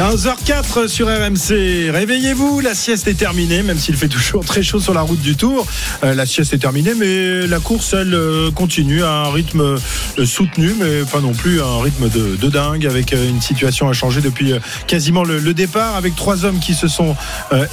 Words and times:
15h04 0.00 0.88
sur 0.88 1.08
RMC. 1.08 1.90
Réveillez-vous, 1.90 2.60
la 2.60 2.74
sieste 2.74 3.06
est 3.06 3.12
terminée, 3.12 3.62
même 3.62 3.78
s'il 3.78 3.96
fait 3.96 4.08
toujours 4.08 4.46
très 4.46 4.62
chaud 4.62 4.80
sur 4.80 4.94
la 4.94 5.02
route 5.02 5.20
du 5.20 5.36
Tour. 5.36 5.66
Euh, 6.04 6.14
la 6.14 6.24
sieste 6.24 6.54
est 6.54 6.58
terminée, 6.58 6.94
mais 6.96 7.46
la 7.46 7.60
course, 7.60 7.92
elle, 7.92 8.14
euh, 8.14 8.50
continue 8.50 9.02
à 9.02 9.26
un 9.26 9.30
rythme 9.30 9.60
euh, 9.60 10.24
soutenu, 10.24 10.74
mais 10.80 11.02
pas 11.04 11.20
non 11.20 11.34
plus 11.34 11.60
à 11.60 11.66
un 11.66 11.82
rythme 11.82 12.08
de, 12.08 12.48
dingue, 12.48 12.86
avec 12.86 13.12
une 13.12 13.42
situation 13.42 13.90
à 13.90 13.92
changer 13.92 14.22
depuis 14.22 14.54
quasiment 14.86 15.22
le, 15.22 15.52
départ, 15.52 15.96
avec 15.96 16.16
trois 16.16 16.46
hommes 16.46 16.60
qui 16.60 16.72
se 16.72 16.88
sont 16.88 17.14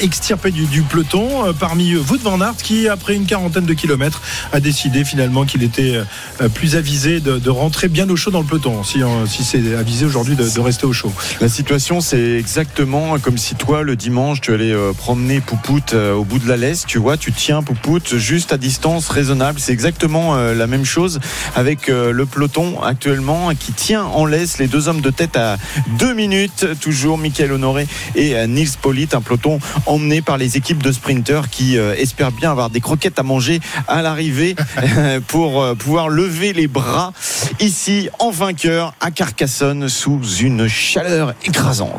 extirpés 0.01 0.51
du, 0.51 0.81
peloton. 0.81 1.53
Parmi 1.57 1.93
eux, 1.93 2.01
Wout 2.09 2.19
van 2.21 2.41
Aert, 2.41 2.57
qui, 2.57 2.89
après 2.89 3.15
une 3.15 3.25
quarantaine 3.25 3.65
de 3.65 3.73
kilomètres, 3.73 4.21
a 4.51 4.59
décidé 4.59 5.05
finalement 5.05 5.45
qu'il 5.45 5.63
était 5.63 6.01
plus 6.53 6.75
avisé 6.75 7.21
de, 7.21 7.49
rentrer 7.49 7.87
bien 7.87 8.09
au 8.09 8.17
chaud 8.17 8.31
dans 8.31 8.41
le 8.41 8.45
peloton, 8.45 8.83
si, 8.83 8.99
si 9.27 9.45
c'est 9.45 9.75
avisé 9.75 10.05
aujourd'hui 10.05 10.35
de, 10.35 10.47
de 10.47 10.59
rester 10.59 10.85
au 10.85 10.93
chaud. 10.93 11.13
La 11.39 11.47
situation, 11.47 12.01
c'est 12.01 12.16
exactement 12.17 13.19
comme 13.19 13.37
si 13.37 13.55
toi, 13.55 13.83
le 13.83 13.95
dimanche, 13.95 14.41
tu 14.41 14.53
allais 14.53 14.71
euh, 14.71 14.93
promener 14.93 15.41
Poupoute 15.41 15.93
euh, 15.93 16.13
au 16.13 16.23
bout 16.23 16.39
de 16.39 16.47
la 16.47 16.57
laisse. 16.57 16.85
Tu 16.85 16.97
vois, 16.97 17.17
tu 17.17 17.31
tiens 17.31 17.63
Poupoute 17.63 18.17
juste 18.17 18.53
à 18.53 18.57
distance 18.57 19.09
raisonnable. 19.09 19.59
C'est 19.59 19.71
exactement 19.71 20.35
euh, 20.35 20.53
la 20.53 20.67
même 20.67 20.85
chose 20.85 21.19
avec 21.55 21.87
le 21.87 22.25
peloton 22.25 22.81
actuellement 22.81 23.49
qui 23.57 23.71
tient 23.71 24.03
en 24.03 24.25
laisse 24.25 24.57
les 24.57 24.67
deux 24.67 24.87
hommes 24.87 25.01
de 25.01 25.09
tête 25.09 25.37
à 25.37 25.57
deux 25.97 26.13
minutes. 26.13 26.65
Toujours 26.81 27.17
Michael 27.17 27.51
Honoré 27.51 27.87
et 28.15 28.45
Nils 28.47 28.77
Polit. 28.81 29.09
Un 29.13 29.21
peloton 29.21 29.59
emmené 29.85 30.21
par 30.21 30.37
les 30.37 30.57
équipes 30.57 30.83
de 30.83 30.91
sprinteurs 30.91 31.49
qui 31.49 31.77
espèrent 31.77 32.31
bien 32.31 32.51
avoir 32.51 32.69
des 32.69 32.81
croquettes 32.81 33.19
à 33.19 33.23
manger 33.23 33.59
à 33.87 34.01
l'arrivée 34.01 34.55
pour 35.27 35.75
pouvoir 35.75 36.09
lever 36.09 36.53
les 36.53 36.67
bras 36.67 37.13
ici 37.59 38.09
en 38.19 38.31
vainqueur 38.31 38.93
à 38.99 39.11
Carcassonne 39.11 39.89
sous 39.89 40.21
une 40.39 40.67
chaleur 40.67 41.33
écrasante. 41.45 41.96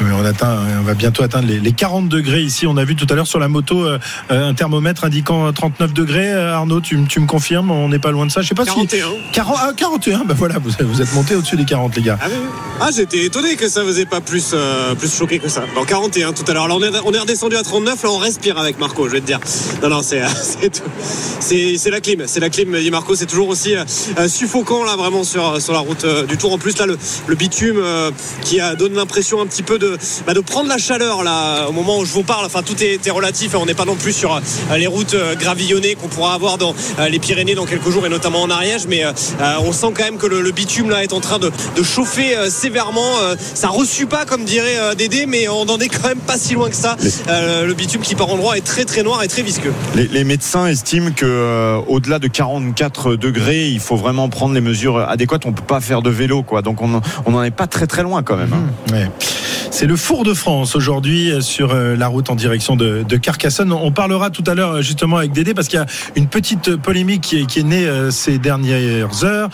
Oui, 0.00 0.10
on, 0.12 0.24
atteint, 0.24 0.58
on 0.80 0.82
va 0.82 0.94
bientôt 0.94 1.22
atteindre 1.22 1.48
les, 1.48 1.60
les 1.60 1.72
40 1.72 2.08
degrés 2.08 2.42
ici. 2.42 2.66
On 2.66 2.76
a 2.76 2.84
vu 2.84 2.96
tout 2.96 3.06
à 3.10 3.14
l'heure 3.14 3.26
sur 3.26 3.38
la 3.38 3.48
moto 3.48 3.84
euh, 3.84 3.98
euh, 4.30 4.48
un 4.48 4.54
thermomètre 4.54 5.04
indiquant 5.04 5.52
39 5.52 5.92
degrés. 5.92 6.32
Euh, 6.32 6.54
Arnaud, 6.54 6.80
tu, 6.80 6.96
me 6.96 7.26
confirmes 7.26 7.70
On 7.70 7.88
n'est 7.88 7.98
pas 7.98 8.10
loin 8.10 8.26
de 8.26 8.30
ça. 8.30 8.42
Je 8.42 8.48
sais 8.48 8.54
pas 8.54 8.64
41. 8.64 9.06
si 9.06 9.12
40, 9.32 9.56
ah, 9.60 9.72
41. 9.76 10.24
Ben 10.24 10.34
voilà, 10.34 10.56
vous, 10.58 10.70
vous 10.80 11.02
êtes 11.02 11.12
monté 11.14 11.34
au-dessus 11.34 11.56
des 11.56 11.64
40, 11.64 11.96
les 11.96 12.02
gars. 12.02 12.18
Ah, 12.20 12.26
oui, 12.28 12.36
ah 12.80 12.90
j'étais 12.94 13.24
étonné 13.24 13.56
que 13.56 13.68
ça 13.68 13.82
faisait 13.84 14.06
pas 14.06 14.20
plus, 14.20 14.50
euh, 14.52 14.94
plus 14.94 15.14
choqué 15.14 15.38
que 15.38 15.48
ça. 15.48 15.64
En 15.76 15.84
41 15.84 16.32
tout 16.32 16.44
à 16.48 16.54
l'heure. 16.54 16.68
Là 16.68 16.74
on 16.76 16.82
est, 16.82 16.90
on 17.04 17.12
est 17.12 17.18
redescendu 17.18 17.56
à 17.56 17.62
39, 17.62 18.02
là 18.02 18.10
on 18.10 18.18
respire 18.18 18.58
avec 18.58 18.78
Marco, 18.78 19.06
je 19.06 19.12
vais 19.12 19.20
te 19.20 19.26
dire. 19.26 19.40
Non, 19.82 19.88
non, 19.88 20.02
c'est, 20.02 20.20
la 21.90 22.00
clim. 22.00 22.22
C'est 22.26 22.40
la 22.40 22.50
clim, 22.50 22.76
dit 22.78 22.90
Marco. 22.90 23.14
C'est 23.14 23.26
toujours 23.26 23.48
aussi 23.48 23.74
euh, 23.76 24.28
suffocant 24.28 24.84
là 24.84 24.96
vraiment 24.96 25.24
sur, 25.24 25.60
sur 25.60 25.72
la 25.72 25.80
route 25.80 26.04
euh, 26.04 26.26
du 26.26 26.36
Tour. 26.36 26.52
En 26.52 26.58
plus 26.58 26.78
là 26.78 26.86
le, 26.86 26.98
le 27.26 27.34
bitume 27.34 27.78
euh, 27.78 28.10
qui 28.42 28.60
a, 28.60 28.74
donne 28.74 28.94
l'impression 28.94 29.33
un 29.40 29.46
petit 29.46 29.62
peu 29.62 29.78
de, 29.78 29.96
bah, 30.26 30.34
de 30.34 30.40
prendre 30.40 30.68
la 30.68 30.78
chaleur 30.78 31.22
là 31.22 31.66
au 31.68 31.72
moment 31.72 31.98
où 31.98 32.04
je 32.04 32.12
vous 32.12 32.22
parle. 32.22 32.44
Enfin 32.46 32.62
tout 32.62 32.82
est, 32.82 33.06
est 33.06 33.10
relatif. 33.10 33.54
On 33.54 33.66
n'est 33.66 33.74
pas 33.74 33.84
non 33.84 33.96
plus 33.96 34.12
sur 34.12 34.34
euh, 34.34 34.76
les 34.76 34.86
routes 34.86 35.14
euh, 35.14 35.34
gravillonnées 35.36 35.94
qu'on 35.94 36.08
pourra 36.08 36.34
avoir 36.34 36.58
dans 36.58 36.74
euh, 36.98 37.08
les 37.08 37.18
Pyrénées 37.18 37.54
dans 37.54 37.66
quelques 37.66 37.90
jours 37.90 38.04
et 38.06 38.08
notamment 38.08 38.42
en 38.42 38.50
Ariège. 38.50 38.86
Mais 38.88 39.04
on 39.60 39.72
sent 39.72 39.88
quand 39.96 40.04
même 40.04 40.18
que 40.18 40.26
le, 40.26 40.40
le 40.40 40.50
bitume 40.50 40.90
là 40.90 41.02
est 41.02 41.12
en 41.12 41.20
train 41.20 41.38
de, 41.38 41.50
de 41.76 41.82
chauffer 41.82 42.36
euh, 42.36 42.50
sévèrement. 42.50 43.18
Euh, 43.22 43.34
ça 43.54 43.68
reçut 43.68 44.06
pas 44.06 44.24
comme 44.24 44.44
dirait 44.44 44.78
euh, 44.78 44.94
Dédé, 44.94 45.26
mais 45.26 45.48
on 45.48 45.64
n'en 45.64 45.78
est 45.78 45.88
quand 45.88 46.08
même 46.08 46.18
pas 46.18 46.36
si 46.38 46.54
loin 46.54 46.68
que 46.70 46.76
ça. 46.76 46.96
Euh, 47.28 47.64
le 47.66 47.74
bitume 47.74 48.00
qui 48.02 48.14
par 48.14 48.28
endroit 48.30 48.56
est 48.56 48.64
très 48.64 48.84
très 48.84 49.02
noir 49.02 49.22
et 49.22 49.28
très 49.28 49.42
visqueux. 49.42 49.72
Les, 49.94 50.06
les 50.08 50.24
médecins 50.24 50.66
estiment 50.66 51.10
que 51.10 51.24
euh, 51.26 51.78
au-delà 51.88 52.18
de 52.18 52.28
44 52.28 53.16
degrés, 53.16 53.68
il 53.68 53.80
faut 53.80 53.96
vraiment 53.96 54.28
prendre 54.28 54.54
les 54.54 54.60
mesures 54.60 54.98
adéquates. 54.98 55.46
On 55.46 55.52
peut 55.52 55.62
pas 55.62 55.80
faire 55.80 56.02
de 56.02 56.10
vélo, 56.10 56.42
quoi. 56.42 56.62
Donc 56.62 56.80
on 56.82 57.00
on 57.26 57.30
n'en 57.30 57.42
est 57.42 57.50
pas 57.50 57.66
très 57.66 57.86
très 57.86 58.02
loin 58.02 58.22
quand 58.22 58.36
même. 58.36 58.52
hein. 58.52 58.92
Ouais. 58.92 59.10
C'est 59.70 59.86
le 59.86 59.96
Four 59.96 60.22
de 60.24 60.34
France 60.34 60.76
aujourd'hui 60.76 61.30
euh, 61.30 61.40
sur 61.40 61.72
euh, 61.72 61.96
la 61.96 62.06
route 62.06 62.30
en 62.30 62.34
direction 62.36 62.76
de, 62.76 63.02
de 63.08 63.16
Carcassonne. 63.16 63.72
On 63.72 63.90
parlera 63.90 64.30
tout 64.30 64.44
à 64.46 64.54
l'heure 64.54 64.74
euh, 64.76 64.82
justement 64.82 65.16
avec 65.16 65.32
Dédé 65.32 65.52
parce 65.54 65.66
qu'il 65.68 65.78
y 65.78 65.82
a 65.82 65.86
une 66.14 66.28
petite 66.28 66.76
polémique 66.76 67.22
qui 67.22 67.40
est, 67.40 67.46
qui 67.46 67.60
est 67.60 67.64
née 67.64 67.88
ces 68.10 68.38
dernières 68.38 69.24
heures 69.24 69.48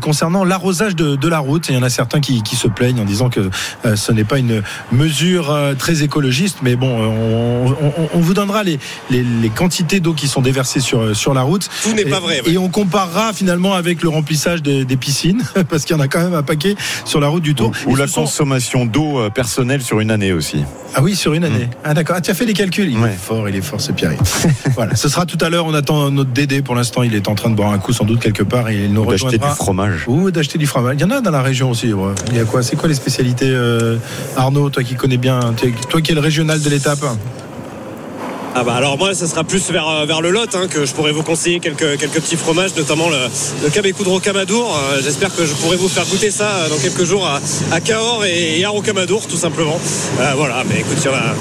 concernant 0.00 0.44
l'arrosage 0.44 0.96
de, 0.96 1.16
de 1.16 1.28
la 1.28 1.38
route. 1.40 1.68
Et 1.68 1.72
il 1.72 1.76
y 1.76 1.78
en 1.78 1.82
a 1.82 1.90
certains 1.90 2.20
qui, 2.20 2.42
qui 2.42 2.56
se 2.56 2.68
plaignent 2.68 3.00
en 3.00 3.04
disant 3.04 3.28
que 3.28 3.50
ce 3.94 4.12
n'est 4.12 4.24
pas 4.24 4.38
une 4.38 4.62
mesure 4.92 5.54
très 5.78 6.02
écologiste, 6.02 6.58
mais 6.62 6.76
bon, 6.76 6.88
on, 6.88 7.70
on- 7.70 8.08
on 8.14 8.18
vous 8.20 8.34
donnera 8.34 8.62
les, 8.62 8.78
les, 9.10 9.22
les 9.22 9.48
quantités 9.50 10.00
d'eau 10.00 10.14
qui 10.14 10.28
sont 10.28 10.40
déversées 10.42 10.80
sur, 10.80 11.14
sur 11.16 11.34
la 11.34 11.42
route. 11.42 11.68
Tout 11.82 11.92
n'est 11.92 12.02
Et- 12.02 12.04
pas 12.10 12.20
vrai. 12.20 12.40
ouais. 12.42 12.52
Et 12.52 12.58
on 12.58 12.68
comparera 12.68 13.32
finalement 13.32 13.74
avec 13.74 14.02
le 14.02 14.08
remplissage 14.08 14.62
des, 14.62 14.84
des 14.84 14.96
piscines, 14.96 15.42
parce 15.68 15.84
qu'il 15.84 15.96
y 15.96 15.98
en 15.98 16.02
a 16.02 16.08
quand 16.08 16.20
même 16.22 16.34
un 16.34 16.42
paquet 16.42 16.76
sur 17.04 17.20
la 17.20 17.28
route 17.28 17.42
du 17.42 17.54
Tour. 17.54 17.72
Ou 17.86 17.96
la 17.96 18.06
sont- 18.06 18.22
consommation 18.22 18.86
d'eau 18.86 19.15
euh, 19.18 19.30
personnelle 19.30 19.82
sur 19.82 20.00
une 20.00 20.10
année 20.10 20.32
aussi. 20.32 20.64
Ah 20.94 21.02
oui, 21.02 21.14
sur 21.16 21.34
une 21.34 21.44
année. 21.44 21.68
Ah 21.84 21.94
d'accord. 21.94 22.16
Ah, 22.18 22.20
tu 22.20 22.30
as 22.30 22.34
fait 22.34 22.44
les 22.46 22.52
calculs. 22.54 22.90
Il 22.90 22.98
Ouais. 22.98 23.10
est 23.10 23.16
fort, 23.16 23.48
il 23.48 23.56
est 23.56 23.60
fort, 23.60 23.80
ce 23.80 23.92
Pierre. 23.92 24.12
voilà. 24.74 24.94
Ce 24.96 25.08
sera 25.08 25.26
tout 25.26 25.38
à 25.40 25.48
l'heure. 25.50 25.66
On 25.66 25.74
attend 25.74 26.10
notre 26.10 26.30
Dédé. 26.30 26.62
Pour 26.62 26.74
l'instant, 26.74 27.02
il 27.02 27.14
est 27.14 27.28
en 27.28 27.34
train 27.34 27.50
de 27.50 27.54
boire 27.54 27.72
un 27.72 27.78
coup, 27.78 27.92
sans 27.92 28.04
doute 28.04 28.20
quelque 28.20 28.42
part, 28.42 28.68
et 28.70 28.84
il 28.84 28.92
nous 28.92 29.02
Ou 29.02 29.10
d'acheter 29.10 29.38
du 29.38 29.46
fromage. 29.46 30.04
Ou 30.06 30.30
d'acheter 30.30 30.58
du 30.58 30.66
fromage. 30.66 30.96
Il 30.98 31.02
y 31.02 31.04
en 31.04 31.10
a 31.10 31.20
dans 31.20 31.30
la 31.30 31.42
région 31.42 31.70
aussi. 31.70 31.92
ouais. 31.92 32.12
Il 32.30 32.36
y 32.36 32.40
a 32.40 32.44
quoi? 32.44 32.62
C'est 32.62 32.76
quoi 32.76 32.88
les 32.88 32.94
spécialités, 32.94 33.48
euh, 33.50 33.96
Arnaud, 34.36 34.70
toi 34.70 34.82
qui 34.82 34.94
connais 34.94 35.16
bien, 35.18 35.40
toi 35.90 36.00
qui 36.00 36.12
es 36.12 36.14
le 36.14 36.20
régional 36.20 36.60
de 36.60 36.68
l'étape? 36.70 36.98
Ah 38.58 38.64
bah 38.64 38.72
alors 38.74 38.96
moi 38.96 39.12
ça 39.14 39.26
sera 39.26 39.44
plus 39.44 39.70
vers, 39.70 39.86
euh, 39.86 40.06
vers 40.06 40.22
le 40.22 40.30
Lot 40.30 40.54
hein, 40.54 40.66
que 40.66 40.86
je 40.86 40.94
pourrais 40.94 41.12
vous 41.12 41.22
conseiller 41.22 41.60
quelques, 41.60 41.98
quelques 41.98 42.20
petits 42.22 42.36
fromages, 42.36 42.74
notamment 42.74 43.10
le, 43.10 43.18
le 43.62 43.68
Cabecou 43.68 44.02
de 44.02 44.08
Rocamadour. 44.08 44.74
Euh, 44.74 45.02
J'espère 45.02 45.34
que 45.36 45.44
je 45.44 45.52
pourrai 45.52 45.76
vous 45.76 45.88
faire 45.88 46.06
goûter 46.06 46.30
ça 46.30 46.48
euh, 46.48 46.68
dans 46.70 46.78
quelques 46.78 47.04
jours 47.04 47.26
à, 47.26 47.38
à 47.70 47.80
Cahors 47.82 48.24
et, 48.24 48.58
et 48.58 48.64
à 48.64 48.70
Rocamadour 48.70 49.26
tout 49.26 49.36
simplement. 49.36 49.78
Euh, 50.20 50.32
voilà, 50.36 50.64
mais 50.70 50.80
écoute, 50.80 50.96
il 50.98 51.04
y 51.04 51.08
en 51.08 51.12
a, 51.12 51.34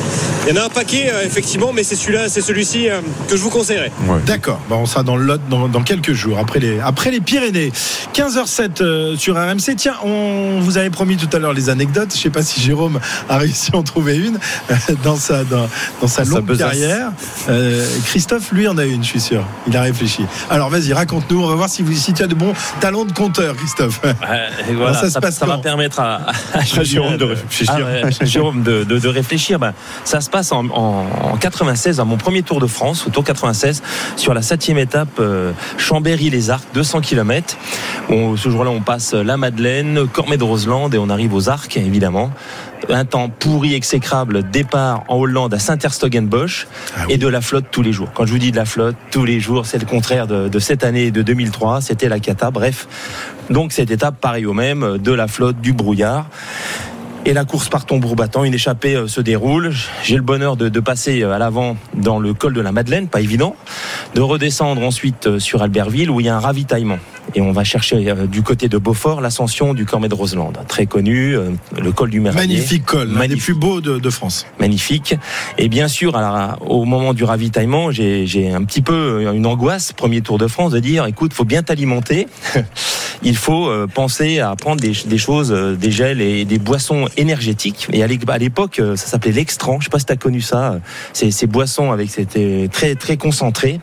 il 0.45 0.53
y 0.55 0.59
en 0.59 0.61
a 0.61 0.65
un 0.65 0.69
paquet 0.69 1.09
effectivement, 1.23 1.71
mais 1.71 1.83
c'est 1.85 1.95
celui-là, 1.95 2.27
c'est 2.27 2.41
celui-ci 2.41 2.87
que 3.29 3.37
je 3.37 3.41
vous 3.41 3.49
conseillerais. 3.49 3.93
D'accord. 4.25 4.59
Bon, 4.67 4.79
on 4.79 4.85
sera 4.85 5.03
dans 5.03 5.15
le 5.15 5.23
Lot 5.23 5.41
dans, 5.49 5.69
dans 5.69 5.83
quelques 5.83 6.11
jours, 6.11 6.37
après 6.37 6.59
les, 6.59 6.81
après 6.81 7.11
les 7.11 7.21
Pyrénées. 7.21 7.71
15h07 8.13 8.81
euh, 8.81 9.15
sur 9.15 9.35
RMC. 9.35 9.75
Tiens, 9.77 9.95
on 10.03 10.59
vous 10.59 10.77
avait 10.77 10.89
promis 10.89 11.15
tout 11.15 11.29
à 11.33 11.39
l'heure 11.39 11.53
les 11.53 11.69
anecdotes. 11.69 12.13
Je 12.13 12.19
sais 12.21 12.29
pas 12.29 12.43
si 12.43 12.59
Jérôme 12.59 12.99
a 13.29 13.37
réussi 13.37 13.71
à 13.73 13.77
en 13.77 13.83
trouver 13.83 14.17
une 14.17 14.37
dans 15.03 15.15
sa, 15.15 15.45
dans, 15.45 15.69
dans 16.01 16.07
sa 16.07 16.25
longue 16.25 16.43
besace. 16.43 16.75
Euh, 17.49 17.85
Christophe, 18.05 18.51
lui, 18.51 18.67
en 18.67 18.77
a 18.77 18.85
une, 18.85 19.03
je 19.03 19.09
suis 19.09 19.19
sûr. 19.21 19.43
Il 19.67 19.75
a 19.77 19.81
réfléchi. 19.81 20.23
Alors, 20.49 20.69
vas-y, 20.69 20.93
raconte-nous. 20.93 21.41
On 21.43 21.47
va 21.47 21.55
voir 21.55 21.69
si, 21.69 21.81
vous, 21.83 21.93
si 21.93 22.13
tu 22.13 22.23
as 22.23 22.27
de 22.27 22.35
bons 22.35 22.53
talents 22.79 23.05
de 23.05 23.11
conteur, 23.11 23.55
Christophe. 23.55 23.99
Voilà, 24.03 24.99
Alors, 24.99 25.31
ça 25.31 25.45
va 25.45 25.57
permettre 25.59 25.99
à, 25.99 26.21
à 26.53 26.59
À 26.59 26.83
Jérôme 26.83 27.17
de 27.17 27.25
réfléchir. 27.25 27.75
Ouais, 27.75 28.11
Jérôme 28.27 28.63
de, 28.63 28.83
de- 28.83 28.99
de 28.99 29.07
réfléchir. 29.07 29.59
Ben, 29.59 29.73
ça 30.03 30.21
se 30.21 30.29
passe 30.29 30.51
en, 30.51 30.65
en- 30.69 31.05
en 31.33 31.37
96, 31.37 31.99
à 31.99 32.05
mon 32.05 32.17
premier 32.17 32.43
Tour 32.43 32.59
de 32.59 32.67
France, 32.67 33.05
au 33.07 33.09
Tour 33.09 33.23
96, 33.23 33.81
sur 34.15 34.33
la 34.33 34.41
septième 34.41 34.77
étape 34.77 35.09
euh, 35.19 35.51
Chambéry-les-Arcs, 35.77 36.63
200 36.73 37.01
km. 37.01 37.55
On- 38.09 38.35
ce 38.37 38.49
jour-là, 38.49 38.71
on 38.71 38.81
passe 38.81 39.13
la 39.13 39.37
Madeleine, 39.37 40.07
Cormet 40.07 40.37
de 40.37 40.43
Roseland 40.43 40.89
et 40.91 40.97
on 40.97 41.09
arrive 41.09 41.33
aux 41.33 41.49
Arcs, 41.49 41.77
évidemment. 41.77 42.31
Un 42.89 43.05
temps 43.05 43.29
pourri, 43.29 43.73
exécrable, 43.73 44.49
départ 44.51 45.03
en 45.07 45.17
Hollande 45.17 45.53
à 45.53 45.59
Saint-Herstogenbosch 45.59 46.67
Ah 46.95 47.01
oui. 47.07 47.13
et 47.13 47.17
de 47.17 47.27
la 47.27 47.41
flotte 47.41 47.65
tous 47.71 47.81
les 47.81 47.91
jours. 47.91 48.09
Quand 48.13 48.25
je 48.25 48.31
vous 48.31 48.37
dis 48.37 48.51
de 48.51 48.55
la 48.57 48.65
flotte 48.65 48.95
tous 49.11 49.25
les 49.25 49.39
jours, 49.39 49.65
c'est 49.65 49.79
le 49.79 49.85
contraire 49.85 50.27
de, 50.27 50.47
de 50.47 50.59
cette 50.59 50.83
année 50.83 51.09
de 51.11 51.21
2003. 51.21 51.81
C'était 51.81 52.09
la 52.09 52.19
cata. 52.19 52.51
Bref, 52.51 52.87
donc 53.49 53.71
cette 53.71 53.89
étape, 53.91 54.19
pareil 54.21 54.45
au 54.45 54.53
même, 54.53 54.97
de 54.99 55.11
la 55.11 55.27
flotte, 55.27 55.59
du 55.61 55.73
brouillard. 55.73 56.27
Et 57.27 57.33
la 57.33 57.43
course 57.43 57.69
par 57.69 57.87
tambour 57.87 58.15
battant, 58.15 58.43
une 58.43 58.53
échappée 58.53 58.95
euh, 58.95 59.07
se 59.07 59.19
déroule. 59.19 59.73
J'ai 60.03 60.15
le 60.15 60.21
bonheur 60.21 60.55
de, 60.57 60.69
de 60.69 60.79
passer 60.79 61.23
euh, 61.23 61.33
à 61.33 61.39
l'avant 61.39 61.75
dans 61.95 62.19
le 62.19 62.35
col 62.35 62.53
de 62.53 62.61
la 62.61 62.71
Madeleine, 62.71 63.07
pas 63.07 63.19
évident, 63.21 63.55
de 64.13 64.21
redescendre 64.21 64.83
ensuite 64.83 65.25
euh, 65.25 65.39
sur 65.39 65.63
Albertville 65.63 66.11
où 66.11 66.19
il 66.19 66.27
y 66.27 66.29
a 66.29 66.35
un 66.35 66.39
ravitaillement. 66.39 66.99
Et 67.33 67.41
on 67.41 67.51
va 67.51 67.63
chercher 67.63 68.09
euh, 68.09 68.27
du 68.27 68.43
côté 68.43 68.69
de 68.69 68.77
Beaufort 68.77 69.19
l'ascension 69.19 69.73
du 69.73 69.85
Cormet 69.85 70.07
de 70.09 70.13
Roseland, 70.13 70.53
très 70.67 70.85
connu, 70.85 71.35
euh, 71.35 71.49
le 71.77 71.91
col 71.91 72.09
du 72.11 72.19
Méradier. 72.19 72.47
Magnifique 72.47 72.85
col, 72.85 73.09
l'un 73.11 73.27
des 73.27 73.35
plus 73.35 73.53
beaux 73.55 73.81
de, 73.81 73.97
de 73.97 74.09
France. 74.09 74.45
magnifique. 74.59 75.15
Et 75.57 75.67
bien 75.67 75.87
sûr, 75.87 76.15
alors, 76.15 76.57
au 76.69 76.85
moment 76.85 77.13
du 77.13 77.23
ravitaillement, 77.23 77.91
j'ai 77.91 78.27
j'ai 78.27 78.51
un 78.51 78.63
petit 78.63 78.81
peu 78.81 78.93
euh, 79.25 79.33
une 79.33 79.45
angoisse, 79.47 79.91
premier 79.93 80.21
Tour 80.21 80.37
de 80.37 80.47
France, 80.47 80.71
de 80.71 80.79
dire, 80.79 81.05
écoute, 81.07 81.33
faut 81.33 81.45
bien 81.45 81.63
t'alimenter. 81.63 82.27
Il 83.23 83.35
faut 83.37 83.71
penser 83.93 84.39
à 84.39 84.55
prendre 84.55 84.81
des, 84.81 84.91
des 85.05 85.17
choses, 85.17 85.49
des 85.51 85.89
gels 85.89 86.21
et 86.21 86.43
des 86.45 86.59
boissons 86.59 87.07
énergétiques. 87.17 87.87
Et 87.93 88.03
à 88.03 88.07
l'é- 88.07 88.19
à 88.27 88.37
l'époque, 88.37 88.79
ça 88.95 89.07
s'appelait 89.07 89.31
l'extran. 89.31 89.79
Je 89.79 89.85
sais 89.85 89.89
pas 89.89 89.99
si 89.99 90.05
tu 90.05 90.11
as 90.13 90.17
connu 90.17 90.41
ça. 90.41 90.79
Ces, 91.13 91.31
ces 91.31 91.47
boissons 91.47 91.91
avec 91.91 92.11
c'était 92.11 92.69
très 92.71 92.93
très 92.95 93.15
concentré. 93.17 93.79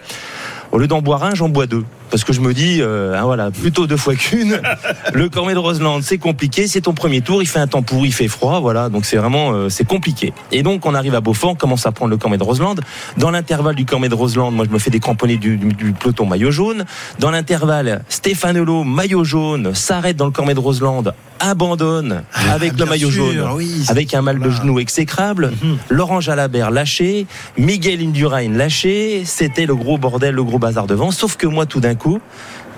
Au 0.71 0.79
lieu 0.79 0.87
d'en 0.87 1.01
boire 1.03 1.25
un, 1.25 1.35
j'en 1.35 1.49
bois 1.49 1.67
deux. 1.67 1.85
Parce 2.13 2.23
que 2.25 2.33
je 2.35 2.41
me 2.41 2.53
dis, 2.55 2.79
euh, 2.83 3.15
hein, 3.19 3.23
voilà, 3.25 3.51
plutôt 3.51 3.87
deux 3.89 3.97
fois 3.97 4.15
qu'une. 4.15 4.61
le 5.15 5.29
Cormet 5.31 5.55
de 5.55 5.59
Roseland, 5.59 6.01
c'est 6.03 6.19
compliqué, 6.19 6.69
c'est 6.69 6.83
ton 6.83 6.93
premier 6.93 7.23
tour, 7.23 7.43
il 7.43 7.47
fait 7.47 7.59
un 7.59 7.67
temps 7.67 7.83
pourri, 7.83 8.09
il 8.09 8.13
fait 8.13 8.29
froid, 8.29 8.61
voilà, 8.61 8.89
donc 8.91 9.07
c'est 9.07 9.17
vraiment, 9.17 9.53
euh, 9.53 9.69
c'est 9.71 9.87
compliqué. 9.87 10.33
Et 10.53 10.63
donc 10.63 10.85
on 10.87 10.95
arrive 10.95 11.15
à 11.15 11.21
Beaufort, 11.23 11.53
on 11.53 11.55
commence 11.55 11.87
à 11.87 11.93
prendre 11.93 12.11
le 12.11 12.19
Cormet 12.19 12.37
de 12.39 12.45
Roseland. 12.45 12.75
Dans 13.17 13.31
l'intervalle 13.31 13.75
du 13.75 13.87
Cormet 13.87 14.11
de 14.11 14.15
Roseland, 14.15 14.51
moi 14.51 14.67
je 14.69 14.71
me 14.73 14.79
fais 14.79 14.91
des 14.91 15.01
cramponnés 15.01 15.39
du, 15.39 15.57
du- 15.57 15.73
du 15.73 15.93
peloton 15.93 16.27
maillot 16.27 16.51
jaune. 16.51 16.85
Dans 17.19 17.31
l'intervalle, 17.31 18.05
Stéphane 18.11 18.57
Hulot, 18.59 18.85
maillot 18.85 19.25
jaune, 19.25 19.75
s'arrête 19.75 20.17
dans 20.17 20.27
le 20.27 20.33
Cormet 20.33 20.55
de 20.55 20.61
Roseland, 20.61 21.03
abandonne 21.41 22.23
avec 22.51 22.79
le 22.79 22.85
maillot 22.87 23.11
sûr, 23.11 23.27
jaune, 23.33 23.49
oui, 23.55 23.85
avec 23.89 24.15
un 24.15 24.23
mal 24.23 24.39
de 24.39 24.51
genou 24.51 24.79
exécrable. 24.81 25.53
Laurent 25.91 26.21
Jalabert 26.21 26.71
lâché, 26.71 27.27
Miguel 27.59 28.01
Indurain 28.03 28.49
lâché. 28.51 29.23
C'était 29.25 29.67
le 29.67 29.75
gros 29.75 29.99
bordel, 29.99 30.35
le 30.35 30.45
gros 30.45 30.59
bazar 30.59 30.87
devant. 30.87 31.11
Sauf 31.11 31.37
que 31.37 31.47
moi, 31.47 31.67
tout 31.67 31.81
d'un 31.81 31.95
coup, 31.95 32.02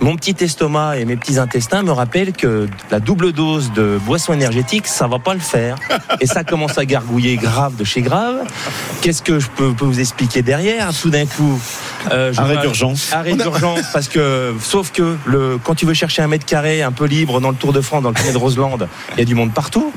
mon 0.00 0.16
petit 0.16 0.36
estomac 0.44 0.98
et 0.98 1.04
mes 1.04 1.16
petits 1.16 1.38
intestins 1.38 1.82
me 1.82 1.92
rappellent 1.92 2.32
que 2.32 2.68
la 2.90 3.00
double 3.00 3.32
dose 3.32 3.72
de 3.72 3.98
boisson 4.04 4.32
énergétique, 4.32 4.86
ça 4.86 5.06
va 5.06 5.18
pas 5.18 5.34
le 5.34 5.40
faire. 5.40 5.76
Et 6.20 6.26
ça 6.26 6.44
commence 6.44 6.78
à 6.78 6.84
gargouiller 6.84 7.36
grave 7.36 7.76
de 7.76 7.84
chez 7.84 8.02
grave. 8.02 8.44
Qu'est-ce 9.00 9.22
que 9.22 9.38
je 9.38 9.48
peux, 9.48 9.72
peux 9.72 9.84
vous 9.84 10.00
expliquer 10.00 10.42
derrière 10.42 10.90
Tout 10.92 11.10
d'un 11.10 11.26
coup, 11.26 11.60
euh, 12.10 12.32
je 12.32 12.40
Arrêt 12.40 12.58
d'urgence. 12.58 13.12
Arrêt 13.12 13.34
d'urgence 13.34 13.84
parce 13.92 14.08
que 14.08 14.54
sauf 14.60 14.90
que 14.92 15.16
le 15.26 15.58
quand 15.62 15.74
tu 15.74 15.86
veux 15.86 15.94
chercher 15.94 16.22
un 16.22 16.28
mètre 16.28 16.44
carré 16.44 16.82
un 16.82 16.92
peu 16.92 17.06
libre 17.06 17.40
dans 17.40 17.50
le 17.50 17.56
Tour 17.56 17.72
de 17.72 17.80
France, 17.80 18.02
dans 18.02 18.10
le 18.10 18.14
Tour 18.14 18.32
de 18.32 18.38
Roseland, 18.38 18.78
il 19.12 19.18
y 19.18 19.22
a 19.22 19.24
du 19.24 19.34
monde 19.34 19.52
partout. 19.52 19.92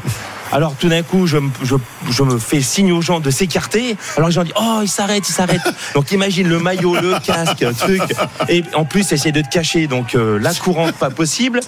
Alors 0.52 0.76
tout 0.76 0.88
d'un 0.90 1.04
coup, 1.04 1.28
je, 1.28 1.38
me- 1.38 1.50
je, 1.64 1.76
je 2.10 2.24
me 2.24 2.38
fais 2.40 2.62
signe 2.62 2.92
aux 2.92 3.02
gens 3.02 3.20
de 3.20 3.30
s'écarter. 3.30 3.98
Alors 4.16 4.30
les 4.30 4.36
gens 4.36 4.44
disent 4.44 4.54
oh 4.60 4.80
il 4.82 4.88
s'arrête, 4.88 5.28
il 5.28 5.32
s'arrête. 5.34 5.62
Donc 5.94 6.12
imagine 6.12 6.48
le 6.48 6.60
maillot, 6.60 6.96
le 6.96 7.16
casque, 7.20 7.62
le 7.62 7.74
truc. 7.74 8.02
Et 8.50 8.64
en 8.74 8.86
plus 8.86 9.12
essayer 9.12 9.32
de 9.32 9.42
te 9.42 9.50
cacher. 9.50 9.88
Donc 9.88 10.16
euh, 10.16 10.40
la 10.40 10.54
courante 10.54 10.94
pas 10.94 11.10
possible. 11.10 11.60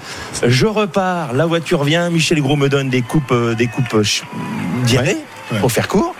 Je 0.46 0.66
repars, 0.66 1.34
la 1.34 1.46
voiture 1.46 1.84
vient. 1.84 2.10
Michel 2.10 2.42
Gros 2.42 2.56
me 2.56 2.70
donne 2.70 2.90
des 2.90 3.02
coupes, 3.02 3.31
euh, 3.31 3.54
des 3.56 3.68
coupes 3.68 3.94
euh, 3.96 4.04
diarrhée 4.86 5.18
Ouais. 5.52 5.58
pour 5.60 5.72
faire 5.72 5.88
court. 5.88 6.14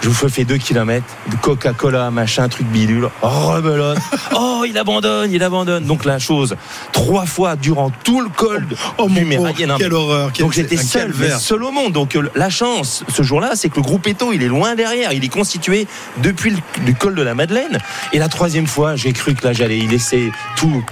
Je 0.00 0.08
vous 0.08 0.28
fais 0.28 0.44
deux 0.44 0.56
kilomètres 0.58 1.04
de 1.30 1.36
Coca-Cola, 1.36 2.10
machin, 2.10 2.48
truc 2.48 2.66
bidule. 2.68 3.08
Rebelote. 3.22 3.98
Oh, 4.40 4.64
il 4.66 4.76
abandonne, 4.78 5.32
il 5.32 5.42
abandonne. 5.42 5.84
Donc 5.84 6.04
la 6.04 6.18
chose, 6.18 6.56
trois 6.92 7.26
fois 7.26 7.56
durant 7.56 7.90
tout 8.04 8.20
le 8.20 8.28
col 8.28 8.66
Oh 8.98 9.08
du 9.08 9.24
mon 9.24 9.36
pauvre, 9.36 9.42
Méridien. 9.48 9.76
quelle 9.78 9.92
horreur. 9.94 10.30
quel- 10.32 10.44
Donc 10.44 10.52
j'étais 10.52 10.76
seul, 10.76 11.12
mais 11.18 11.30
seul 11.30 11.62
au 11.64 11.70
monde. 11.72 11.92
Donc 11.92 12.14
euh, 12.16 12.28
la 12.34 12.50
chance, 12.50 13.04
ce 13.08 13.22
jour-là, 13.22 13.52
c'est 13.54 13.68
que 13.68 13.76
le 13.76 13.82
groupe 13.82 14.06
Eto, 14.06 14.32
il 14.32 14.42
est 14.42 14.48
loin 14.48 14.74
derrière. 14.74 15.12
Il 15.12 15.24
est 15.24 15.28
constitué 15.28 15.86
depuis 16.18 16.50
le 16.50 16.58
du 16.84 16.94
col 16.94 17.14
de 17.14 17.22
la 17.22 17.34
Madeleine. 17.34 17.78
Et 18.12 18.18
la 18.18 18.28
troisième 18.28 18.66
fois, 18.66 18.94
j'ai 18.96 19.12
cru 19.12 19.34
que 19.34 19.44
là, 19.46 19.52
j'allais 19.52 19.78
y 19.78 19.86
laisser 19.86 20.30
tout. 20.56 20.84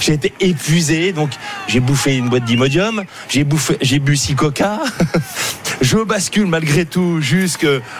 J'ai 0.00 0.12
été 0.12 0.32
épuisé. 0.40 1.12
Donc 1.12 1.30
j'ai 1.66 1.80
bouffé 1.80 2.16
une 2.16 2.28
boîte 2.28 2.44
d'Imodium. 2.44 3.04
J'ai 3.28 3.44
bouffé, 3.44 3.76
j'ai 3.80 3.98
bu 3.98 4.16
six 4.16 4.34
Coca. 4.34 4.80
Je 5.80 5.98
bascule 5.98 6.46
malgré 6.46 6.86
tout 6.86 7.20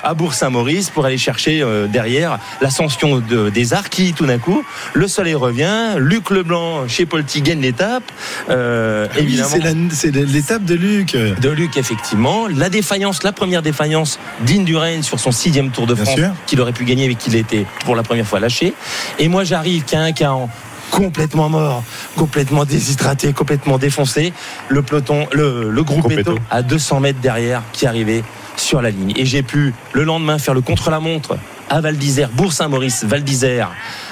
jusqu'à 0.05 0.15
Bourg-Saint-Maurice 0.15 0.91
pour 0.91 1.05
aller 1.07 1.19
chercher 1.19 1.63
euh, 1.63 1.87
derrière 1.87 2.39
l'ascension 2.61 3.19
de- 3.19 3.49
des 3.51 3.73
Arquis 3.75 4.13
tout 4.13 4.27
d'un 4.27 4.39
coup. 4.39 4.63
Le 4.93 5.09
soleil 5.09 5.35
revient. 5.35 5.95
Luc 5.97 6.31
Leblanc 6.31 6.87
chez 6.89 7.07
Polti 7.07 7.43
gagne 7.43 7.61
l'étape. 7.61 8.05
Euh, 8.51 9.07
Oui, 9.17 9.23
évidemment. 9.23 9.89
c'est 9.93 10.15
l'étape 10.15 10.65
de 10.65 10.75
Luc. 10.75 11.13
De 11.17 11.49
Luc, 11.51 11.77
effectivement. 11.77 12.47
La 12.49 12.69
défaillance, 12.69 13.23
la 13.23 13.33
première 13.33 13.63
défaillance 13.63 14.19
d'Indurain 14.47 15.03
sur 15.03 15.19
son 15.19 15.33
sixième 15.33 15.71
Tour 15.71 15.87
de 15.87 15.95
Bien 15.95 16.05
France, 16.05 16.21
qu'il 16.47 16.61
aurait 16.61 16.73
pu 16.73 16.85
gagner 16.85 17.09
mais 17.09 17.15
qu'il 17.15 17.35
était 17.37 17.67
pour 17.85 17.97
la 17.97 18.03
première 18.03 18.27
fois 18.27 18.41
lâché. 18.41 18.75
Et 19.19 19.29
moi, 19.29 19.45
j'arrive 19.45 19.85
qu'à 19.85 20.01
un 20.01 20.13
an 20.31 20.49
complètement 20.91 21.49
mort, 21.49 21.83
complètement 22.15 22.65
déshydraté, 22.65 23.33
complètement 23.33 23.79
défoncé. 23.79 24.33
Le 24.69 24.83
peloton, 24.83 25.27
le, 25.33 25.71
le 25.71 25.83
groupe 25.83 26.11
Eto. 26.13 26.39
à 26.51 26.63
200 26.63 27.01
mètres 27.01 27.19
derrière 27.21 27.63
qui 27.73 27.87
arrivait 27.87 28.23
sur 28.57 28.83
la 28.83 28.91
ligne. 28.91 29.13
Et 29.17 29.25
j'ai 29.25 29.43
pu 29.43 29.75
le 29.93 30.05
lendemain 30.05 30.39
faire 30.39 30.55
le 30.55 30.61
contre-la-montre 30.61 31.37
à 31.71 31.81
Val 31.81 31.97
d'Isère, 31.97 32.29
Bourg-Saint-Maurice, 32.31 33.05
Val 33.05 33.23
d'Isère. 33.23 33.71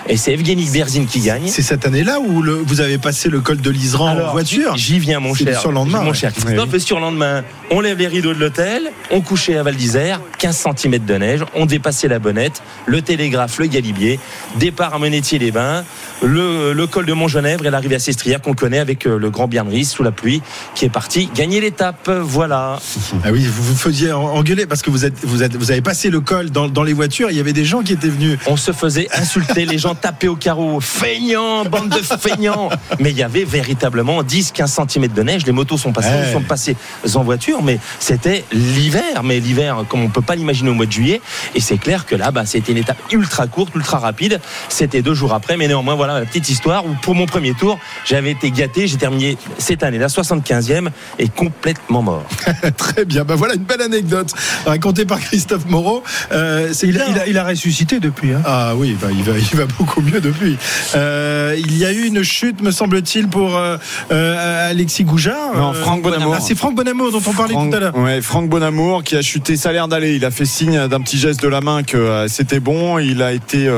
Et 0.08 0.16
c'est 0.16 0.32
Evgeny 0.32 0.68
Berzin 0.68 1.04
qui 1.06 1.20
gagne. 1.20 1.46
C'est 1.46 1.62
cette 1.62 1.86
année-là 1.86 2.18
où 2.20 2.42
le- 2.42 2.54
vous 2.54 2.80
avez 2.80 2.98
passé 2.98 3.28
le 3.28 3.40
col 3.40 3.58
de 3.60 3.70
l'Iseran 3.70 4.10
en 4.18 4.32
voiture 4.32 4.76
J'y 4.76 4.98
viens, 4.98 5.20
mon 5.20 5.32
cher. 5.34 5.60
surlendemain, 5.60 6.00
Mon 6.02 6.10
ouais. 6.10 6.14
cher 6.16 6.32
Christophe, 6.32 6.64
Oui. 6.66 6.72
le 6.72 6.78
surlendemain, 6.80 7.44
on 7.70 7.80
lève 7.80 7.98
les 7.98 8.08
rideaux 8.08 8.34
de 8.34 8.38
l'hôtel, 8.40 8.90
on 9.12 9.20
couchait 9.20 9.56
à 9.56 9.62
Val 9.62 9.76
d'Isère, 9.76 10.20
15 10.38 10.66
cm 10.76 10.98
de 11.04 11.14
neige, 11.14 11.40
on 11.54 11.66
dépassait 11.66 12.08
la 12.08 12.18
bonnette, 12.18 12.62
le 12.86 13.00
télégraphe, 13.00 13.58
le 13.58 13.66
galibier, 13.66 14.18
départ 14.58 14.92
à 14.94 14.98
Monétier-les-Bains, 14.98 15.84
le, 16.22 16.72
le 16.72 16.86
col 16.88 17.06
de 17.06 17.12
Montgenèvre 17.12 17.64
et 17.66 17.70
l'arrivée 17.70 17.94
à 17.96 17.98
Sestrière 18.00 18.40
qu'on 18.40 18.54
connaît 18.54 18.78
avec 18.80 19.06
euh, 19.06 19.18
le 19.18 19.30
grand 19.30 19.46
Bernris 19.46 19.84
sous 19.86 20.02
la 20.02 20.10
pluie 20.12 20.42
qui 20.74 20.84
est 20.84 20.88
parti 20.90 21.28
gagner 21.34 21.60
l'étape. 21.60 22.10
Voilà. 22.10 22.78
Ah 23.24 23.28
oui, 23.32 23.44
vous 23.44 23.62
vous 23.62 23.76
faisiez 23.76 24.12
en- 24.12 24.20
engueuler 24.22 24.66
parce 24.66 24.82
que 24.82 24.90
vous, 24.90 25.04
êtes, 25.04 25.14
vous, 25.24 25.42
êtes, 25.44 25.54
vous 25.56 25.70
avez 25.70 25.80
passé 25.80 26.10
le 26.10 26.20
col 26.20 26.50
dans, 26.50 26.68
dans 26.68 26.82
les 26.82 26.92
voitures. 26.92 27.30
Il 27.30 27.36
y 27.36 27.40
avait 27.40 27.52
des 27.52 27.64
gens 27.64 27.82
qui 27.82 27.92
étaient 27.92 28.08
venus. 28.08 28.38
On 28.46 28.56
se 28.56 28.72
faisait 28.72 29.08
insulter, 29.14 29.64
les 29.64 29.78
gens 29.78 29.91
tapaient 29.94 30.28
au 30.28 30.36
carreau, 30.36 30.80
feignants, 30.80 31.64
bande 31.64 31.88
de 31.88 32.02
feignants. 32.02 32.68
Mais 33.00 33.10
il 33.10 33.16
y 33.16 33.22
avait 33.22 33.44
véritablement 33.44 34.22
10-15 34.22 34.88
cm 34.88 35.08
de 35.08 35.22
neige. 35.22 35.46
Les 35.46 35.52
motos 35.52 35.76
sont 35.78 35.92
passées, 35.92 36.32
sommes 36.32 36.44
passés 36.44 36.76
en 37.14 37.22
voiture, 37.22 37.62
mais 37.62 37.78
c'était 37.98 38.44
l'hiver. 38.52 39.22
Mais 39.24 39.40
l'hiver, 39.40 39.84
comme 39.88 40.02
on 40.02 40.08
peut 40.08 40.22
pas 40.22 40.34
l'imaginer 40.34 40.70
au 40.70 40.74
mois 40.74 40.86
de 40.86 40.92
juillet. 40.92 41.20
Et 41.54 41.60
c'est 41.60 41.78
clair 41.78 42.06
que 42.06 42.14
là, 42.14 42.30
bah, 42.30 42.44
c'était 42.46 42.72
une 42.72 42.78
étape 42.78 42.98
ultra 43.12 43.46
courte, 43.46 43.74
ultra 43.74 43.98
rapide. 43.98 44.40
C'était 44.68 45.02
deux 45.02 45.14
jours 45.14 45.32
après, 45.34 45.56
mais 45.56 45.68
néanmoins, 45.68 45.94
voilà 45.94 46.18
la 46.20 46.26
petite 46.26 46.48
histoire 46.48 46.84
où 46.86 46.94
pour 47.02 47.14
mon 47.14 47.26
premier 47.26 47.54
tour, 47.54 47.78
j'avais 48.04 48.30
été 48.32 48.50
gâté. 48.50 48.86
J'ai 48.86 48.96
terminé 48.96 49.36
cette 49.58 49.82
année, 49.82 49.98
la 49.98 50.08
75e, 50.08 50.88
et 51.18 51.28
complètement 51.28 52.02
mort. 52.02 52.24
Très 52.76 53.04
bien. 53.04 53.24
Ben 53.24 53.34
voilà 53.34 53.54
une 53.54 53.64
belle 53.64 53.82
anecdote 53.82 54.32
racontée 54.66 55.04
par 55.04 55.20
Christophe 55.20 55.66
Moreau. 55.66 56.02
Euh, 56.32 56.72
Il 56.82 57.00
a, 57.00 57.08
il 57.08 57.18
a- 57.18 57.26
il 57.26 57.38
a 57.38 57.44
ressuscité 57.44 58.00
depuis. 58.00 58.32
hein. 58.32 58.42
Ah 58.44 58.72
oui, 58.76 58.96
bah, 59.00 59.08
il, 59.10 59.22
va, 59.22 59.32
il 59.38 59.56
va 59.58 59.66
beaucoup 59.66 59.81
mieux 60.02 60.20
depuis. 60.20 60.56
Euh, 60.94 61.54
il 61.58 61.76
y 61.76 61.84
a 61.84 61.92
eu 61.92 62.04
une 62.06 62.22
chute, 62.22 62.62
me 62.62 62.70
semble-t-il, 62.70 63.28
pour 63.28 63.56
euh, 63.56 63.76
euh, 64.10 64.70
Alexis 64.70 65.04
Goujard. 65.04 65.54
Non, 65.54 65.72
Franck 65.72 66.02
Bonamour. 66.02 66.34
Ah, 66.36 66.40
c'est 66.40 66.54
Franck 66.54 66.74
Bonamour 66.74 67.12
dont 67.12 67.22
on 67.26 67.32
parlait 67.32 67.54
Franck, 67.54 67.70
tout 67.70 67.76
à 67.76 67.80
l'heure. 67.80 67.96
ouais, 67.96 68.20
Franck 68.22 68.48
Bonamour 68.48 69.02
qui 69.04 69.16
a 69.16 69.22
chuté, 69.22 69.56
ça 69.56 69.70
a 69.70 69.72
l'air 69.72 69.88
d'aller. 69.88 70.14
Il 70.16 70.24
a 70.24 70.30
fait 70.30 70.44
signe 70.44 70.88
d'un 70.88 71.00
petit 71.00 71.18
geste 71.18 71.42
de 71.42 71.48
la 71.48 71.60
main 71.60 71.82
que 71.82 72.26
c'était 72.28 72.60
bon. 72.60 72.98
Il 72.98 73.22
a 73.22 73.32
été 73.32 73.68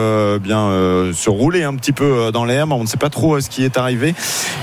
bien 0.42 0.70
se 1.12 1.30
rouler 1.30 1.64
un 1.64 1.74
petit 1.74 1.92
peu 1.92 2.30
dans 2.32 2.44
l'herbe. 2.44 2.72
On 2.72 2.82
ne 2.82 2.88
sait 2.88 2.96
pas 2.96 3.10
trop 3.10 3.40
ce 3.40 3.48
qui 3.48 3.64
est 3.64 3.76
arrivé. 3.76 4.14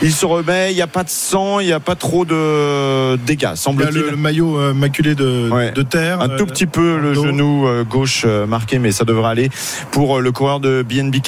Il 0.02 0.12
se 0.12 0.26
remet. 0.26 0.72
Il 0.72 0.76
n'y 0.76 0.82
a 0.82 0.88
pas 0.88 1.04
de 1.04 1.10
sang. 1.10 1.60
Il 1.60 1.68
n'y 1.68 1.74
a 1.74 1.80
pas 1.80 1.96
trop 1.96 2.26
de 2.26 3.16
dégâts, 3.26 3.56
semble-t-il. 3.56 3.98
le, 4.02 4.10
le 4.12 4.16
maillot 4.18 4.74
maculé 4.74 5.16
de, 5.16 5.50
Ouais. 5.52 5.72
de 5.72 5.82
terre. 5.82 6.22
Un 6.22 6.30
tout 6.30 6.46
petit 6.46 6.66
peu 6.66 6.98
le 6.98 7.14
genou 7.14 7.68
gauche 7.90 8.26
marqué, 8.48 8.80
mais 8.80 8.92
ça 8.92 9.04
devrait 9.06 9.30
aller 9.32 9.50
pour 9.92 10.20
le 10.20 10.32
coureur 10.32 10.60
de 10.60 10.84
BNB 10.88 11.22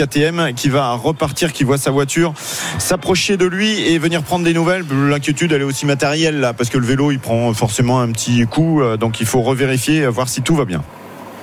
Qui 0.56 0.70
va 0.70 0.94
repartir, 0.94 1.54
qui 1.54 1.64
voit 1.64 1.78
sa 1.78 1.92
voiture 1.92 2.34
s'approcher 2.78 3.38
de 3.38 3.46
lui 3.46 3.80
et 3.88 3.98
venir 3.98 4.22
prendre 4.22 4.44
des 4.44 4.54
nouvelles. 4.54 4.84
L'inquiétude, 4.92 5.52
elle 5.52 5.62
est 5.62 5.66
aussi 5.66 5.86
matérielle 5.86 6.40
là, 6.40 6.54
parce 6.54 6.70
que 6.70 6.78
le 6.78 6.86
vélo, 6.86 7.12
il 7.12 7.20
prend 7.20 7.54
forcément 7.54 8.02
un 8.02 8.12
petit 8.12 8.46
coup, 8.46 8.82
euh, 8.82 8.98
donc 8.98 9.22
il 9.22 9.26
faut 9.26 9.42
revérifier, 9.42 10.02
euh, 10.02 10.10
voir 10.10 10.28
si 10.28 10.42
tout 10.42 10.56
va 10.56 10.66
bien. 10.66 10.84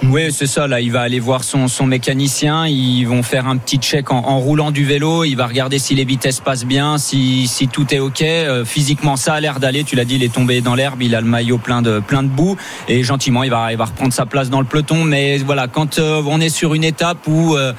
Oui, 0.04 0.32
c'est 0.32 0.46
ça. 0.46 0.66
Là, 0.66 0.80
il 0.80 0.90
va 0.90 1.02
aller 1.02 1.20
voir 1.20 1.44
son, 1.44 1.68
son 1.68 1.84
mécanicien. 1.86 2.66
Ils 2.66 3.04
vont 3.04 3.22
faire 3.22 3.46
un 3.46 3.58
petit 3.58 3.76
check 3.76 4.10
en, 4.10 4.16
en 4.18 4.38
roulant 4.38 4.70
du 4.70 4.84
vélo. 4.84 5.24
Il 5.24 5.34
va 5.36 5.46
regarder 5.46 5.78
si 5.78 5.94
les 5.94 6.04
vitesses 6.04 6.40
passent 6.40 6.64
bien, 6.64 6.96
si, 6.96 7.46
si 7.46 7.68
tout 7.68 7.92
est 7.94 7.98
ok. 7.98 8.22
Euh, 8.22 8.64
physiquement, 8.64 9.16
ça 9.16 9.34
a 9.34 9.40
l'air 9.40 9.60
d'aller. 9.60 9.84
Tu 9.84 9.96
l'as 9.96 10.06
dit, 10.06 10.14
il 10.16 10.24
est 10.24 10.32
tombé 10.32 10.62
dans 10.62 10.74
l'herbe. 10.74 11.02
Il 11.02 11.14
a 11.14 11.20
le 11.20 11.26
maillot 11.26 11.58
plein 11.58 11.82
de 11.82 12.00
plein 12.00 12.22
de 12.22 12.28
boue 12.28 12.56
et 12.88 13.02
gentiment, 13.04 13.42
il 13.42 13.50
va 13.50 13.70
il 13.72 13.76
va 13.78 13.84
reprendre 13.84 14.12
sa 14.12 14.24
place 14.26 14.48
dans 14.48 14.60
le 14.60 14.66
peloton. 14.66 15.04
Mais 15.04 15.36
voilà, 15.38 15.68
quand 15.68 15.98
euh, 15.98 16.22
on 16.26 16.40
est 16.40 16.48
sur 16.48 16.72
une 16.74 16.84
étape 16.84 17.26
où 17.28 17.54
euh, 17.54 17.72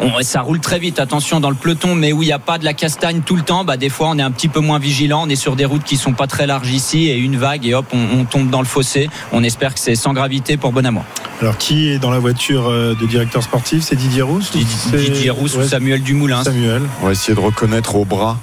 on- 0.00 0.20
ça 0.22 0.40
roule 0.42 0.60
très 0.60 0.80
vite, 0.80 0.98
attention 0.98 1.38
dans 1.38 1.50
le 1.50 1.56
peloton, 1.56 1.94
mais 1.94 2.12
où 2.12 2.22
il 2.22 2.26
n'y 2.26 2.32
a 2.32 2.40
pas 2.40 2.58
de 2.58 2.64
la 2.64 2.74
castagne 2.74 3.20
tout 3.24 3.36
le 3.36 3.42
temps, 3.42 3.64
bah 3.64 3.76
des 3.76 3.88
fois 3.88 4.08
on 4.10 4.18
est 4.18 4.22
un 4.22 4.32
petit 4.32 4.48
peu 4.48 4.60
moins 4.60 4.80
vigilant. 4.80 5.22
On 5.24 5.28
est 5.28 5.36
sur 5.36 5.54
des 5.54 5.64
routes 5.64 5.84
qui 5.84 5.96
sont 5.96 6.12
pas 6.12 6.26
très 6.26 6.46
larges 6.48 6.70
ici 6.72 7.08
et 7.08 7.16
une 7.16 7.36
vague 7.36 7.64
et 7.66 7.74
hop, 7.74 7.86
on, 7.92 8.18
on 8.20 8.24
tombe 8.24 8.50
dans 8.50 8.60
le 8.60 8.66
fossé. 8.66 9.08
On 9.32 9.44
espère 9.44 9.74
que 9.74 9.80
c'est 9.80 9.94
sans 9.94 10.12
gravité 10.12 10.56
pour 10.56 10.72
Bonamour. 10.72 11.04
Alors, 11.40 11.56
est 11.72 11.98
dans 11.98 12.10
la 12.10 12.18
voiture 12.18 12.68
euh, 12.68 12.94
de 12.94 13.06
directeur 13.06 13.42
sportif 13.42 13.82
C'est 13.82 13.96
Didier 13.96 14.22
Rousse 14.22 14.52
Didier 14.52 15.30
Rousse 15.30 15.54
ouais, 15.56 15.64
ou 15.64 15.68
Samuel 15.68 16.02
Dumoulin. 16.02 16.42
Samuel. 16.44 16.82
On 17.02 17.06
va 17.06 17.12
essayer 17.12 17.34
de 17.34 17.40
reconnaître 17.40 17.96
au 17.96 18.04
bras. 18.04 18.38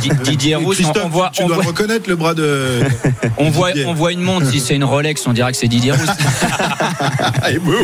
Di- 0.00 0.10
Didier 0.24 0.56
on, 0.56 0.62
voit, 1.08 1.30
tu 1.32 1.42
on 1.42 1.46
dois 1.46 1.56
voit, 1.56 1.64
reconnaître 1.66 2.08
le 2.08 2.16
bras 2.16 2.34
de. 2.34 2.80
on 3.38 3.50
voit, 3.50 3.72
Didier. 3.72 3.86
on 3.86 3.94
voit 3.94 4.12
une 4.12 4.20
montre. 4.20 4.46
Si 4.50 4.60
c'est 4.60 4.74
une 4.76 4.84
Rolex, 4.84 5.26
on 5.26 5.32
dirait 5.32 5.52
que 5.52 5.58
c'est 5.58 5.68
Didier 5.68 5.92
Rousse. 5.92 6.08
Et 7.50 7.58
boum. 7.58 7.74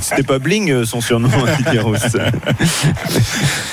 C'était 0.00 0.22
pas 0.22 0.38
Bling 0.38 0.70
euh, 0.70 0.84
son 0.84 1.00
surnom, 1.00 1.28
Didier 1.58 1.80
Rousse. 1.80 2.16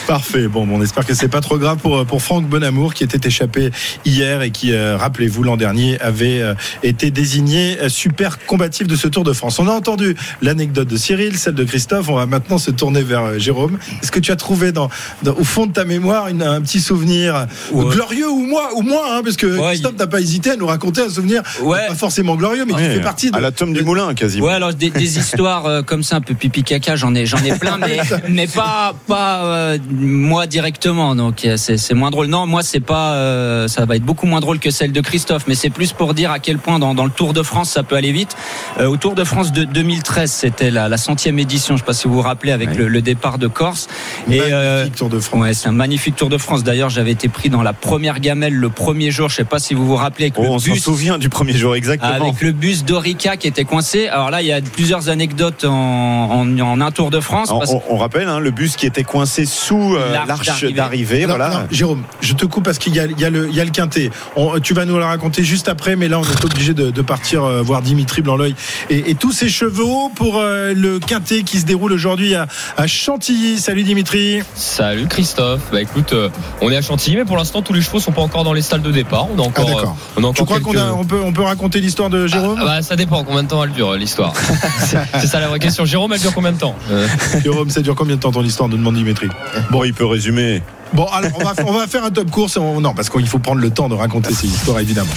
Parfait. 0.07 0.47
Bon, 0.47 0.65
bon, 0.65 0.77
on 0.77 0.81
espère 0.81 1.05
que 1.05 1.13
c'est 1.13 1.27
pas 1.27 1.41
trop 1.41 1.57
grave 1.57 1.77
pour, 1.77 2.05
pour 2.05 2.21
Franck 2.21 2.47
Bonamour 2.47 2.93
qui 2.93 3.03
était 3.03 3.27
échappé 3.27 3.71
hier 4.05 4.41
et 4.41 4.51
qui, 4.51 4.71
euh, 4.73 4.97
rappelez-vous, 4.97 5.43
l'an 5.43 5.57
dernier 5.57 5.99
avait 5.99 6.41
euh, 6.41 6.53
été 6.83 7.11
désigné 7.11 7.77
euh, 7.81 7.89
super 7.89 8.39
combatif 8.45 8.87
de 8.87 8.95
ce 8.95 9.07
Tour 9.07 9.23
de 9.23 9.33
France. 9.33 9.59
On 9.59 9.67
a 9.67 9.71
entendu 9.71 10.15
l'anecdote 10.41 10.87
de 10.87 10.97
Cyril, 10.97 11.37
celle 11.37 11.55
de 11.55 11.63
Christophe. 11.63 12.09
On 12.09 12.15
va 12.15 12.25
maintenant 12.25 12.57
se 12.57 12.71
tourner 12.71 13.01
vers 13.01 13.23
euh, 13.23 13.37
Jérôme. 13.39 13.77
Est-ce 14.01 14.11
que 14.11 14.19
tu 14.19 14.31
as 14.31 14.35
trouvé 14.35 14.71
dans, 14.71 14.89
dans- 15.23 15.33
au 15.35 15.43
fond 15.43 15.65
de 15.65 15.73
ta 15.73 15.85
mémoire 15.85 16.27
une- 16.29 16.41
un 16.43 16.61
petit 16.61 16.79
souvenir 16.79 16.96
euh, 17.05 17.45
Ouais. 17.71 17.95
glorieux 17.95 18.29
ou 18.29 18.45
moins, 18.45 18.69
ou 18.75 18.81
moins 18.81 19.17
hein, 19.17 19.21
parce 19.23 19.35
que 19.37 19.47
Ouais, 19.47 19.67
Christophe 19.69 19.93
il- 19.95 19.99
n'a 19.99 20.07
pas 20.07 20.19
hésité 20.19 20.51
à 20.51 20.55
nous 20.55 20.67
raconter 20.67 21.01
un 21.01 21.09
souvenir 21.09 21.41
Ouais. 21.61 21.87
pas 21.87 21.95
forcément 21.95 22.35
glorieux, 22.35 22.65
mais 22.65 22.73
qui 22.73 22.79
fait 22.79 23.01
partie 23.01 23.31
de. 23.31 23.35
à 23.37 23.39
la 23.39 23.51
tome 23.51 23.73
du 23.73 23.83
moulin, 23.83 24.13
quasiment. 24.13 24.47
Ouais, 24.47 24.53
alors 24.53 24.73
des, 24.73 24.89
des 24.89 25.17
histoires 25.19 25.65
euh, 25.65 25.81
comme 25.81 26.03
ça, 26.03 26.17
un 26.17 26.21
peu 26.21 26.33
pipi 26.33 26.63
caca, 26.63 26.95
j'en 26.95 27.13
ai, 27.15 27.25
j'en 27.25 27.37
ai 27.43 27.53
plein, 27.57 27.77
mais, 27.81 27.97
mais 28.29 28.47
pas, 28.47 28.93
pas 29.07 29.43
euh, 29.45 29.77
moi 29.91 30.47
directement. 30.47 31.15
Donc 31.15 31.45
euh, 31.45 31.55
c'est, 31.57 31.93
moins 31.93 32.11
drôle. 32.11 32.27
Non, 32.27 32.45
moi 32.47 32.63
c'est 32.63 32.79
pas, 32.79 33.13
euh, 33.13 33.67
ça 33.67 33.85
va 33.85 33.95
être 33.95 34.03
beaucoup 34.03 34.25
moins 34.25 34.39
drôle 34.39 34.59
que 34.59 34.71
celle 34.71 34.91
de 34.91 35.01
Christophe, 35.01 35.43
mais 35.47 35.55
c'est 35.55 35.69
plus 35.69 35.91
pour 35.93 36.13
dire 36.13 36.31
à 36.31 36.39
quel 36.39 36.57
point 36.57 36.79
dans, 36.79 36.93
dans 36.95 37.05
le 37.05 37.11
Tour 37.11 37.33
de 37.33 37.43
France 37.43 37.71
ça 37.71 37.83
peut 37.83 37.95
aller 37.95 38.11
vite. 38.11 38.35
Euh, 38.79 38.87
au 38.87 38.97
Tour 38.97 39.15
de 39.15 39.23
France 39.23 39.51
de 39.51 39.63
2013, 39.63 40.31
c'était 40.31 40.71
la, 40.71 40.89
la 40.89 40.97
centième 40.97 41.39
édition. 41.39 41.75
Je 41.75 41.81
sais 41.81 41.85
pas 41.85 41.93
si 41.93 42.07
vous 42.07 42.15
vous 42.15 42.21
rappelez 42.21 42.51
avec 42.51 42.69
Ouais. 42.69 42.75
le, 42.75 42.87
le 42.87 43.01
départ 43.01 43.37
de 43.37 43.47
Corse. 43.47 43.87
Et 44.29 44.37
Magnifique 44.39 44.51
euh, 44.53 44.87
Tour 44.95 45.09
de 45.09 45.19
France. 45.19 45.41
Ouais, 45.41 45.53
c'est 45.53 45.67
un 45.69 45.71
magnifique 45.71 46.15
Tour 46.15 46.29
de 46.29 46.37
France. 46.37 46.63
D'ailleurs, 46.63 46.76
j'avais 46.89 47.11
été 47.11 47.27
pris 47.27 47.49
dans 47.49 47.61
la 47.63 47.73
première 47.73 48.19
gamelle 48.19 48.53
le 48.53 48.69
premier 48.69 49.11
jour. 49.11 49.29
Je 49.29 49.35
sais 49.35 49.43
pas 49.43 49.59
si 49.59 49.73
vous 49.73 49.85
vous 49.85 49.95
rappelez 49.95 50.25
avec 50.25 50.35
Oh, 50.37 50.43
le 50.43 50.49
on 50.49 50.59
s'en 50.59 50.71
bus. 50.73 50.83
souvient 50.83 51.17
du 51.17 51.29
premier 51.29 51.53
jour, 51.53 51.75
exactement. 51.75 52.11
Avec 52.13 52.41
le 52.41 52.51
bus 52.51 52.85
d'Orica 52.85 53.37
qui 53.37 53.47
était 53.47 53.63
coincé. 53.65 54.07
Alors 54.07 54.29
là, 54.31 54.41
il 54.41 54.47
y 54.47 54.51
a 54.51 54.61
plusieurs 54.61 55.09
anecdotes 55.09 55.65
en, 55.65 55.71
en, 55.71 56.59
en 56.59 56.81
un 56.81 56.91
Tour 56.91 57.09
de 57.11 57.19
France. 57.19 57.49
On, 57.51 57.59
parce- 57.59 57.71
on- 57.71 57.81
on 57.89 57.97
rappelle 57.97 58.27
hein, 58.27 58.39
le 58.39 58.51
bus 58.51 58.75
qui 58.75 58.85
était 58.85 59.03
coincé 59.03 59.45
sous 59.45 59.95
euh, 59.95 60.13
L'arche 60.27 60.63
d'arrivée. 60.73 61.25
Voilà. 61.25 61.49
non, 61.49 61.59
Jérôme, 61.71 62.03
je 62.21 62.33
te 62.33 62.45
coupe 62.45 62.63
parce 62.65 62.77
qu'il 62.77 62.95
y 62.95 62.99
a, 62.99 63.05
y 63.05 63.29
le, 63.31 63.47
il 63.49 63.55
y 63.55 63.61
a 63.61 63.65
le 63.65 63.71
quintet. 63.71 64.11
On- 64.35 64.59
tu 64.59 64.73
vas 64.73 64.85
nous 64.85 64.97
le 64.97 65.03
raconter 65.05 65.43
juste 65.43 65.67
après, 65.69 65.95
mais 65.95 66.07
là, 66.07 66.19
on 66.19 66.23
est 66.23 66.45
obligé 66.45 66.73
de, 66.73 66.91
de 66.91 67.01
partir 67.01 67.43
euh, 67.43 67.61
voir 67.61 67.81
Dimitri 67.81 68.21
Blanc-L'œil 68.21 68.55
et, 68.89 69.11
et 69.11 69.15
tous 69.15 69.31
ses 69.31 69.49
chevaux 69.49 70.09
pour 70.13 70.37
euh, 70.37 70.73
le 70.75 70.99
quintet 70.99 71.43
qui 71.43 71.59
se 71.59 71.65
déroule 71.65 71.93
aujourd'hui 71.93 72.35
à, 72.35 72.47
à 72.77 72.87
Chantilly. 72.87 73.57
Salut 73.59 73.83
Dimitri. 73.83 74.39
Salut 74.55 75.07
Christophe. 75.07 75.61
Bah 75.71 75.81
écoute, 75.81 76.13
euh, 76.13 76.29
on 76.67 76.71
est 76.71 76.75
à 76.77 76.81
Chantilly, 76.81 77.15
mais 77.17 77.25
pour 77.25 77.37
l'instant 77.37 77.61
tous 77.61 77.73
les 77.73 77.81
chevaux 77.81 77.99
sont 77.99 78.11
pas 78.11 78.21
encore 78.21 78.43
dans 78.43 78.53
les 78.53 78.61
stalles 78.61 78.81
de 78.81 78.91
départ. 78.91 79.27
On 79.35 79.39
a 79.39 79.43
Ah, 79.43 79.47
encore, 79.47 79.69
euh, 79.69 79.85
on 80.21 80.29
a 80.29 80.33
Tu 80.33 80.43
crois 80.43 80.59
qu'on 80.59 80.71
quelques- 80.71 80.83
a- 80.83 80.93
on 80.93 81.05
peut, 81.05 81.21
on 81.23 81.31
peut 81.33 81.43
raconter 81.43 81.79
l'histoire 81.79 82.09
de 82.09 82.27
Jérôme 82.27 82.57
Ah, 82.61 82.65
bah, 82.65 82.81
ça 82.81 82.95
dépend 82.95 83.23
combien 83.23 83.43
de 83.43 83.47
temps 83.47 83.63
elle 83.63 83.71
dure 83.71 83.93
l'histoire. 83.93 84.33
c'est 85.19 85.27
ça 85.27 85.39
la 85.39 85.47
vraie 85.47 85.59
question. 85.59 85.85
Jérôme, 85.85 86.13
elle 86.13 86.19
dure 86.21 86.33
combien 86.33 86.51
de 86.51 86.57
temps 86.59 86.75
Euh, 86.91 87.07
Jérôme, 87.43 87.69
ça 87.69 87.81
dure 87.81 87.95
combien 87.95 88.15
de 88.15 88.21
temps 88.21 88.31
ton 88.31 88.43
histoire 88.43 88.67
nous 88.69 88.77
demande 88.77 88.95
Dimitri. 88.95 89.27
Bon, 89.71 89.83
il 89.83 89.93
peut 89.93 90.05
résumer. 90.05 90.61
Bon, 90.93 91.05
alors 91.05 91.31
on 91.65 91.71
va, 91.73 91.87
faire 91.87 92.03
un 92.03 92.11
top 92.11 92.31
course. 92.31 92.57
On- 92.57 92.81
non, 92.81 92.93
parce 92.93 93.09
qu'il 93.09 93.27
faut 93.27 93.39
prendre 93.39 93.61
le 93.61 93.69
temps 93.69 93.89
de 93.89 93.95
raconter 93.95 94.33
ces 94.33 94.47
histoires, 94.47 94.79
évidemment. 94.79 95.11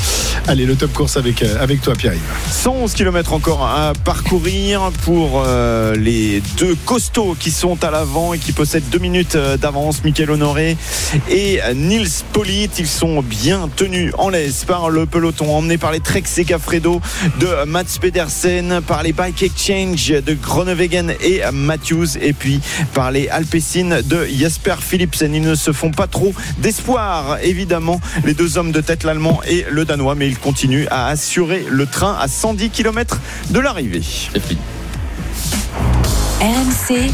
Allez, 0.49 0.67
le 0.67 0.75
top 0.75 0.93
course 0.93 1.17
avec, 1.17 1.43
euh, 1.43 1.63
avec 1.63 1.81
toi, 1.81 1.95
Pierre-Yves. 1.95 2.21
111 2.51 2.95
km 2.95 3.33
encore 3.33 3.65
à 3.65 3.93
parcourir 4.05 4.91
pour 5.05 5.43
euh, 5.47 5.95
les 5.97 6.43
deux 6.59 6.75
costauds 6.85 7.37
qui 7.39 7.51
sont 7.51 7.83
à 7.85 7.91
l'avant 7.91 8.35
et 8.35 8.39
qui 8.39 8.53
possèdent 8.53 8.89
deux 8.91 8.99
minutes 8.99 9.37
euh, 9.37 9.57
d'avance, 9.57 10.03
Michael 10.05 10.31
Honoré 10.33 10.77
et 11.29 11.61
Nils 11.75 12.25
Polite. 12.33 12.79
Ils 12.79 12.89
sont 12.89 13.23
bien 13.23 13.69
tenus 13.77 14.13
en 14.19 14.29
laisse 14.29 14.65
par 14.65 14.91
le 14.91 15.07
peloton, 15.07 15.55
emmenés 15.55 15.79
par 15.79 15.93
les 15.93 16.01
Trek 16.01 16.25
Segafredo 16.27 17.01
de 17.39 17.65
Mats 17.67 17.99
Pedersen, 18.01 18.81
par 18.87 19.03
les 19.03 19.13
Bike 19.13 19.43
Exchange 19.43 20.09
de 20.09 20.35
Groenewegen 20.35 21.15
et 21.21 21.43
Matthews, 21.53 22.17
et 22.21 22.33
puis 22.33 22.61
par 22.95 23.11
les 23.11 23.29
Alpecin 23.29 24.01
de 24.05 24.27
Jasper 24.27 24.77
Philipsen. 24.81 25.35
Ils 25.35 25.43
ne 25.43 25.55
se 25.61 25.73
font 25.73 25.91
pas 25.91 26.07
trop 26.07 26.35
d'espoir, 26.59 27.39
évidemment, 27.43 28.01
les 28.25 28.35
deux 28.35 28.59
hommes 28.59 28.73
de 28.73 28.81
tête, 28.81 29.05
l'allemand 29.05 29.41
et 29.47 29.67
le 29.71 29.85
danois, 29.85 30.15
mais 30.15 30.27
ils 30.27 30.39
continuent 30.39 30.87
à 30.91 31.09
assurer 31.09 31.65
le 31.69 31.87
train 31.87 32.17
à 32.19 32.29
110 32.29 32.71
km 32.71 33.21
de 33.51 33.61
l'arrivée. 33.61 34.03
RMC, 36.41 37.11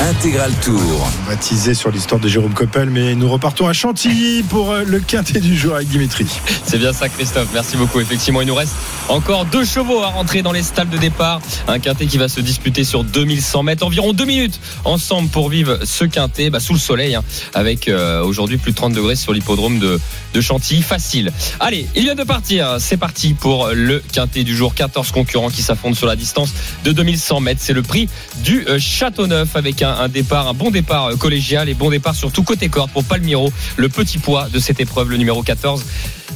Intégral 0.00 0.50
Tour. 0.62 1.10
Teaser 1.40 1.74
sur 1.74 1.90
l'histoire 1.90 2.20
de 2.20 2.26
Jérôme 2.26 2.54
Coppel, 2.54 2.90
mais 2.90 3.14
nous 3.14 3.28
repartons 3.28 3.66
à 3.68 3.72
Chantilly 3.72 4.42
pour 4.42 4.72
euh, 4.72 4.82
le 4.84 4.98
quintet 5.00 5.40
du 5.40 5.56
jour 5.56 5.74
avec 5.74 5.88
Dimitri. 5.88 6.26
C'est 6.64 6.78
bien 6.78 6.92
ça, 6.92 7.08
Christophe. 7.08 7.48
Merci 7.52 7.76
beaucoup. 7.76 8.00
Effectivement, 8.00 8.40
il 8.40 8.46
nous 8.46 8.54
reste 8.54 8.74
encore 9.08 9.44
deux 9.44 9.64
chevaux 9.64 10.02
à 10.02 10.08
rentrer 10.08 10.42
dans 10.42 10.52
les 10.52 10.62
stalles 10.62 10.88
de 10.88 10.98
départ. 10.98 11.40
Un 11.68 11.78
quintet 11.78 12.06
qui 12.06 12.18
va 12.18 12.28
se 12.28 12.40
disputer 12.40 12.82
sur 12.84 13.04
2100 13.04 13.62
mètres, 13.62 13.84
environ 13.84 14.12
deux 14.12 14.24
minutes 14.24 14.58
ensemble 14.84 15.28
pour 15.28 15.48
vivre 15.48 15.78
ce 15.84 16.04
quintet 16.04 16.50
bah, 16.50 16.60
sous 16.60 16.72
le 16.72 16.78
soleil, 16.78 17.14
hein, 17.14 17.22
avec 17.54 17.88
euh, 17.88 18.22
aujourd'hui 18.22 18.56
plus 18.56 18.72
de 18.72 18.76
30 18.76 18.94
degrés 18.94 19.16
sur 19.16 19.32
l'hippodrome 19.32 19.78
de, 19.78 20.00
de 20.34 20.40
Chantilly. 20.40 20.82
Facile. 20.82 21.30
Allez, 21.60 21.86
il 21.94 22.02
vient 22.02 22.14
de 22.14 22.24
partir. 22.24 22.76
C'est 22.80 22.96
parti 22.96 23.34
pour 23.34 23.68
le 23.68 24.02
quintet 24.12 24.44
du 24.44 24.56
jour. 24.56 24.74
14 24.74 25.12
concurrents 25.12 25.50
qui 25.50 25.62
s'affrontent 25.62 25.96
sur 25.96 26.06
la 26.06 26.16
distance 26.16 26.52
de 26.84 26.92
2100 26.92 27.40
mètres. 27.40 27.60
C'est 27.62 27.72
le 27.72 27.82
prix 27.82 28.08
du 28.42 28.66
euh, 28.66 28.78
Châteauneuf 28.78 29.56
avec 29.56 29.82
un, 29.82 29.89
un 29.98 30.08
départ, 30.08 30.48
un 30.48 30.54
bon 30.54 30.70
départ 30.70 31.06
euh, 31.06 31.16
collégial 31.16 31.68
et 31.68 31.74
bon 31.74 31.90
départ 31.90 32.14
surtout 32.14 32.42
côté 32.42 32.68
corde 32.68 32.90
pour 32.90 33.04
Palmiro, 33.04 33.52
le 33.76 33.88
petit 33.88 34.18
poids 34.18 34.48
de 34.48 34.58
cette 34.58 34.80
épreuve, 34.80 35.10
le 35.10 35.16
numéro 35.16 35.42
14 35.42 35.84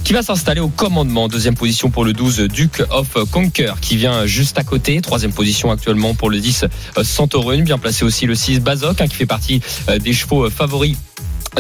qui 0.05 0.13
va 0.13 0.23
s'installer 0.23 0.61
au 0.61 0.69
commandement. 0.69 1.29
Deuxième 1.29 1.55
position 1.55 1.89
pour 1.89 2.05
le 2.05 2.13
12 2.13 2.41
Duke 2.43 2.83
of 2.91 3.17
Conquer 3.31 3.73
qui 3.81 3.97
vient 3.97 4.27
juste 4.27 4.59
à 4.59 4.65
côté. 4.65 5.01
Troisième 5.01 5.33
position 5.33 5.71
actuellement 5.71 6.15
pour 6.15 6.29
le 6.29 6.41
10 6.41 6.65
euh, 6.99 7.05
Santorum. 7.05 7.63
Bien 7.63 7.79
placé 7.79 8.05
aussi 8.05 8.27
le 8.27 8.35
6 8.35 8.61
Bazoc 8.61 9.01
hein, 9.01 9.07
qui 9.07 9.17
fait 9.17 9.27
partie 9.27 9.63
euh, 9.89 9.99
des 9.99 10.13
chevaux 10.13 10.51
favoris 10.51 10.97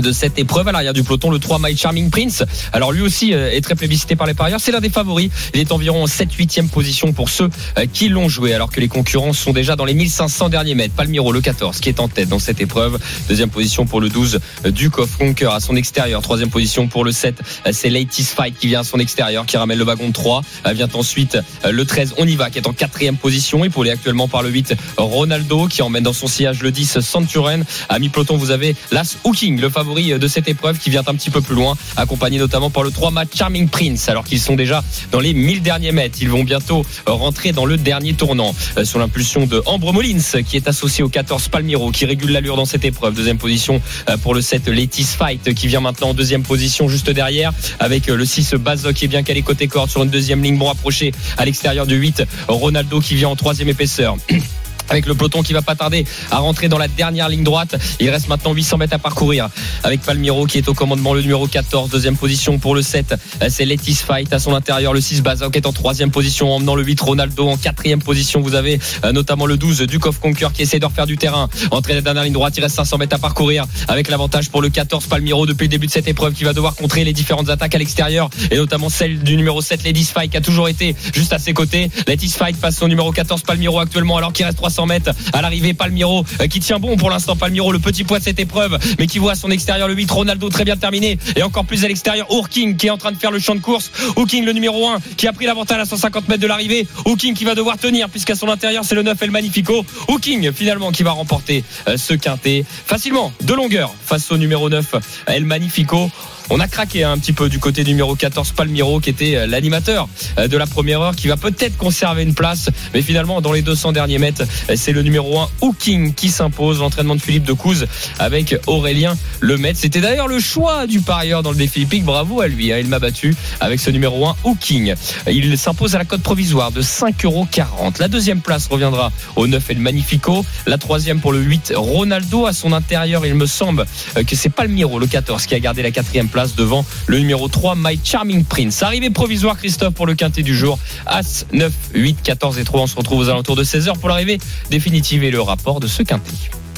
de 0.01 0.13
cette 0.13 0.39
épreuve 0.39 0.69
à 0.69 0.73
l'arrière 0.73 0.93
du 0.93 1.03
peloton 1.03 1.31
le 1.31 1.39
3 1.39 1.59
My 1.61 1.77
Charming 1.77 2.11
Prince. 2.11 2.43
Alors 2.73 2.93
lui 2.93 3.03
aussi 3.03 3.35
euh, 3.35 3.51
est 3.51 3.61
très 3.61 3.75
plébiscité 3.75 4.17
par 4.17 4.27
les 4.27 4.35
parieurs. 4.35 4.61
C'est 4.61 4.73
l'un 4.73 4.81
des 4.81 4.91
favoris. 4.91 5.31
Il 5.55 5.61
est 5.61 5.73
environ 5.73 6.03
en 6.03 6.07
7 6.07 6.33
8 6.33 6.55
position 6.71 7.13
pour 7.13 7.29
ceux 7.29 7.49
euh, 7.79 7.87
qui 7.93 8.09
l'ont 8.09 8.29
joué. 8.29 8.55
Alors 8.55 8.71
que 8.71 8.81
les 8.81 8.89
concurrents 8.89 9.33
sont 9.33 9.53
déjà 9.53 9.77
dans 9.77 9.85
les 9.85 9.95
1500 9.95 10.49
derniers 10.49 10.75
mètres. 10.75 10.95
Palmiro 10.95 11.33
le 11.33 11.41
14 11.41 11.81
qui 11.81 11.89
est 11.89 12.01
en 12.01 12.09
tête 12.09 12.29
dans 12.29 12.39
cette 12.39 12.61
épreuve. 12.61 12.99
Deuxième 13.29 13.51
position 13.51 13.87
pour 13.87 14.01
le 14.01 14.09
12 14.09 14.41
euh, 14.67 14.71
Duke 14.71 14.99
of 14.99 15.17
Conquer 15.17 15.51
à 15.53 15.61
son 15.61 15.77
extérieur. 15.77 16.23
Troisième 16.23 16.51
position 16.51 16.87
pour 16.87 17.05
le 17.05 17.13
7 17.13 17.41
euh, 17.67 17.71
c'est 17.73 17.91
Latest 17.91 18.35
Fight 18.35 18.57
qui 18.59 18.69
vient 18.69 18.81
à 18.81 18.85
son 18.85 18.99
extérieur 18.99 19.47
qui 19.47 19.57
ramène 19.57 19.79
le 19.79 19.85
wagon 19.85 20.09
de 20.09 20.13
3 20.13 20.43
Euh, 20.67 20.73
vient 20.73 20.89
ensuite 20.95 21.39
le 21.69 21.85
13 21.85 22.15
On 22.19 22.27
y 22.27 22.37
va 22.37 22.51
qui 22.51 22.59
est 22.59 22.67
en 22.67 22.73
quatrième 22.73 23.17
position. 23.17 23.65
Épaulé 23.65 23.91
actuellement 23.91 24.29
par 24.29 24.43
le 24.43 24.51
8 24.51 24.75
Ronaldo 24.97 25.67
qui 25.67 25.83
emmène 25.83 26.03
dans 26.03 26.13
son 26.13 26.27
sillage 26.27 26.63
le 26.63 26.71
10 26.71 27.01
Santuren. 27.01 27.65
À 27.89 27.99
mi-peloton 27.99 28.37
vous 28.37 28.51
avez 28.51 28.77
Las 28.91 29.19
Hooking 29.25 29.61
le 29.61 29.69
favori 29.69 29.84
de 29.85 30.29
cette 30.29 30.49
épreuve 30.49 30.79
qui 30.79 30.91
vient 30.91 31.03
un 31.07 31.15
petit 31.15 31.31
peu 31.31 31.41
plus 31.41 31.55
loin 31.55 31.77
accompagné 31.97 32.39
notamment 32.39 32.71
par 32.71 32.83
le 32.83 32.91
3 32.91 33.11
match 33.11 33.29
Charming 33.35 33.69
Prince. 33.69 34.09
Alors 34.09 34.25
qu'ils 34.25 34.41
sont 34.41 34.57
déjà 34.57 34.83
dans 35.13 35.21
les 35.21 35.35
1000 35.35 35.63
derniers 35.63 35.93
mètres 35.93 36.19
ils 36.21 36.29
vont 36.29 36.43
bientôt 36.43 36.85
euh, 37.09 37.13
rentrer 37.13 37.53
dans 37.53 37.67
le 37.67 37.77
dernier 37.77 38.15
tournant. 38.15 38.55
Euh, 38.79 38.85
sous 38.85 38.99
l'impulsion 38.99 39.47
de 39.47 39.63
Ambre 39.67 39.93
Molins 39.93 40.43
qui 40.47 40.57
est 40.57 40.69
associé 40.69 41.05
au 41.05 41.09
14 41.09 41.49
Palmiro 41.49 41.91
qui 41.91 42.07
régule 42.07 42.33
l'allure 42.33 42.57
dans 42.57 42.65
cette 42.65 42.85
épreuve. 42.85 43.15
Deuxième 43.15 43.39
position 43.39 43.81
euh, 44.09 44.17
pour 44.17 44.35
le 44.35 44.41
7 44.41 44.69
Letis 44.69 45.05
Fight 45.05 45.53
qui 45.55 45.67
vient 45.67 45.81
maintenant 45.81 46.11
en 46.11 46.15
deuxième 46.15 46.43
position 46.43 46.89
juste 46.89 47.11
derrière 47.11 47.53
avec 47.79 48.09
euh, 48.09 48.17
le 48.17 48.25
6 48.25 48.55
Bazoc 48.55 48.95
qui 48.95 49.05
est 49.05 49.09
bien 49.09 49.23
calé 49.23 49.43
côté 49.43 49.69
corde 49.69 49.91
sur 49.91 50.03
une 50.03 50.11
deuxième 50.11 50.43
ligne. 50.43 50.57
Bon 50.57 50.67
rapproché 50.67 51.13
à 51.37 51.45
l'extérieur 51.45 51.87
du 51.87 51.97
8 51.97 52.25
Ronaldo 52.49 53.01
qui 53.01 53.15
vient 53.15 53.29
en 53.29 53.37
troisième 53.37 53.69
épaisseur 53.69 54.17
avec 54.89 55.07
le 55.07 55.15
peloton 55.15 55.43
qui 55.43 55.53
va 55.53 55.63
pas 55.63 55.75
tarder 55.75 56.05
à 56.31 56.39
rentrer 56.39 56.69
dans 56.69 56.79
la 56.79 56.89
dernière 56.89 57.29
ligne 57.29 57.45
droite. 57.45 57.77
Il 58.01 58.11
reste 58.11 58.29
maintenant 58.29 58.53
800 58.53 58.79
mètres 58.79 58.95
à 58.95 58.99
parcourir 58.99 59.49
avec 59.83 60.03
Palmiro 60.03 60.47
qui 60.47 60.59
est 60.59 60.69
au 60.69 60.75
commandement 60.75 61.15
le 61.15 61.23
numéro 61.23 61.47
14, 61.47 61.91
deuxième 61.91 62.17
position 62.17 62.59
pour 62.59 62.75
le 62.75 62.83
7. 62.83 63.15
C'est 63.49 63.65
Letis 63.65 63.95
Fight 63.95 64.33
à 64.33 64.39
son 64.39 64.55
intérieur, 64.55 64.93
le 64.93 65.01
6 65.01 65.23
Bazoc 65.23 65.57
est 65.57 65.67
en 65.67 65.73
troisième 65.73 66.11
position, 66.11 66.53
emmenant 66.53 66.75
le 66.75 66.85
8 66.85 67.01
Ronaldo 67.01 67.49
en 67.49 67.57
quatrième 67.57 68.03
position. 68.03 68.41
Vous 68.41 68.55
avez 68.55 68.79
euh, 69.05 69.13
notamment 69.13 69.47
le 69.47 69.57
12 69.57 69.83
Dukoff 69.83 70.19
Conquer 70.19 70.49
qui 70.53 70.63
essaie 70.63 70.79
de 70.79 70.87
refaire 70.87 71.07
du 71.07 71.17
terrain. 71.17 71.49
Entrée 71.71 71.95
la 71.95 72.01
dernière 72.01 72.25
ligne 72.25 72.33
droite, 72.33 72.55
il 72.57 72.63
reste 72.63 72.77
500 72.77 72.99
mètres 72.99 73.17
à 73.17 73.19
parcourir 73.19 73.67
avec 73.89 74.09
l'avantage 74.09 74.51
pour 74.51 74.63
le 74.63 74.69
14 74.69 75.07
Palmiro 75.07 75.47
depuis 75.47 75.65
le 75.65 75.69
début 75.69 75.87
de 75.87 75.93
cette 75.93 76.09
épreuve 76.09 76.35
qui 76.35 76.45
va 76.45 76.53
devoir 76.53 76.75
contrer 76.75 77.05
les 77.05 77.13
différentes 77.13 77.49
attaques 77.49 77.75
à 77.75 77.79
l'extérieur 77.79 78.29
et 78.51 78.57
notamment 78.57 78.89
celle 78.89 79.21
du 79.21 79.37
numéro 79.37 79.61
7 79.61 79.85
Letis 79.85 80.05
Fight 80.05 80.31
qui 80.31 80.37
a 80.37 80.41
toujours 80.41 80.69
été 80.69 80.95
juste 81.15 81.33
à 81.33 81.39
ses 81.39 81.55
côtés. 81.55 81.91
Letis 82.07 82.31
Fight 82.31 82.57
passe 82.57 82.83
au 82.83 82.89
numéro 82.89 83.13
14 83.13 83.43
Palmiro 83.43 83.79
actuellement 83.79 84.17
alors 84.17 84.33
qu'il 84.33 84.45
reste 84.45 84.59
300 84.59 84.74
300 84.75 84.87
mètres 84.87 85.11
à 85.33 85.41
l'arrivée. 85.41 85.73
Palmiro 85.73 86.25
euh, 86.41 86.47
qui 86.49 86.59
tient 86.59 86.81
bon 86.81 86.97
pour 86.97 87.11
l'instant. 87.11 87.37
Palmiro, 87.37 87.71
le 87.71 87.79
petit 87.79 88.03
poids 88.03 88.19
de 88.19 88.25
cette 88.25 88.41
épreuve, 88.41 88.79
mais 88.99 89.07
qui 89.07 89.19
voit 89.19 89.33
à 89.33 89.35
son 89.37 89.51
extérieur 89.51 89.87
le 89.87 89.95
8. 89.95 90.11
Ronaldo 90.11 90.49
très 90.49 90.65
bien 90.65 90.77
terminé 90.77 91.19
et 91.37 91.43
encore 91.43 91.65
plus 91.65 91.85
à 91.85 91.89
l'extérieur. 91.89 92.31
Hooking 92.31 92.77
qui 92.77 92.89
est 92.89 92.91
en 92.91 92.99
train 92.99 93.13
de 93.13 93.17
faire 93.17 93.31
le 93.31 93.39
champ 93.39 93.55
de 93.55 93.61
course. 93.61 93.93
Hooking, 94.17 94.45
le 94.45 94.53
numéro 94.53 94.89
1, 94.89 94.99
qui 95.17 95.29
a 95.29 95.33
pris 95.33 95.47
l'avantage 95.47 95.81
à 95.81 95.85
150 95.85 96.29
mètres 96.29 96.43
de 96.43 96.47
l'arrivée. 96.47 96.89
Hooking 97.05 97.35
qui 97.35 97.45
va 97.45 97.55
devoir 97.55 97.79
tenir 97.79 98.09
puisqu'à 98.09 98.35
son 98.35 98.49
intérieur 98.49 98.85
c'est 98.85 98.97
le 98.97 99.03
9 99.03 99.23
El 99.23 99.31
Magnifico. 99.31 99.85
Hooking 100.09 100.53
finalement 100.53 100.91
qui 100.91 101.05
va 101.05 101.13
remporter 101.13 101.63
euh, 101.89 101.97
ce 101.97 102.15
quintet 102.15 102.65
facilement 102.87 103.33
de 103.43 103.55
longueur 103.55 103.95
face 104.05 104.31
au 104.33 104.39
numéro 104.39 104.69
9 104.69 104.97
El 105.29 105.45
Magnifico. 105.45 106.11
On 106.51 106.61
a 106.61 106.69
craqué 106.69 107.05
un 107.05 107.17
petit 107.17 107.33
peu 107.33 107.49
du 107.49 107.59
côté 107.59 107.85
numéro 107.85 108.15
14 108.15 108.53
Palmiro 108.53 109.01
qui 109.01 109.09
était 109.09 109.37
euh, 109.37 109.47
l'animateur 109.47 110.09
euh, 110.39 110.47
de 110.47 110.59
la 110.59 110.67
première 110.67 111.01
heure 111.01 111.17
qui 111.17 111.27
va 111.27 111.39
peut-être 111.39 111.79
conserver 111.79 112.23
une 112.23 112.35
place. 112.35 112.69
Mais 112.93 113.01
finalement 113.01 113.41
dans 113.41 113.53
les 113.53 113.63
200 113.63 113.93
derniers 113.93 114.19
mètres 114.19 114.45
euh, 114.69 114.75
c'est 114.77 114.93
le 114.93 115.03
numéro 115.03 115.39
1 115.41 115.49
Hooking 115.63 116.13
qui 116.13 116.29
s'impose. 116.29 116.81
L'entraînement 116.81 117.17
de 117.17 117.21
Philippe 117.21 117.45
de 117.45 117.55
Couze 117.55 117.87
avec 118.19 118.57
Aurélien 118.67 119.17
Lemaitre. 119.41 119.79
C'était 119.81 120.03
d'ailleurs 120.03 120.29
le 120.29 120.39
choix 120.39 120.87
du 120.87 121.01
parieur 121.01 121.43
dans 121.43 121.51
le 121.51 121.57
défi 121.57 121.83
hippique. 121.83 122.05
Bravo 122.05 122.43
à 122.43 122.47
lui 122.47 122.73
hein. 122.73 122.79
il 122.79 122.89
m'a 122.89 122.99
battu 122.99 123.35
avec 123.61 123.81
ce 123.81 123.89
numéro 123.91 124.27
1 124.27 124.37
Hooking. 124.45 124.95
Il 125.27 125.57
s'impose 125.57 125.95
à 125.95 125.99
la 125.99 126.05
cote 126.05 126.23
provisoire 126.23 126.73
de 126.73 126.83
5,40€ 126.83 128.01
la 128.01 128.09
deuxième 128.09 128.43
place 128.43 128.67
reviendra 128.67 129.13
au 129.37 129.47
9 129.47 129.71
et 129.71 129.75
le 129.75 129.81
Magnifico. 129.81 130.45
La 130.67 130.77
troisième 130.77 131.21
pour 131.21 131.33
le 131.33 131.41
8 131.41 131.73
Ronaldo. 131.75 132.45
À 132.45 132.53
son 132.53 132.73
intérieur 132.73 133.25
il 133.25 133.35
me 133.35 133.47
semble 133.47 133.87
que 134.15 134.37
c'est 134.37 134.51
Palmiro 134.51 134.99
le 134.99 135.07
14 135.07 135.47
qui 135.47 135.55
a 135.55 135.61
gardé 135.61 135.83
la 135.83 135.91
quatrième 135.91 136.29
place 136.29 136.34
devant 136.57 136.85
le 137.07 137.19
numéro 137.19 137.49
3 137.49 137.75
My 137.77 137.99
Charming 138.03 138.45
Prince. 138.45 138.83
Arrivée 138.83 139.11
provisoire 139.11 139.57
Christophe 139.57 139.95
pour 139.95 140.07
le 140.07 140.15
quintet 140.15 140.43
du 140.43 140.55
jour. 140.55 140.79
As 141.07 141.47
9, 141.53 141.73
8, 141.95 142.19
14 142.23 142.59
et 142.59 142.65
3. 142.65 142.83
On 142.83 142.87
se 142.87 142.97
retrouve 142.97 143.21
aux 143.21 143.29
alentours 143.29 143.57
de 143.57 143.65
16h 143.65 143.99
pour 143.99 144.09
l'arrivée 144.09 144.39
définitive 144.71 145.25
et 145.25 145.31
le 145.31 145.41
rapport 145.41 145.81
de 145.81 145.87
ce 145.87 146.03
quintet. 146.03 146.33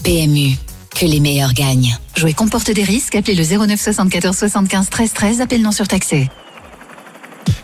PMU. 0.05 0.57
Que 0.95 1.07
les 1.07 1.21
meilleurs 1.21 1.53
gagnent. 1.53 1.97
Jouer 2.17 2.33
comporte 2.33 2.71
des 2.71 2.85
risques. 2.85 3.15
Appelez 3.15 3.35
le 3.35 3.45
09 3.45 3.81
74 3.81 4.37
75 4.37 4.89
13 4.89 5.13
13. 5.13 5.41
Appel 5.41 5.63
non 5.63 5.73
surtaxé. 5.73 6.29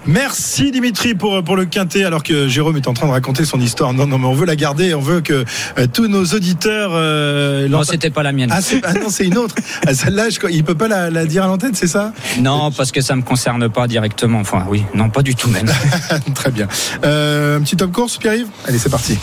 Merci 0.07 0.71
Dimitri 0.73 1.15
pour, 1.15 1.43
pour 1.45 1.55
le 1.57 1.65
quintet 1.65 2.05
alors 2.05 2.23
que 2.23 2.49
Jérôme 2.49 2.77
est 2.77 2.89
en 2.89 2.93
train 2.95 3.07
de 3.07 3.13
raconter 3.13 3.45
son 3.45 3.61
histoire. 3.61 3.93
Non, 3.93 4.07
non, 4.07 4.19
mais 4.19 4.27
on 4.27 4.35
veut 4.35 4.47
la 4.47 4.57
garder. 4.57 4.95
On 4.95 5.01
veut 5.01 5.21
que 5.21 5.45
euh, 5.79 5.87
tous 5.93 6.09
nos 6.09 6.25
auditeurs. 6.25 6.91
Euh, 6.95 7.69
Non, 7.69 7.85
c'était 7.85 8.11
pas 8.11 8.23
la 8.23 8.33
mienne. 8.33 8.51
ah, 8.53 8.59
ah 8.83 8.95
non, 8.95 9.09
c'est 9.09 9.27
une 9.27 9.39
autre. 9.39 9.55
Ah, 9.87 9.95
Celle-là, 9.95 10.25
il 10.51 10.65
peut 10.65 10.75
pas 10.75 10.89
la, 10.89 11.11
la 11.11 11.25
dire 11.27 11.45
à 11.45 11.47
l'antenne, 11.47 11.75
c'est 11.75 11.87
ça? 11.87 12.13
Non, 12.39 12.71
parce 12.71 12.93
que 12.93 13.01
ça 13.01 13.17
me 13.17 13.23
concerne 13.23 13.69
pas 13.69 13.87
directement. 13.89 14.41
Enfin, 14.41 14.65
oui, 14.69 14.85
non, 14.95 15.09
pas 15.11 15.23
du 15.23 15.35
tout 15.35 15.49
même. 15.49 15.71
Très 16.35 16.51
bien. 16.51 16.69
Euh, 17.05 17.59
un 17.59 17.63
petit 17.63 17.77
top 17.77 17.93
course, 17.93 18.17
Pierre-Yves? 18.19 18.49
Allez, 18.67 18.79
c'est 18.79 18.91
parti. 18.91 19.19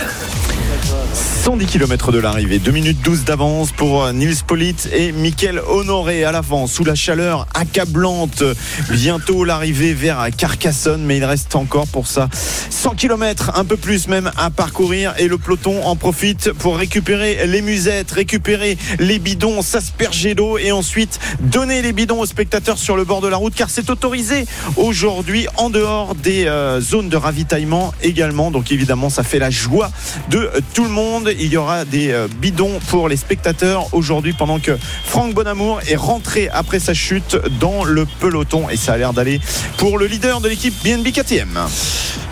110 1.50 1.66
km 1.66 2.12
de 2.12 2.20
l'arrivée, 2.20 2.60
2 2.60 2.70
minutes 2.70 3.00
12 3.04 3.24
d'avance 3.24 3.72
pour 3.72 4.04
euh, 4.04 4.12
Nils 4.14 4.44
Polit 4.46 4.76
et 4.94 5.12
Mickaël 5.12 5.60
Honoré 5.68 6.24
à 6.24 6.32
l'avant, 6.32 6.68
sous 6.68 6.84
la 6.84 6.94
chaleur 6.94 7.48
accablante. 7.56 8.44
Bientôt 8.92 9.44
l'arrivée 9.44 9.96
vers 9.96 10.28
Carcassonne, 10.38 11.04
mais 11.04 11.18
il 11.18 11.26
reste 11.26 11.56
encore 11.56 11.88
pour 11.88 12.06
ça 12.06 12.30
100 12.70 12.92
km, 12.92 13.54
un 13.56 13.66
peu 13.66 13.78
plus 13.78 14.08
même 14.08 14.30
à 14.38 14.52
parcourir. 14.52 15.16
Et 15.18 15.28
le 15.28 15.40
peloton 15.40 15.84
en 15.86 15.96
profite 15.96 16.52
pour 16.52 16.78
récupérer 16.78 17.48
les 17.48 17.64
musettes, 17.64 18.12
récupérer 18.12 18.78
les 19.00 19.18
bidons, 19.18 19.64
s'asperger 19.64 20.36
d'eau 20.36 20.60
et 20.60 20.72
ensuite 20.72 21.20
donner 21.40 21.82
les 21.82 21.94
bidons 21.94 22.20
aux 22.20 22.28
spectateurs 22.28 22.78
sur 22.78 22.96
le 22.96 23.06
bord 23.06 23.22
de 23.22 23.28
la 23.28 23.38
route, 23.38 23.56
car 23.56 23.72
c'est 23.72 23.90
autorisé 23.90 24.46
aujourd'hui 24.78 25.48
en 25.58 25.72
dehors 25.72 26.14
des 26.14 26.46
euh, 26.46 26.80
zones 26.80 27.10
de 27.10 27.18
ravitaillement 27.18 27.92
également. 28.04 28.52
Donc 28.52 28.72
évidemment, 28.72 29.10
ça 29.10 29.24
fait 29.24 29.40
la 29.40 29.50
joie 29.50 29.90
de 30.30 30.52
tout 30.76 30.84
le 30.84 30.92
monde. 30.92 31.28
Il 31.40 31.54
y 31.54 31.58
aura 31.58 31.86
des 31.86 32.12
euh, 32.12 32.28
bidons 32.28 32.80
pour 32.88 33.08
les 33.08 33.16
spectateurs 33.16 33.88
aujourd'hui 33.94 34.34
pendant 34.34 34.60
que 34.60 34.78
Franck 35.06 35.34
Bonamour 35.34 35.80
est 35.88 35.96
rentré 35.96 36.50
après 36.50 36.80
sa 36.80 36.94
chute 36.94 37.38
dans 37.60 37.86
le 37.86 38.06
peloton 38.06 38.70
et 38.70 38.76
ça 38.76 38.94
a 38.94 38.98
l'air 38.98 39.14
d'aller 39.14 39.40
pour 39.78 39.98
le 39.98 40.06
leader 40.06 40.42
de 40.42 40.50
l'équipe 40.50 40.74
BNB 40.84 41.12
KTM. 41.14 41.58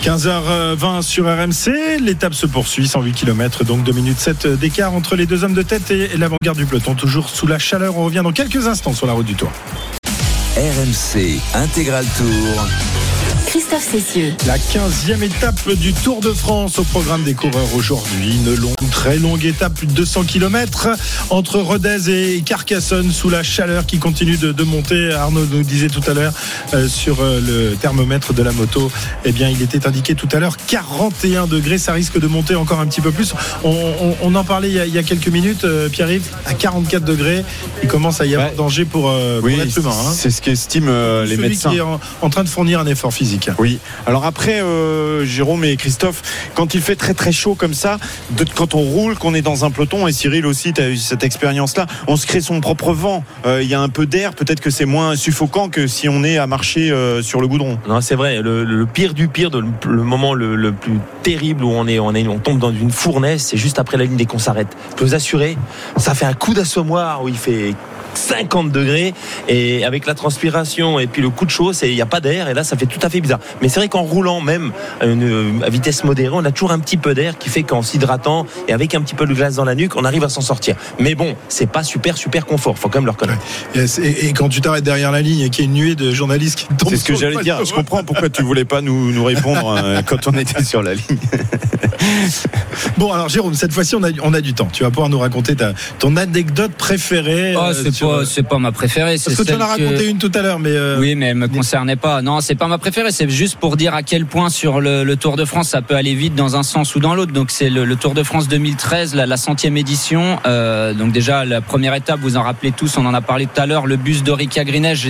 15h20 0.03 1.01
sur 1.01 1.25
RMC. 1.25 1.99
L'étape 2.01 2.33
se 2.33 2.45
poursuit, 2.45 2.87
108 2.87 3.13
km, 3.13 3.63
donc 3.63 3.83
2 3.83 3.91
minutes 3.93 4.19
7 4.19 4.47
d'écart 4.47 4.93
entre 4.93 5.15
les 5.15 5.25
deux 5.25 5.43
hommes 5.43 5.53
de 5.53 5.63
tête 5.63 5.89
et 5.89 6.09
l'avant-garde 6.17 6.57
du 6.57 6.65
peloton. 6.65 6.93
Toujours 6.93 7.29
sous 7.29 7.47
la 7.47 7.59
chaleur. 7.59 7.97
On 7.97 8.05
revient 8.05 8.21
dans 8.23 8.33
quelques 8.33 8.67
instants 8.67 8.93
sur 8.93 9.07
la 9.07 9.13
route 9.13 9.25
du 9.25 9.35
Tour. 9.35 9.51
RMC 10.57 11.39
Intégral 11.53 12.05
Tour. 12.17 12.67
Christophe 13.57 13.89
Cessieux. 13.91 14.33
La 14.45 14.55
15e 14.59 15.23
étape 15.23 15.67
du 15.77 15.91
Tour 15.91 16.19
de 16.21 16.31
France 16.31 16.77
au 16.77 16.83
programme 16.83 17.23
des 17.23 17.33
coureurs 17.33 17.73
aujourd'hui. 17.75 18.35
Une 18.35 18.53
longue, 18.53 18.75
très 18.91 19.17
longue 19.17 19.43
étape, 19.45 19.73
plus 19.73 19.87
de 19.87 19.93
200 19.93 20.25
km 20.25 20.89
entre 21.31 21.57
Rodez 21.57 22.11
et 22.11 22.41
Carcassonne 22.41 23.11
sous 23.11 23.31
la 23.31 23.41
chaleur 23.41 23.87
qui 23.87 23.97
continue 23.97 24.37
de, 24.37 24.51
de 24.51 24.63
monter. 24.63 25.11
Arnaud 25.11 25.47
nous 25.49 25.63
disait 25.63 25.87
tout 25.87 26.03
à 26.07 26.13
l'heure 26.13 26.33
euh, 26.75 26.87
sur 26.87 27.17
euh, 27.21 27.41
le 27.41 27.75
thermomètre 27.75 28.31
de 28.31 28.43
la 28.43 28.51
moto, 28.51 28.91
eh 29.25 29.31
bien, 29.31 29.49
il 29.49 29.59
était 29.63 29.87
indiqué 29.87 30.13
tout 30.13 30.29
à 30.33 30.39
l'heure 30.39 30.55
41 30.67 31.47
degrés. 31.47 31.79
Ça 31.79 31.93
risque 31.93 32.19
de 32.19 32.27
monter 32.27 32.53
encore 32.53 32.79
un 32.79 32.85
petit 32.85 33.01
peu 33.01 33.09
plus. 33.11 33.33
On, 33.63 33.71
on- 33.71 34.15
on 34.21 34.35
en 34.35 34.43
parlait 34.43 34.69
il 34.69 34.75
y 34.75 34.79
a, 34.79 34.85
il 34.85 34.93
y 34.93 34.99
a 34.99 35.03
quelques 35.03 35.29
minutes, 35.29 35.63
euh, 35.63 35.89
Pierre-Yves, 35.89 36.29
à 36.45 36.53
44 36.53 37.03
degrés. 37.03 37.43
Il 37.81 37.89
commence 37.89 38.21
à 38.21 38.27
y 38.27 38.35
avoir 38.35 38.51
Ouais. 38.51 38.55
danger 38.55 38.85
pour, 38.85 39.09
euh, 39.09 39.39
pour 39.39 39.49
l'être 39.49 39.75
humain. 39.79 39.89
hein. 39.91 40.11
c'est 40.15 40.29
ce 40.29 40.43
qu'estiment 40.43 40.91
euh, 40.91 41.23
les 41.25 41.35
Celui 41.37 41.49
médecins. 41.49 41.71
qui 41.71 41.77
est 41.77 41.81
en, 41.81 41.99
en 42.21 42.29
train 42.29 42.43
de 42.43 42.49
fournir 42.49 42.79
un 42.79 42.85
effort 42.85 43.11
physique. 43.11 43.46
Oui. 43.59 43.79
Alors 44.05 44.25
après, 44.25 44.61
euh, 44.61 45.25
Jérôme 45.25 45.63
et 45.63 45.75
Christophe, 45.77 46.21
quand 46.55 46.73
il 46.73 46.81
fait 46.81 46.95
très 46.95 47.13
très 47.13 47.31
chaud 47.31 47.55
comme 47.55 47.73
ça, 47.73 47.97
de- 48.31 48.45
quand 48.55 48.75
on 48.75 48.81
roule, 48.81 49.15
qu'on 49.17 49.33
est 49.33 49.41
dans 49.41 49.65
un 49.65 49.71
peloton, 49.71 50.07
et 50.07 50.11
Cyril 50.11 50.45
aussi, 50.45 50.73
tu 50.73 50.81
as 50.81 50.89
eu 50.89 50.97
cette 50.97 51.23
expérience-là, 51.23 51.85
on 52.07 52.15
se 52.15 52.25
crée 52.27 52.41
son 52.41 52.59
propre 52.61 52.93
vent. 52.93 53.23
Euh, 53.45 53.61
Il 53.63 53.69
y 53.69 53.73
a 53.75 53.81
un 53.81 53.89
peu 53.89 54.05
d'air, 54.05 54.33
peut-être 54.33 54.61
que 54.61 54.69
c'est 54.69 54.85
moins 54.85 55.15
suffocant 55.15 55.69
que 55.69 55.87
si 55.87 56.07
on 56.09 56.23
est 56.23 56.37
à 56.37 56.47
marcher 56.47 56.91
euh, 56.91 57.21
sur 57.21 57.41
le 57.41 57.47
goudron. 57.47 57.77
Non, 57.87 58.01
c'est 58.01 58.15
vrai. 58.15 58.41
Le, 58.41 58.63
le 58.63 58.85
pire 58.85 59.13
du 59.13 59.27
pire, 59.27 59.49
de, 59.51 59.63
le 59.87 60.03
moment 60.03 60.33
le, 60.33 60.55
le 60.55 60.71
plus 60.71 60.99
terrible 61.23 61.63
où 61.63 61.69
on 61.71 61.87
est, 61.87 61.99
on 61.99 62.13
est, 62.13 62.27
on 62.27 62.39
tombe 62.39 62.59
dans 62.59 62.71
une 62.71 62.91
fournaise, 62.91 63.41
c'est 63.41 63.57
juste 63.57 63.79
après 63.79 63.97
la 63.97 64.05
ligne 64.05 64.15
des 64.17 64.25
qu'on 64.25 64.39
s'arrête. 64.39 64.67
Je 64.91 64.95
peux 64.95 65.05
vous 65.05 65.15
assurer, 65.15 65.57
ça 65.97 66.13
fait 66.13 66.25
un 66.25 66.33
coup 66.33 66.53
d'assommoir 66.53 67.23
où 67.23 67.27
il 67.27 67.37
fait 67.37 67.75
50 68.17 68.71
degrés 68.71 69.13
et 69.47 69.85
avec 69.85 70.05
la 70.05 70.13
transpiration 70.15 70.99
et 70.99 71.07
puis 71.07 71.21
le 71.21 71.29
coup 71.29 71.45
de 71.45 71.51
chaud, 71.51 71.73
c'est 71.73 71.89
il 71.89 71.95
n'y 71.95 72.01
a 72.01 72.05
pas 72.05 72.19
d'air 72.19 72.47
et 72.49 72.53
là 72.53 72.63
ça 72.63 72.75
fait 72.75 72.85
tout 72.85 72.99
à 73.01 73.09
fait 73.09 73.21
bizarre. 73.21 73.39
Mais 73.61 73.69
c'est 73.69 73.79
vrai 73.79 73.87
qu'en 73.89 74.01
roulant 74.01 74.41
même 74.41 74.71
à, 74.99 75.05
une- 75.05 75.61
à 75.63 75.69
vitesse 75.69 76.03
modérée, 76.03 76.33
on 76.35 76.43
a 76.45 76.51
toujours 76.51 76.71
un 76.71 76.79
petit 76.79 76.97
peu 76.97 77.13
d'air 77.13 77.37
qui 77.37 77.49
fait 77.49 77.63
qu'en 77.63 77.81
s'hydratant 77.81 78.45
et 78.67 78.73
avec 78.73 78.95
un 78.95 79.01
petit 79.01 79.15
peu 79.15 79.25
de 79.25 79.33
glace 79.33 79.55
dans 79.55 79.65
la 79.65 79.75
nuque, 79.75 79.95
on 79.95 80.03
arrive 80.05 80.23
à 80.23 80.29
s'en 80.29 80.41
sortir. 80.41 80.75
Mais 80.99 81.15
bon, 81.15 81.35
c'est 81.49 81.69
pas 81.69 81.83
super 81.83 82.17
super 82.17 82.45
confort. 82.45 82.77
Faut 82.77 82.89
quand 82.89 82.99
même 82.99 83.05
le 83.05 83.11
reconnaître. 83.11 83.41
Yes. 83.75 83.99
Et, 83.99 84.27
et 84.27 84.33
quand 84.33 84.49
tu 84.49 84.61
t'arrêtes 84.61 84.83
derrière 84.83 85.11
la 85.11 85.21
ligne 85.21 85.41
et 85.41 85.49
qu'il 85.49 85.65
y 85.65 85.67
a 85.67 85.69
une 85.71 85.75
nuée 85.77 85.95
de 85.95 86.11
journalistes 86.11 86.57
qui 86.59 86.65
tombent 86.75 86.89
C'est 86.89 86.97
ce 86.97 87.03
que 87.05 87.15
j'allais 87.15 87.43
dire. 87.43 87.63
Je 87.65 87.73
comprends 87.73 88.03
pourquoi 88.03 88.29
tu 88.29 88.41
voulais 88.43 88.65
pas 88.65 88.81
nous, 88.81 89.11
nous 89.11 89.23
répondre 89.23 89.75
euh, 89.77 90.01
quand 90.05 90.27
on 90.27 90.33
était 90.37 90.63
sur 90.63 90.81
la 90.81 90.93
ligne. 90.95 91.03
Bon, 92.97 93.11
alors 93.11 93.29
Jérôme, 93.29 93.53
cette 93.53 93.73
fois-ci, 93.73 93.95
on 93.95 94.03
a, 94.03 94.09
on 94.23 94.33
a 94.33 94.41
du 94.41 94.53
temps. 94.53 94.67
Tu 94.71 94.83
vas 94.83 94.89
pouvoir 94.89 95.09
nous 95.09 95.19
raconter 95.19 95.55
ta, 95.55 95.73
ton 95.99 96.15
anecdote 96.15 96.71
préférée. 96.77 97.53
Oh, 97.57 97.61
euh, 97.65 97.73
pas, 98.09 98.25
c'est 98.25 98.43
pas 98.43 98.57
ma 98.59 98.71
préférée. 98.71 99.15
Parce 99.23 99.35
que 99.37 99.43
tu 99.43 99.53
en 99.53 99.61
as 99.61 99.67
celle 99.75 99.77
que- 99.77 99.83
raconté 99.89 100.09
une 100.09 100.17
tout 100.17 100.31
à 100.33 100.41
l'heure, 100.41 100.59
mais. 100.59 100.69
euh, 100.71 100.97
Oui, 100.99 101.15
mais 101.15 101.27
elle 101.27 101.35
me 101.35 101.47
concernait 101.47 101.95
pas. 101.95 102.21
Non, 102.21 102.41
c'est 102.41 102.55
pas 102.55 102.67
ma 102.67 102.77
préférée. 102.77 103.11
C'est 103.11 103.29
juste 103.29 103.57
pour 103.57 103.77
dire 103.77 103.93
à 103.93 104.03
quel 104.03 104.25
point 104.25 104.49
sur 104.49 104.79
le, 104.81 105.03
le 105.03 105.15
Tour 105.15 105.35
de 105.37 105.45
France, 105.45 105.69
ça 105.69 105.81
peut 105.81 105.95
aller 105.95 106.13
vite 106.15 106.35
dans 106.35 106.55
un 106.55 106.63
sens 106.63 106.95
ou 106.95 106.99
dans 106.99 107.15
l'autre. 107.15 107.31
Donc 107.33 107.51
c'est 107.51 107.69
le, 107.69 107.85
le 107.85 107.95
Tour 107.95 108.13
de 108.13 108.23
France 108.23 108.47
2013, 108.47 109.15
la, 109.15 109.25
la 109.25 109.37
centième 109.37 109.77
édition. 109.77 110.39
Euh, 110.45 110.93
donc 110.93 111.11
déjà 111.11 111.45
la 111.45 111.61
première 111.61 111.93
étape, 111.95 112.19
vous 112.21 112.37
en 112.37 112.43
rappelez 112.43 112.71
tous, 112.71 112.97
on 112.97 113.05
en 113.05 113.13
a 113.13 113.21
parlé 113.21 113.45
tout 113.45 113.59
à 113.61 113.65
l'heure. 113.65 113.87
Le 113.87 113.97
bus 113.97 114.23
d'Orica 114.23 114.63
Greenedge, 114.63 115.07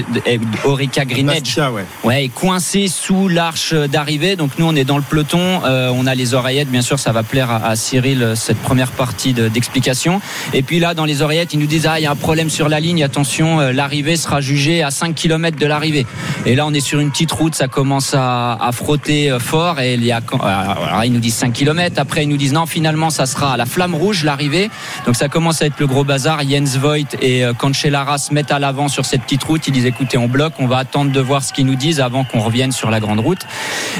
Orica 0.65 1.05
Greenedge 1.05 1.57
ouais. 1.57 1.83
Ouais, 2.03 2.23
est 2.25 2.29
coincé 2.29 2.87
sous 2.87 3.27
l'arche 3.27 3.73
d'arrivée. 3.73 4.35
Donc 4.35 4.51
nous, 4.57 4.65
on 4.65 4.75
est 4.75 4.83
dans 4.85 4.97
le 4.97 5.03
peloton. 5.03 5.61
Euh, 5.65 5.91
on 5.93 6.05
a 6.07 6.15
les 6.15 6.33
oreillettes. 6.33 6.69
Bien 6.69 6.81
sûr, 6.81 6.99
ça 6.99 7.11
va 7.11 7.23
plaire 7.23 7.49
à, 7.51 7.67
à 7.67 7.75
Cyril 7.75 8.23
euh, 8.23 8.35
cette 8.35 8.57
première 8.57 8.91
partie 8.91 9.33
de- 9.33 9.47
d'explication. 9.47 10.21
Et 10.53 10.61
puis 10.63 10.79
là, 10.79 10.93
dans 10.93 11.05
les 11.05 11.21
oreillettes, 11.21 11.53
ils 11.53 11.59
nous 11.59 11.67
disent 11.67 11.87
ah, 11.87 11.99
il 11.99 12.03
y 12.03 12.05
a 12.05 12.11
un 12.11 12.15
problème 12.15 12.49
sur 12.49 12.69
la 12.69 12.79
ligne. 12.79 12.86
Attention, 12.87 13.59
euh, 13.59 13.73
l'arrivée 13.73 14.15
sera 14.15 14.39
jugée 14.39 14.81
à 14.81 14.91
5 14.91 15.13
km 15.13 15.57
de 15.59 15.65
l'arrivée. 15.65 16.05
Et 16.45 16.55
là, 16.55 16.65
on 16.65 16.73
est 16.73 16.79
sur 16.79 16.99
une 16.99 17.11
petite 17.11 17.31
route. 17.33 17.53
Ça 17.53 17.67
commence 17.67 18.15
à, 18.17 18.57
frotter 18.71 19.29
euh, 19.29 19.39
fort. 19.39 19.81
Et 19.81 19.95
il 19.95 20.05
y 20.05 20.11
a, 20.13 20.21
quand- 20.21 20.39
alors, 20.39 21.03
ils 21.03 21.11
nous 21.11 21.19
disent 21.19 21.35
5 21.35 21.51
km. 21.51 21.99
Après, 21.99 22.23
ils 22.23 22.29
nous 22.29 22.37
disent 22.37 22.53
non, 22.53 22.65
finalement, 22.65 23.09
ça 23.09 23.25
sera 23.25 23.53
à 23.53 23.57
la 23.57 23.65
flamme 23.65 23.93
rouge 23.93 24.23
l'arrivée. 24.23 24.69
Donc 25.05 25.17
ça 25.17 25.27
commence 25.27 25.61
à 25.61 25.65
être 25.65 25.79
le 25.79 25.87
gros 25.87 26.05
bazar. 26.05 26.39
Jens 26.47 26.77
Voigt 26.77 27.15
et 27.21 27.43
euh, 27.43 27.53
Cancellara 27.53 28.17
se 28.17 28.33
mettent 28.33 28.51
à 28.53 28.59
l'avant 28.59 28.87
sur 28.87 29.05
cette 29.05 29.23
petite 29.23 29.43
route. 29.43 29.67
Ils 29.67 29.71
disent 29.73 29.85
écoutez, 29.85 30.17
on 30.17 30.29
bloque. 30.29 30.53
On 30.59 30.67
va 30.67 30.77
attendre 30.77 31.11
de 31.11 31.19
voir 31.19 31.43
ce 31.43 31.51
qu'ils 31.51 31.65
nous 31.65 31.75
disent 31.75 31.99
avant 31.99 32.23
qu'on 32.23 32.39
revienne 32.39 32.71
sur 32.71 32.89
la 32.89 33.01
grande 33.01 33.19
route. 33.19 33.41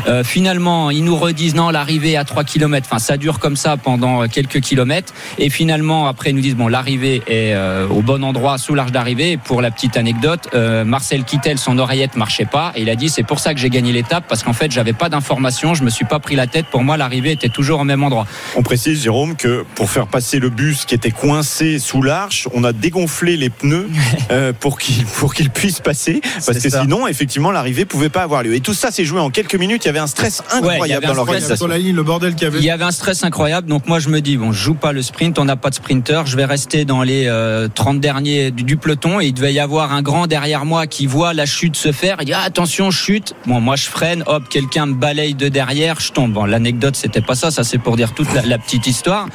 Euh, 0.07 0.23
finalement, 0.23 0.89
ils 0.91 1.03
nous 1.03 1.17
redisent 1.17 1.55
non, 1.55 1.69
l'arrivée 1.71 2.15
à 2.15 2.23
3 2.23 2.45
km. 2.45 2.87
Enfin, 2.89 2.99
ça 2.99 3.17
dure 3.17 3.39
comme 3.39 3.57
ça 3.57 3.75
pendant 3.75 4.23
euh, 4.23 4.27
quelques 4.27 4.61
kilomètres. 4.61 5.13
Et 5.37 5.49
finalement, 5.49 6.07
après, 6.07 6.29
ils 6.29 6.35
nous 6.35 6.41
disent 6.41 6.55
bon, 6.55 6.67
l'arrivée 6.67 7.21
est 7.27 7.53
euh, 7.53 7.87
au 7.87 8.01
bon 8.01 8.23
endroit 8.23 8.57
sous 8.57 8.75
large 8.77 8.93
d'arrivée. 8.93 9.35
Pour 9.35 9.61
la 9.61 9.71
petite 9.71 9.97
anecdote, 9.97 10.47
euh, 10.53 10.85
Marcel 10.85 11.25
Kittel, 11.25 11.57
son 11.57 11.77
oreillette 11.77 12.15
marchait 12.15 12.45
pas. 12.45 12.71
Et 12.75 12.83
il 12.83 12.89
a 12.89 12.95
dit 12.95 13.09
c'est 13.09 13.23
pour 13.23 13.39
ça 13.39 13.53
que 13.53 13.59
j'ai 13.59 13.69
gagné 13.69 13.91
l'étape 13.91 14.23
parce 14.29 14.43
qu'en 14.43 14.53
fait 14.53 14.71
j'avais 14.71 14.93
pas 14.93 15.09
d'informations, 15.09 15.73
je 15.73 15.83
me 15.83 15.89
suis 15.89 16.05
pas 16.05 16.19
pris 16.19 16.35
la 16.35 16.47
tête. 16.47 16.67
Pour 16.67 16.83
moi 16.83 16.95
l'arrivée 16.95 17.31
était 17.31 17.49
toujours 17.49 17.81
au 17.81 17.83
même 17.83 18.03
endroit. 18.03 18.25
On 18.55 18.63
précise, 18.63 19.03
Jérôme, 19.03 19.35
que 19.35 19.65
pour 19.75 19.89
faire 19.89 20.07
passer 20.07 20.39
le 20.39 20.49
bus 20.49 20.85
qui 20.85 20.95
était 20.95 21.11
coincé 21.11 21.79
sous 21.79 22.01
l'arche, 22.01 22.47
on 22.53 22.63
a 22.63 22.71
dégonflé 22.71 23.35
les 23.35 23.49
pneus 23.49 23.89
euh, 24.31 24.53
pour 24.57 24.79
qu'il 24.79 25.05
pour 25.05 25.33
qu'il 25.33 25.49
puisse 25.49 25.79
passer, 25.79 26.21
parce 26.45 26.59
que 26.59 26.69
ça. 26.69 26.83
sinon, 26.83 27.07
effectivement, 27.07 27.51
l'arrivée 27.51 27.85
pouvait 27.85 28.09
pas 28.09 28.21
avoir 28.21 28.43
lieu. 28.43 28.55
Et 28.55 28.61
tout 28.61 28.73
ça 28.73 28.91
s'est 28.91 29.05
joué 29.05 29.19
en 29.19 29.29
quelques 29.29 29.55
minutes. 29.55 29.83
Il 29.85 29.87
y 29.87 29.89
avait 29.89 29.99
un 29.99 30.07
stress 30.07 30.43
incroyable 30.51 31.05
avait 31.05 31.07
dans 31.07 31.13
l'organisation. 31.13 31.55
Sur 31.55 31.67
la 31.67 31.77
ligne, 31.77 31.95
le 31.95 32.03
bordel 32.03 32.35
qu'il 32.35 32.43
y 32.43 32.47
avait. 32.47 32.59
Il 32.59 32.65
y 32.65 32.69
avait 32.69 32.83
un 32.83 32.91
stress 32.91 33.23
incroyable, 33.23 33.67
donc 33.67 33.87
moi 33.87 33.99
je 33.99 34.09
me 34.09 34.21
dis 34.21 34.37
bon, 34.37 34.51
je 34.51 34.63
joue 34.63 34.75
pas 34.75 34.91
le 34.91 35.01
sprint, 35.01 35.39
on 35.39 35.45
n'a 35.45 35.55
pas 35.55 35.69
de 35.69 35.75
sprinter, 35.75 36.25
je 36.25 36.35
vais 36.35 36.45
rester 36.45 36.85
dans 36.85 37.03
les 37.03 37.25
euh, 37.27 37.67
30 37.73 37.99
derniers 37.99 38.51
du, 38.63 38.77
peloton 38.77 39.19
et 39.19 39.27
il 39.27 39.33
devait 39.33 39.53
y 39.53 39.59
avoir 39.59 39.93
un 39.93 40.01
grand 40.01 40.27
derrière 40.27 40.65
moi 40.65 40.87
qui 40.87 41.05
voit 41.05 41.33
la 41.33 41.45
chute 41.45 41.75
se 41.75 41.91
faire, 41.91 42.17
il 42.21 42.25
dit 42.25 42.33
ah, 42.33 42.41
attention 42.43 42.91
chute. 42.91 43.33
Moi 43.45 43.75
je 43.75 43.85
freine, 43.85 44.23
hop 44.25 44.49
quelqu'un 44.49 44.87
me 44.87 44.93
balaye 44.93 45.33
de 45.33 45.49
derrière, 45.49 45.99
je 45.99 46.11
tombe. 46.11 46.33
Bon 46.33 46.45
l'anecdote 46.45 46.95
c'était 46.95 47.21
pas 47.21 47.35
ça, 47.35 47.51
ça 47.51 47.63
c'est 47.63 47.77
pour 47.77 47.95
dire 47.95 48.13
toute 48.13 48.27
la, 48.33 48.57
petite 48.57 48.87
histoire. 48.87 49.27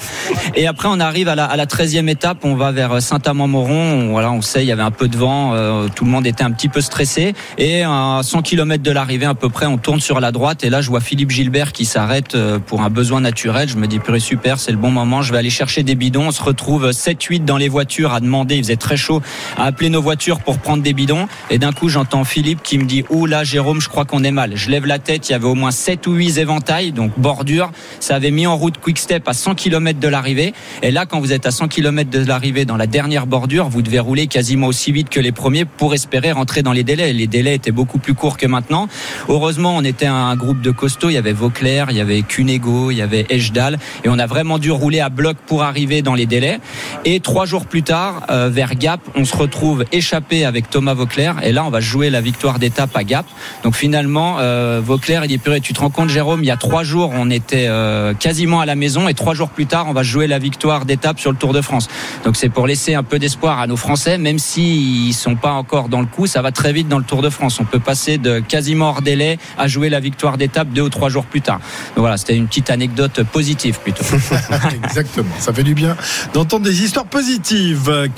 Et 0.55 0.67
après 0.67 0.89
on 0.91 1.01
arrive 1.01 1.29
à 1.29 1.35
la, 1.35 1.45
à 1.45 1.57
la 1.57 1.67
13e 1.67 2.09
étape, 2.09 2.39
on 2.45 2.55
va 2.55 2.73
vers 2.73 3.01
Saint-Amand-Moron, 3.01 4.11
voilà 4.11 4.33
on 4.33 4.43
sait 4.43 4.63
il 4.63 4.67
y 4.67 4.73
avait 4.73 4.83
un 4.83 4.91
peu 4.91 5.09
de 5.09 5.17
vent, 5.17 5.55
euh, 5.55 5.89
tout 5.95 6.05
le 6.05 6.11
monde 6.11 6.27
était 6.27 6.45
un 6.45 6.51
petit 6.51 6.69
peu 6.69 6.81
stressé. 6.81 7.35
Et 7.59 7.83
à 7.83 8.21
100 8.23 8.43
km 8.43 8.83
de 8.83 8.91
l'arrivée 8.91 9.27
à 9.27 9.35
peu 9.35 9.49
près 9.49 9.67
on 9.67 9.79
tourne 9.79 10.01
sur 10.01 10.21
la 10.21 10.33
droite. 10.33 10.65
Et 10.65 10.71
là 10.71 10.81
je 10.81 10.89
vois 10.89 11.01
Philippe 11.01 11.31
Gilbert 11.31 11.73
qui 11.73 11.85
s'arrête 11.85 12.35
euh, 12.35 12.59
pour 12.59 12.83
un 12.83 12.91
besoin 12.91 13.21
naturel. 13.21 13.69
Je 13.69 13.77
me 13.77 13.87
dis 13.87 13.99
purée 13.99 14.21
super, 14.21 14.59
c'est 14.59 14.73
le 14.73 14.79
bon 14.79 14.91
moment, 14.91 15.23
je 15.23 15.33
vais 15.33 15.39
aller 15.39 15.51
chercher 15.51 15.83
des 15.83 15.95
bidons. 15.95 16.29
On 16.29 16.31
se 16.31 16.43
retrouve 16.43 16.91
7-8 16.91 17.45
dans 17.45 17.57
les 17.57 17.69
voitures 17.69 18.13
à 18.13 18.21
demander, 18.21 18.57
il 18.57 18.63
faisait 18.63 18.77
très 18.77 18.97
chaud, 18.97 19.12
à 19.57 19.65
appeler 19.65 19.91
nos 19.91 20.01
voitures 20.01 20.41
pour 20.41 20.59
prendre 20.59 20.83
des 20.83 20.93
bidons. 20.93 21.27
Et 21.51 21.59
d'un 21.59 21.73
coup 21.73 21.89
j'entends 21.89 22.25
Philippe 22.25 22.63
qui 22.63 22.79
me 22.79 22.85
dit 22.85 23.05
Ouh 23.11 23.27
là 23.27 23.45
Jérôme, 23.45 23.81
je 23.81 23.89
crois 23.89 24.05
qu'on 24.05 24.25
est 24.25 24.31
mal. 24.31 24.53
Je 24.55 24.71
lève 24.71 24.87
la 24.87 24.99
tête, 24.99 25.29
il 25.29 25.33
y 25.33 25.35
avait 25.35 25.47
au 25.47 25.55
moins 25.55 25.71
7 25.71 26.07
ou 26.07 26.13
8 26.13 26.39
éventails, 26.39 26.93
donc 26.93 27.13
bordure. 27.19 27.71
Ça 28.01 28.17
avait 28.17 28.31
mis 28.31 28.47
en 28.47 28.57
route 28.57 28.79
Quick 28.79 28.99
Step 28.99 29.29
à 29.29 29.35
100 29.35 29.55
km 29.55 29.99
de 29.99 30.09
l'arrivée. 30.09 30.55
Et 30.83 30.91
là 30.91 31.07
quand 31.07 31.21
vous 31.21 31.33
êtes 31.33 31.47
à 31.47 31.51
100 31.51 31.69
km 31.69 32.11
de 32.11 32.25
l'arrivée 32.25 32.65
dans 32.65 32.77
la 32.77 32.87
dernière 32.87 33.27
bordure, 33.27 33.69
vous 33.69 33.83
devez 33.83 33.99
rouler 33.99 34.27
quasiment 34.27 34.69
aussi 34.69 34.93
vite 34.93 35.09
que 35.09 35.21
les 35.21 35.33
premiers 35.33 35.65
pour 35.65 35.95
espérer 35.95 36.33
rentrer 36.33 36.63
dans 36.63 36.73
les 36.73 36.85
délais. 36.85 37.13
Les 37.13 37.27
délais 37.27 37.55
étaient 37.55 37.73
beaucoup 37.73 37.99
plus 37.99 38.15
courts 38.15 38.37
que 38.37 38.47
maintenant. 38.47 38.89
Heureusement, 39.29 39.77
on 39.77 39.85
était 39.85 40.07
un 40.07 40.35
groupe 40.37 40.61
de 40.61 40.71
costauds. 40.71 41.11
Il 41.11 41.15
y 41.15 41.19
avait 41.19 41.33
Vauclair, 41.33 41.91
il 41.91 41.97
y 41.97 42.01
avait 42.01 42.23
Cunego, 42.23 42.91
il 42.91 42.97
y 42.97 43.03
avait 43.03 43.27
Ejdal. 43.29 43.79
Et 44.05 44.09
on 44.09 44.19
a 44.19 44.27
vraiment 44.27 44.59
dû 44.59 44.71
rouler 44.71 45.01
à 45.01 45.09
bloc 45.09 45.37
pour 45.47 45.63
arriver 45.63 46.03
dans 46.03 46.15
les 46.15 46.27
délais. 46.27 46.61
Et 47.05 47.21
trois 47.21 47.47
jours 47.47 47.67
plus 47.67 47.83
tard, 47.83 48.27
euh, 48.31 48.49
vers 48.49 48.75
Gap, 48.75 49.01
on 49.15 49.25
se 49.25 49.37
retrouve 49.37 49.85
échappé 49.93 50.45
avec 50.45 50.71
Thomas 50.71 50.95
Vauclair. 50.95 51.37
Et 51.43 51.53
là, 51.53 51.65
on 51.65 51.71
va 51.71 51.81
jouer 51.81 52.11
la 52.11 52.21
victoire 52.21 52.59
d'étape 52.59 52.97
à 52.97 53.05
Gap. 53.05 53.27
Donc 53.63 53.75
finalement, 53.75 54.37
euh, 54.39 54.81
Vauclair, 54.85 55.25
il 55.25 55.29
dit, 55.29 55.39
purée, 55.39 55.61
tu 55.61 55.73
te 55.73 55.81
rends 55.81 55.91
compte, 55.91 56.09
Jérôme, 56.09 56.43
il 56.43 56.47
y 56.47 56.51
a 56.51 56.57
trois 56.57 56.83
jours, 56.83 57.13
on 57.15 57.31
était 57.31 57.67
euh, 57.69 58.15
quasiment 58.15 58.61
à 58.61 58.67
la 58.67 58.75
maison. 58.75 59.09
Et 59.09 59.15
trois 59.15 59.35
jours 59.35 59.51
plus 59.51 59.67
tard, 59.67 59.87
on 59.89 59.93
va 59.93 60.03
jouer 60.03 60.27
la 60.27 60.39
victoire 60.39 60.85
d'étape 60.85 61.21
sur 61.21 61.31
le 61.31 61.37
Tour 61.37 61.53
de 61.53 61.61
France. 61.61 61.89
Donc 62.25 62.37
c'est 62.37 62.49
pour 62.49 62.67
laisser 62.67 62.95
un 62.95 63.03
peu 63.03 63.19
d'espoir 63.19 63.59
à 63.59 63.67
nos 63.67 63.77
Français, 63.77 64.19
même 64.19 64.39
s'ils 64.39 65.15
sont 65.15 65.37
pas 65.37 65.53
encore 65.53 65.89
dans 65.89 66.01
le 66.01 66.07
coup, 66.07 66.27
ça 66.27 66.43
va 66.43 66.53
très 66.53 66.73
vite 66.73 66.89
dans 66.89 66.99
le 66.99 67.05
Tour 67.05 67.23
de 67.23 67.31
France. 67.31 67.59
On 67.61 67.65
peut 67.65 67.81
passer 67.81 68.19
de 68.19 68.41
quasiment 68.41 68.91
hors 68.91 69.03
délai 69.03 69.39
à 69.59 69.69
jouer 69.69 69.89
la 69.89 70.01
victoire 70.01 70.39
d'étape 70.39 70.69
deux 70.71 70.83
ou 70.83 70.89
trois 70.89 71.09
jours 71.09 71.25
plus 71.25 71.41
tard. 71.41 71.61
Donc 71.95 72.01
voilà, 72.01 72.17
c'était 72.17 72.37
une 72.37 72.47
petite 72.47 72.71
anecdote 72.71 73.23
positive 73.33 73.79
plutôt. 73.81 74.05
Exactement, 74.85 75.35
ça 75.39 75.53
fait 75.53 75.63
du 75.63 75.75
bien 75.75 75.97
d'entendre 76.33 76.65
des 76.65 76.83
histoires 76.83 77.07
positives. 77.07 78.09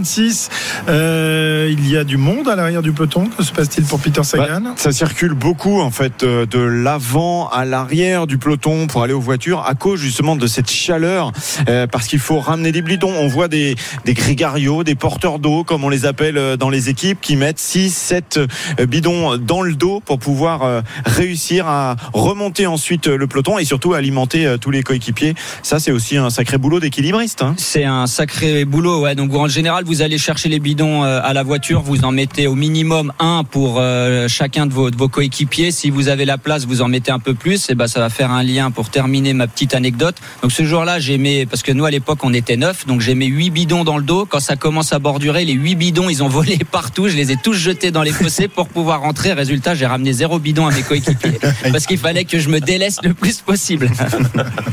15h26, 0.00 0.48
euh, 0.88 1.68
il 1.70 1.88
y 1.88 1.96
a 1.96 2.04
du 2.04 2.16
monde 2.16 2.48
à 2.48 2.56
l'arrière 2.56 2.82
du 2.82 2.92
peloton. 2.92 3.28
Que 3.36 3.42
se 3.42 3.52
passe-t-il 3.52 3.86
pour 3.86 4.00
Peter 4.00 4.22
Sagan? 4.22 4.60
Bah, 4.60 4.72
ça 4.76 4.92
circule 4.92 5.34
beaucoup 5.34 5.80
en 5.80 5.90
fait 5.90 6.22
euh, 6.22 6.46
de 6.46 6.58
l'avant 6.58 7.48
à 7.48 7.64
l'arrière 7.64 8.26
du 8.26 8.38
peloton 8.38 8.86
pour 8.86 9.02
aller 9.02 9.12
aux 9.12 9.20
voitures 9.20 9.64
à 9.66 9.74
cause 9.74 10.00
justement 10.00 10.36
de 10.36 10.46
cette 10.46 10.70
chaleur 10.70 11.32
euh, 11.68 11.86
parce 11.86 12.06
qu'il 12.06 12.18
faut 12.18 12.40
ramener 12.40 12.72
des 12.72 12.82
bidons. 12.82 13.12
On 13.18 13.28
voit 13.28 13.48
des, 13.48 13.76
des 14.04 14.14
grégarios, 14.14 14.84
des 14.84 14.94
porteurs 14.94 15.38
d'eau 15.38 15.64
comme 15.64 15.84
on 15.84 15.88
les 15.88 16.06
appelle 16.06 16.56
dans 16.56 16.70
les 16.70 16.88
équipes 16.88 17.20
qui 17.20 17.36
mettent 17.36 17.58
6, 17.58 17.94
7 17.94 18.40
euh, 18.78 18.86
bidons 18.86 19.36
dans 19.36 19.62
le 19.62 19.74
dos 19.74 20.00
pour 20.00 20.18
pouvoir 20.18 20.62
euh, 20.62 20.80
réussir 21.04 21.66
à 21.66 21.96
remonter 22.12 22.66
ensuite 22.66 23.06
le 23.06 23.26
peloton 23.26 23.58
et 23.58 23.64
surtout 23.64 23.94
alimenter 23.94 24.56
tous 24.60 24.70
les 24.70 24.82
coéquipiers. 24.82 25.34
Ça 25.62 25.78
c'est 25.78 25.92
aussi 25.92 26.16
un 26.16 26.30
sacré 26.30 26.58
boulot 26.58 26.80
d'équilibriste. 26.80 27.42
Hein. 27.42 27.54
C'est 27.56 27.84
un 27.84 28.06
sacré 28.06 28.64
boulot, 28.64 29.00
ouais. 29.02 29.14
Donc 29.14 29.34
en 29.34 29.48
général, 29.48 29.84
vous 29.90 30.02
allez 30.02 30.18
chercher 30.18 30.48
les 30.48 30.60
bidons 30.60 31.02
euh, 31.02 31.20
à 31.20 31.32
la 31.32 31.42
voiture, 31.42 31.82
vous 31.82 32.04
en 32.04 32.12
mettez 32.12 32.46
au 32.46 32.54
minimum 32.54 33.12
un 33.18 33.42
pour 33.42 33.78
euh, 33.80 34.28
chacun 34.28 34.66
de 34.66 34.72
vos, 34.72 34.88
de 34.88 34.96
vos 34.96 35.08
coéquipiers. 35.08 35.72
Si 35.72 35.90
vous 35.90 36.06
avez 36.06 36.24
la 36.24 36.38
place, 36.38 36.64
vous 36.64 36.80
en 36.80 36.86
mettez 36.86 37.10
un 37.10 37.18
peu 37.18 37.34
plus. 37.34 37.68
Et 37.70 37.74
ben 37.74 37.88
ça 37.88 37.98
va 37.98 38.08
faire 38.08 38.30
un 38.30 38.44
lien 38.44 38.70
pour 38.70 38.88
terminer 38.88 39.34
ma 39.34 39.48
petite 39.48 39.74
anecdote. 39.74 40.14
Donc 40.42 40.52
ce 40.52 40.62
jour-là, 40.62 41.00
j'ai 41.00 41.18
mis 41.18 41.44
parce 41.44 41.64
que 41.64 41.72
nous 41.72 41.86
à 41.86 41.90
l'époque 41.90 42.20
on 42.22 42.32
était 42.32 42.56
neuf, 42.56 42.86
donc 42.86 43.00
j'ai 43.00 43.16
mis 43.16 43.26
huit 43.26 43.50
bidons 43.50 43.82
dans 43.82 43.96
le 43.96 44.04
dos. 44.04 44.26
Quand 44.26 44.38
ça 44.38 44.54
commence 44.54 44.92
à 44.92 45.00
bordurer, 45.00 45.44
les 45.44 45.54
huit 45.54 45.74
bidons, 45.74 46.08
ils 46.08 46.22
ont 46.22 46.28
volé 46.38 46.58
partout. 46.70 47.08
Je 47.08 47.16
les 47.16 47.32
ai 47.32 47.36
tous 47.36 47.54
jetés 47.54 47.90
dans 47.90 48.04
les 48.04 48.12
fossés 48.12 48.46
pour 48.46 48.68
pouvoir 48.68 49.00
rentrer. 49.00 49.32
Résultat, 49.32 49.74
j'ai 49.74 49.86
ramené 49.86 50.12
zéro 50.12 50.38
bidon 50.38 50.68
à 50.68 50.70
mes 50.70 50.82
coéquipiers 50.82 51.40
parce 51.72 51.86
qu'il 51.86 51.98
fallait 51.98 52.26
que 52.26 52.38
je 52.38 52.48
me 52.48 52.60
délaisse 52.60 52.98
le 53.02 53.12
plus 53.12 53.40
possible. 53.40 53.90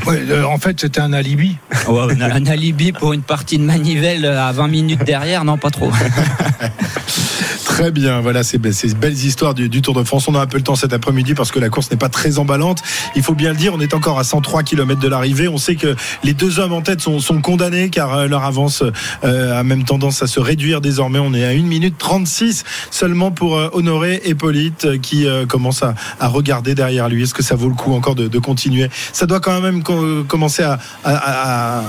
Ouais, 0.06 0.22
euh, 0.30 0.44
En 0.44 0.58
fait, 0.58 0.78
c'était 0.78 1.00
un 1.00 1.12
alibi. 1.12 1.56
un 1.88 2.46
alibi 2.46 2.92
pour 2.92 3.14
une 3.14 3.22
partie 3.22 3.58
de 3.58 3.64
manivelle 3.64 4.24
à 4.24 4.52
20 4.52 4.68
minutes 4.68 5.07
derrière, 5.08 5.42
non 5.42 5.56
pas 5.56 5.70
trop. 5.70 5.90
Très 7.64 7.90
bien, 7.92 8.20
voilà 8.20 8.42
ces, 8.42 8.60
ces 8.72 8.92
belles 8.94 9.12
histoires 9.12 9.54
du, 9.54 9.70
Tour 9.80 9.94
de 9.94 10.02
France. 10.02 10.26
On 10.26 10.34
a 10.34 10.40
un 10.40 10.46
peu 10.46 10.56
le 10.56 10.64
temps 10.64 10.74
cet 10.74 10.92
après-midi 10.92 11.34
parce 11.34 11.52
que 11.52 11.60
la 11.60 11.68
course 11.68 11.90
n'est 11.90 11.96
pas 11.96 12.08
très 12.08 12.38
emballante. 12.38 12.82
Il 13.14 13.22
faut 13.22 13.34
bien 13.36 13.50
le 13.50 13.56
dire, 13.56 13.72
on 13.72 13.80
est 13.80 13.94
encore 13.94 14.18
à 14.18 14.24
103 14.24 14.64
km 14.64 15.00
de 15.00 15.06
l'arrivée. 15.06 15.46
On 15.46 15.58
sait 15.58 15.76
que 15.76 15.94
les 16.24 16.34
deux 16.34 16.58
hommes 16.58 16.72
en 16.72 16.82
tête 16.82 17.00
sont, 17.00 17.20
condamnés 17.40 17.88
car 17.88 18.12
euh, 18.14 18.26
leur 18.26 18.42
avance 18.44 18.82
euh, 19.22 19.58
a 19.58 19.62
même 19.62 19.84
tendance 19.84 20.22
à 20.22 20.26
se 20.26 20.40
réduire 20.40 20.80
désormais. 20.80 21.20
On 21.20 21.32
est 21.32 21.44
à 21.44 21.50
1 21.50 21.62
minute 21.62 21.96
36 21.98 22.64
seulement 22.90 23.30
pour 23.30 23.56
euh, 23.56 23.70
Honoré 23.72 24.22
Hippolyte 24.26 24.84
euh, 24.84 24.98
qui 24.98 25.26
commence 25.48 25.82
à, 25.82 25.94
regarder 26.28 26.74
derrière 26.74 27.08
lui. 27.08 27.22
Est-ce 27.22 27.34
que 27.34 27.44
ça 27.44 27.54
vaut 27.54 27.68
le 27.68 27.74
coup 27.74 27.94
encore 27.94 28.16
de, 28.16 28.38
continuer? 28.40 28.90
Ça 29.12 29.26
doit 29.26 29.40
quand 29.40 29.60
même 29.60 29.82
co- 29.82 30.24
commencer 30.24 30.64
à, 31.04 31.82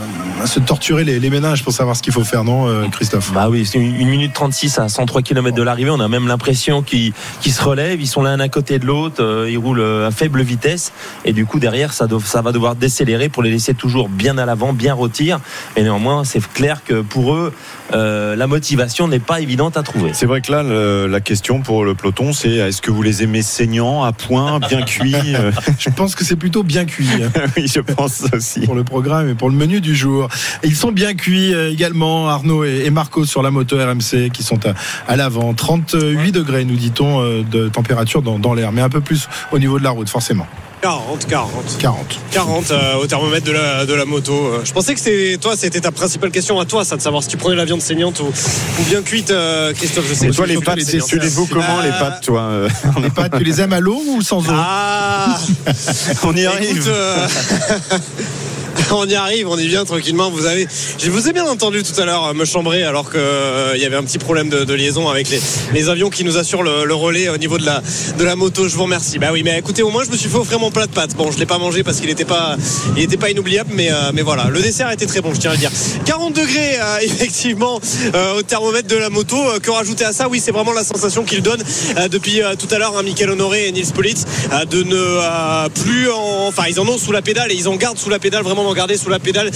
se 0.46 0.60
torturer 0.60 1.04
les, 1.04 1.20
les 1.20 1.30
ménages 1.30 1.64
pour 1.64 1.74
savoir 1.74 1.96
ce 1.96 2.04
qu'il 2.04 2.14
faut 2.14 2.24
faire, 2.24 2.44
non, 2.44 2.68
euh, 2.68 2.86
Christophe 3.10 3.34
Bah 3.34 3.50
oui, 3.50 3.66
c'est 3.66 3.80
une, 3.80 4.08
minute 4.08 4.34
36 4.34 4.78
à 4.78 4.88
103 4.88 5.24
km 5.24 5.56
de 5.56 5.64
l'arrivée. 5.64 5.90
On 5.90 6.00
a 6.00 6.08
même 6.08 6.28
l'impression 6.28 6.84
qu'ils 6.84 7.14
se 7.44 7.62
relèvent. 7.64 8.00
Ils 8.00 8.08
sont 8.08 8.22
l'un 8.22 8.40
à 8.40 8.50
côté 8.50 8.78
de 8.78 8.86
l'autre. 8.86 9.24
euh, 9.24 9.50
Ils 9.50 9.58
roulent 9.58 9.80
euh, 9.80 10.08
à 10.08 10.12
faible 10.12 10.42
vitesse. 10.44 10.92
Et 11.26 11.34
du 11.34 11.48
coup, 11.48 11.60
derrière, 11.60 11.92
ça, 11.92 12.06
doit- 12.06 12.20
ça 12.24 12.44
va 12.44 12.52
devoir 12.52 12.76
décélérer 12.76 13.28
pour 13.30 13.42
les 13.42 13.50
laisser 13.50 13.74
toujours 13.74 14.10
bien 14.10 14.38
à 14.38 14.46
l'avant, 14.46 14.74
bien 14.74 14.94
rôtir. 14.94 15.40
Et 15.76 15.82
néanmoins, 15.82 16.24
c'est 16.24 16.46
clair 16.54 16.84
que 16.86 17.02
pour 17.02 17.34
eux, 17.34 17.52
euh, 17.94 18.36
la 18.36 18.46
motivation 18.46 19.08
n'est 19.08 19.18
pas 19.20 19.42
évidente 19.42 19.76
à 19.76 19.82
trouver. 19.82 20.12
C'est 20.14 20.28
vrai 20.28 20.42
que 20.42 20.52
là, 20.52 20.62
le- 20.62 21.08
la 21.08 21.20
question 21.20 21.62
pour 21.62 21.84
le 21.86 21.96
peloton, 21.96 22.32
c'est 22.32 22.50
est-ce 22.52 22.82
que 22.84 22.92
vous 22.92 23.02
les 23.02 23.24
aimez 23.24 23.42
saignants, 23.42 24.04
à 24.04 24.12
point, 24.12 24.60
bien 24.60 24.84
cuits 24.84 25.16
Je 25.80 25.90
pense 25.90 26.14
que 26.14 26.24
c'est 26.24 26.36
plutôt 26.36 26.62
bien 26.62 26.86
cuit. 26.86 27.10
hein. 27.24 27.32
Oui, 27.58 27.66
je 27.74 27.80
pense 27.80 28.24
aussi. 28.34 28.60
pour 28.62 28.76
le 28.76 28.84
programme 28.84 29.30
et 29.30 29.34
pour 29.34 29.50
le 29.50 29.56
menu 29.56 29.82
du 29.82 29.96
jour. 29.96 30.28
Ils 30.64 30.76
sont 30.76 30.92
bien 30.92 31.16
cuits 31.16 31.54
également, 31.72 32.30
Arnaud 32.30 32.64
et 32.66 32.84
et 32.90 32.92
Marco 33.00 33.24
sur 33.24 33.42
la 33.42 33.50
moto 33.50 33.78
RMC 33.78 34.30
qui 34.34 34.44
sont 34.44 34.60
à, 34.68 34.74
à 35.08 35.16
l'avant. 35.16 35.54
38 35.54 36.34
degrés, 36.34 36.66
nous 36.66 36.76
dit-on, 36.76 37.22
euh, 37.24 37.44
de 37.50 37.70
température 37.70 38.22
dans, 38.22 38.38
dans 38.40 38.54
l'air, 38.54 38.74
mais 38.74 38.82
un 38.82 38.90
peu 38.90 39.00
plus 39.00 39.30
au 39.54 39.58
niveau 39.60 39.80
de 39.80 39.86
la 39.86 39.92
route, 39.92 40.10
forcément. 40.10 40.46
40, 40.82 41.26
40. 41.28 41.78
40. 41.80 42.20
40 42.32 42.72
euh, 42.72 42.96
au 42.96 43.08
thermomètre 43.08 43.46
de 43.46 43.52
la, 43.54 43.86
de 43.86 43.94
la 43.94 44.04
moto. 44.04 44.34
Euh, 44.34 44.62
Je 44.66 44.74
pensais 44.74 44.94
que 44.96 45.00
c'était 45.00 45.38
toi, 45.38 45.56
c'était 45.56 45.80
ta 45.80 45.92
principale 45.92 46.32
question 46.32 46.60
à 46.60 46.66
toi, 46.66 46.84
ça 46.84 46.98
de 46.98 47.02
savoir 47.02 47.24
si 47.24 47.30
tu 47.30 47.38
prenais 47.38 47.56
la 47.56 47.64
viande 47.66 47.82
saignante 47.82 48.20
ou, 48.20 48.26
ou 48.26 48.84
bien 48.90 49.02
cuite, 49.02 49.32
euh, 49.32 49.72
Christophe. 49.74 50.06
Je 50.10 50.14
sais 50.14 50.28
Et 50.28 50.32
toi, 50.32 50.46
tu 50.46 50.56
les 50.56 50.60
pâtes, 50.62 50.80
tu 51.08 51.20
les 51.20 51.30
vaux 51.30 51.46
comment, 51.50 51.82
les 51.82 51.90
pâtes, 51.92 52.22
toi 52.24 52.42
euh, 52.42 52.70
Les 53.02 53.10
pâtes, 53.10 53.34
tu 53.38 53.44
les 53.46 53.62
aimes 53.62 53.74
à 53.74 53.80
l'eau 53.80 54.02
ou 54.08 54.22
sans 54.22 54.40
eau? 54.40 54.52
Ah 54.54 55.38
On 56.24 56.34
y 56.36 56.42
Écoute, 56.42 56.54
arrive. 56.54 56.86
euh, 56.90 57.28
on 58.96 59.08
y 59.08 59.16
arrive, 59.16 59.48
on 59.48 59.58
y 59.58 59.68
vient 59.68 59.86
tranquillement. 59.86 60.30
Vous 60.30 60.46
avez, 60.46 60.68
je 60.98 61.10
vous 61.10 61.28
ai 61.28 61.34
bien 61.34 61.46
entendu 61.46 61.84
tout 61.84 62.00
à 62.00 62.06
l'heure 62.06 62.26
euh, 62.26 62.34
me 62.34 62.46
chambrer 62.46 62.84
alors 62.84 63.12
qu'il 63.12 63.82
y 63.82 63.86
avait 63.86 63.96
un 63.96 64.04
petit 64.04 64.18
problème 64.18 64.50
de, 64.50 64.64
de 64.64 64.74
liaison 64.74 65.10
avec 65.10 65.30
les, 65.30 65.40
les 65.74 65.90
avions 65.90 66.10
qui 66.10 66.24
nous 66.24 66.38
assurent 66.38 66.64
le, 66.64 66.86
le 66.86 66.94
relais 66.94 67.30
au 67.30 67.38
niveau 67.38 67.58
de 67.58 67.66
la, 67.66 67.82
de 68.18 68.24
la 68.24 68.36
moto. 68.36 68.68
Je 68.68 68.76
vous 68.76 68.84
remercie. 68.84 69.20
Bah 69.20 69.30
oui, 69.32 69.44
mais 69.44 69.58
écoutez, 69.58 69.84
au 69.84 69.90
moins 69.90 70.04
je 70.04 70.12
me 70.12 70.18
suis 70.18 70.30
fait 70.30 70.38
offrir 70.38 70.60
mon 70.60 70.72
plat 70.72 70.88
de 70.88 70.92
pâtes. 70.92 71.16
Bon, 71.16 71.32
je 71.32 71.40
l'ai 71.40 71.46
pas 71.46 71.58
mangé 71.58 71.84
parce 71.84 72.00
qu'il 72.00 72.10
n'était 72.10 72.26
pas, 72.26 72.56
il 72.96 73.04
était 73.04 73.18
pas 73.18 73.30
inoubliable, 73.30 73.72
mais, 73.74 73.92
euh, 73.92 74.12
mais 74.14 74.22
voilà, 74.22 74.46
le 74.50 74.62
dessert 74.62 74.92
était 74.92 75.06
très 75.06 75.22
bon, 75.22 75.34
je 75.34 75.40
tiens 75.40 75.52
à 75.52 75.54
le 75.54 75.60
dire. 75.60 75.72
40 76.06 76.34
degrés 76.36 76.80
euh, 76.80 76.98
effectivement 77.02 77.80
euh, 78.16 78.40
au 78.40 78.42
thermomètre 78.42 78.88
de 78.88 78.96
la 78.98 79.10
moto. 79.10 79.38
Euh, 79.38 79.60
que 79.60 79.72
rajouter 79.72 80.06
à 80.06 80.14
ça? 80.14 80.28
Oui, 80.30 80.42
c'est 80.44 80.52
vraiment 80.52 80.74
la 80.74 80.84
sensation 80.84 81.24
qu'il 81.24 81.42
donne 81.42 81.62
euh, 81.98 82.08
depuis 82.08 82.42
euh, 82.42 82.56
tout 82.56 82.68
à 82.74 82.78
l'heure, 82.78 82.98
hein, 82.98 83.04
Michael 83.04 83.32
Honoré 83.32 83.68
et 83.68 83.72
Nils 83.72 83.92
Politz, 83.94 84.26
euh, 84.54 84.66
de 84.66 84.84
ne 84.84 84.96
euh, 84.96 85.70
plus, 85.70 86.10
en... 86.12 86.48
enfin, 86.48 86.64
ils 86.70 86.80
en 86.80 86.88
ont 86.88 86.98
sous 86.98 87.12
la 87.12 87.22
pédale 87.22 87.52
et 87.52 87.56
ils 87.56 87.68
en 87.68 87.76
gardent 87.76 87.98
sous 87.98 88.10
la 88.10 88.20
pédale 88.20 88.44
vraiment 88.44 88.64
dans 88.64 88.74
regarder 88.80 88.96
sous 88.96 89.10
la 89.10 89.20
pédale 89.20 89.52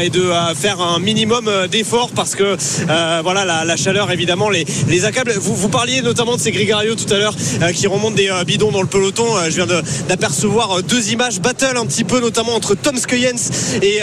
et 0.00 0.10
de 0.10 0.30
faire 0.54 0.80
un 0.80 1.00
minimum 1.00 1.50
d'effort 1.68 2.10
parce 2.14 2.36
que 2.36 2.56
voilà 3.24 3.44
la, 3.64 3.76
chaleur 3.76 4.12
évidemment 4.12 4.48
les, 4.48 4.64
les 4.86 5.04
accable. 5.04 5.32
Vous, 5.40 5.56
vous 5.56 5.68
parliez 5.68 6.02
notamment 6.02 6.36
de 6.36 6.40
ces 6.40 6.52
Grigario 6.52 6.94
tout 6.94 7.12
à 7.12 7.18
l'heure 7.18 7.34
qui 7.74 7.88
remontent 7.88 8.14
des 8.14 8.30
bidons 8.46 8.70
dans 8.70 8.82
le 8.82 8.86
peloton. 8.86 9.24
je 9.48 9.56
viens 9.56 9.66
d'apercevoir 10.08 10.84
deux 10.84 11.10
images 11.10 11.40
battle 11.40 11.78
un 11.78 11.86
petit 11.86 12.04
peu 12.04 12.20
notamment 12.20 12.54
entre 12.54 12.76
Tom 12.76 12.96
Skuyens 12.96 13.50
et 13.82 13.98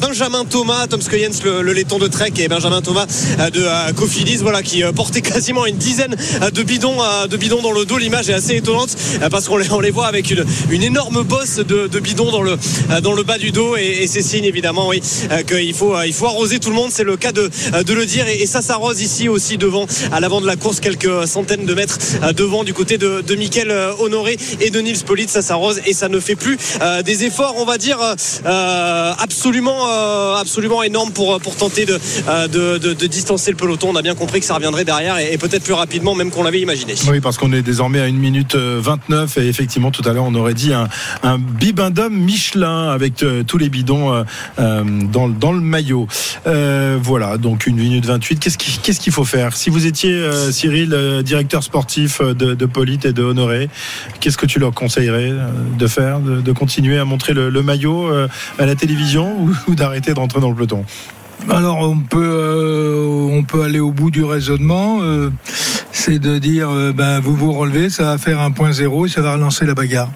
Benjamin 0.00 0.46
Thomas. 0.46 0.86
Tom 0.86 1.02
Skuyens 1.02 1.38
le, 1.44 1.72
laiton 1.74 1.98
de 1.98 2.06
Trek 2.06 2.32
et 2.38 2.48
Benjamin 2.48 2.80
Thomas 2.80 3.04
de 3.52 3.92
Cofidis 3.92 4.38
voilà 4.38 4.62
qui 4.62 4.82
portait 4.96 5.20
quasiment 5.20 5.66
une 5.66 5.76
dizaine 5.76 6.16
de 6.54 6.62
bidons 6.62 6.96
de 7.28 7.36
bidons 7.36 7.60
dans 7.60 7.72
le 7.72 7.84
dos. 7.84 7.98
L'image 7.98 8.30
est 8.30 8.34
assez 8.34 8.56
étonnante 8.56 8.96
parce 9.30 9.46
qu'on 9.46 9.58
les, 9.58 9.70
on 9.70 9.80
les 9.80 9.90
voit 9.90 10.06
avec 10.06 10.30
une, 10.30 10.46
une 10.70 10.82
énorme 10.82 11.22
bosse 11.22 11.56
de, 11.56 11.86
de 11.86 12.00
bidons 12.00 12.30
dans 12.30 12.42
le, 12.42 12.56
dans 13.02 13.12
le 13.12 13.24
bas 13.24 13.36
du 13.36 13.50
dos 13.52 13.76
et, 13.76 13.89
c'est 14.06 14.22
signe 14.22 14.44
évidemment 14.44 14.88
oui 14.88 15.02
qu'il 15.46 15.74
faut, 15.74 16.00
il 16.02 16.12
faut 16.12 16.26
arroser 16.26 16.58
tout 16.58 16.70
le 16.70 16.76
monde. 16.76 16.90
C'est 16.92 17.04
le 17.04 17.16
cas 17.16 17.32
de, 17.32 17.50
de 17.82 17.92
le 17.92 18.06
dire 18.06 18.26
et, 18.28 18.46
ça 18.46 18.62
s'arrose 18.62 19.00
ici 19.00 19.28
aussi 19.28 19.58
devant 19.58 19.86
à 20.10 20.18
l'avant 20.18 20.40
de 20.40 20.46
la 20.46 20.56
course 20.56 20.80
quelques 20.80 21.26
centaines 21.26 21.66
de 21.66 21.74
mètres 21.74 21.98
devant 22.34 22.64
du 22.64 22.74
côté 22.74 22.98
de, 22.98 23.20
de 23.20 24.00
Honoré 24.00 24.36
et 24.60 24.70
de 24.70 24.80
Nils 24.80 25.04
Polit. 25.04 25.28
Ça 25.28 25.42
s'arrose 25.42 25.80
et 25.86 25.92
ça 25.92 26.08
ne 26.08 26.18
fait 26.20 26.36
plus 26.36 26.58
des 27.04 27.24
efforts, 27.24 27.54
on 27.58 27.64
va 27.64 27.78
dire, 27.78 27.98
absolument, 28.44 29.86
absolument 30.36 30.82
énormes 30.82 31.12
pour, 31.12 31.40
pour 31.40 31.56
tenter 31.56 31.86
de, 31.86 31.98
de, 32.48 32.78
de, 32.78 33.06
distancer 33.06 33.50
le 33.50 33.56
peloton. 33.56 33.90
On 33.90 33.96
a 33.96 34.02
bien 34.02 34.14
compris 34.14 34.40
que 34.40 34.46
ça 34.46 34.54
reviendrait 34.54 34.84
derrière 34.84 35.18
et, 35.18 35.32
et 35.32 35.38
peut-être 35.38 35.62
plus 35.62 35.74
rapidement 35.74 36.14
même 36.14 36.30
qu'on 36.30 36.42
l'avait 36.42 36.60
imaginé. 36.60 36.94
Oui, 37.08 37.20
parce 37.20 37.38
qu'on 37.38 37.52
est 37.52 37.62
désormais 37.62 38.00
à 38.00 38.06
une 38.06 38.18
minute 38.18 38.56
29 38.56 39.38
et 39.38 39.48
effectivement 39.48 39.90
tout 39.90 40.06
à 40.08 40.12
l'heure 40.12 40.24
on 40.24 40.34
aurait 40.34 40.54
dit 40.54 40.72
un, 40.72 40.88
un 41.22 41.38
bibendum 41.38 42.12
Michelin 42.12 42.90
avec 42.90 43.22
euh, 43.22 43.42
tous 43.42 43.58
les 43.58 43.68
bidons 43.68 43.79
euh, 43.88 44.24
euh, 44.58 44.84
dans, 45.12 45.52
le 45.52 45.60
maillot. 45.60 46.06
voilà, 46.44 47.38
donc 47.38 47.66
une 47.66 47.76
minute 47.76 48.06
28. 48.06 48.38
Qu'est-ce 48.82 49.00
qu'il 49.00 49.12
faut 49.12 49.24
faire 49.24 49.56
Si 49.56 49.70
vous 49.70 49.86
étiez 49.86 50.28
Cyril, 50.50 51.22
directeur 51.24 51.62
sportif 51.62 52.20
de, 52.20 52.54
de 52.54 52.66
Polite 52.66 53.04
et 53.04 53.12
de 53.12 53.22
Honoré, 53.22 53.68
qu'est-ce 54.20 54.38
que 54.38 54.46
tu 54.46 54.58
leur 54.58 54.72
conseillerais 54.72 55.32
de 55.78 55.86
faire 55.86 56.20
de, 56.20 56.52
continuer 56.52 56.98
à 56.98 57.04
montrer 57.04 57.32
le, 57.32 57.62
maillot 57.62 58.10
à 58.58 58.66
la 58.66 58.74
télévision 58.74 59.48
ou, 59.66 59.74
d'arrêter 59.74 60.14
de 60.14 60.18
rentrer 60.18 60.40
dans 60.40 60.50
le 60.50 60.54
peloton? 60.54 60.84
Alors 61.48 61.78
on 61.78 61.98
peut 61.98 63.28
on 63.32 63.42
peut 63.44 63.62
aller 63.62 63.80
au 63.80 63.92
bout 63.92 64.10
du 64.10 64.24
raisonnement, 64.24 65.00
c'est 65.90 66.18
de 66.18 66.38
dire 66.38 66.68
ben 66.94 67.20
vous 67.20 67.34
vous 67.34 67.52
relevez, 67.52 67.88
ça 67.88 68.04
va 68.04 68.18
faire 68.18 68.40
un 68.40 68.50
point 68.50 68.72
zéro 68.72 69.06
et 69.06 69.08
ça 69.08 69.22
va 69.22 69.32
relancer 69.32 69.64
la 69.64 69.74
bagarre. 69.74 70.10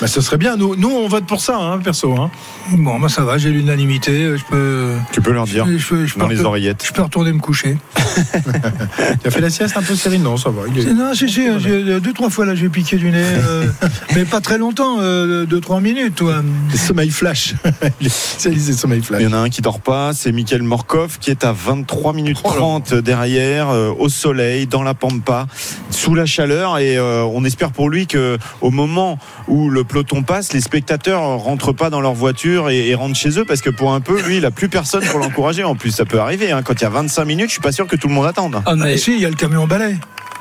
Bah, 0.00 0.06
ce 0.06 0.20
serait 0.20 0.36
bien. 0.36 0.56
Nous, 0.56 0.76
nous, 0.76 0.90
on 0.90 1.08
vote 1.08 1.26
pour 1.26 1.40
ça, 1.40 1.56
hein, 1.56 1.78
perso. 1.78 2.14
Hein. 2.14 2.30
Bon, 2.72 2.98
bah, 3.00 3.08
ça 3.08 3.22
va, 3.22 3.38
j'ai 3.38 3.50
l'unanimité. 3.50 4.36
Je 4.36 4.44
peux. 4.44 4.94
Tu 5.12 5.20
peux 5.20 5.32
leur 5.32 5.46
dire. 5.46 5.66
Je, 5.66 6.18
dans 6.18 6.28
les 6.28 6.40
oreillettes. 6.40 6.84
Je 6.86 6.92
peux 6.92 7.02
retourner 7.02 7.32
me 7.32 7.40
coucher. 7.40 7.78
tu 9.22 9.28
as 9.28 9.30
fait 9.30 9.40
la 9.40 9.50
sieste 9.50 9.76
un 9.76 9.82
peu, 9.82 9.94
Cyril? 9.94 10.22
Non, 10.22 10.36
ça 10.36 10.50
va. 10.50 10.62
Non, 10.94 11.14
si, 11.14 11.28
si, 11.28 11.46
deux, 11.48 12.12
trois 12.12 12.30
fois 12.30 12.46
là, 12.46 12.54
j'ai 12.54 12.68
piqué 12.68 12.96
du 12.96 13.10
nez. 13.10 13.18
Euh, 13.22 13.66
mais 14.14 14.24
pas 14.24 14.40
très 14.40 14.58
longtemps, 14.58 14.96
euh, 15.00 15.46
deux, 15.46 15.60
trois 15.60 15.80
minutes, 15.80 16.16
toi. 16.16 16.42
sommeil 16.74 17.10
flash. 17.10 17.54
c'est 18.08 18.56
sommeil 18.72 19.02
flash. 19.02 19.20
Il 19.20 19.24
y 19.24 19.28
en 19.28 19.32
a 19.32 19.38
un 19.38 19.48
qui 19.48 19.62
dort 19.62 19.80
pas, 19.80 20.12
c'est 20.12 20.32
Michael 20.32 20.62
Morkov 20.62 21.18
qui 21.18 21.30
est 21.30 21.44
à 21.44 21.52
23 21.52 22.12
minutes 22.12 22.40
30 22.42 22.94
derrière, 22.94 23.70
euh, 23.70 23.92
au 23.98 24.08
soleil, 24.08 24.66
dans 24.66 24.82
la 24.82 24.94
pampa, 24.94 25.46
sous 25.90 26.14
la 26.14 26.26
chaleur. 26.26 26.78
Et 26.78 26.98
on 27.00 27.44
espère 27.44 27.72
pour 27.72 27.90
lui 27.90 28.06
que 28.06 28.38
au 28.60 28.70
moment 28.70 29.18
où 29.46 29.70
le 29.70 29.84
peloton 29.88 30.22
passe, 30.22 30.52
les 30.52 30.60
spectateurs 30.60 31.20
rentrent 31.20 31.72
pas 31.72 31.90
dans 31.90 32.00
leur 32.00 32.14
voiture 32.14 32.70
et, 32.70 32.94
rentrent 32.94 33.16
chez 33.16 33.38
eux 33.38 33.44
parce 33.44 33.60
que 33.60 33.70
pour 33.70 33.92
un 33.92 34.00
peu, 34.00 34.20
lui, 34.22 34.36
il 34.36 34.44
a 34.44 34.50
plus 34.50 34.68
personne 34.68 35.04
pour 35.04 35.18
l'encourager. 35.18 35.64
En 35.64 35.74
plus, 35.74 35.90
ça 35.90 36.04
peut 36.04 36.20
arriver. 36.20 36.52
Hein. 36.52 36.62
Quand 36.62 36.74
il 36.74 36.82
y 36.82 36.86
a 36.86 36.90
25 36.90 37.24
minutes, 37.24 37.48
je 37.48 37.52
suis 37.52 37.60
pas 37.60 37.72
sûr 37.72 37.86
que 37.86 37.96
tout 37.96 38.08
le 38.08 38.14
monde 38.14 38.26
attende. 38.26 38.62
Ah, 38.66 38.76
mais 38.76 38.96
si, 38.96 39.14
il 39.14 39.20
y 39.20 39.26
a 39.26 39.30
le 39.30 39.34
camion 39.34 39.66
balai. 39.66 39.96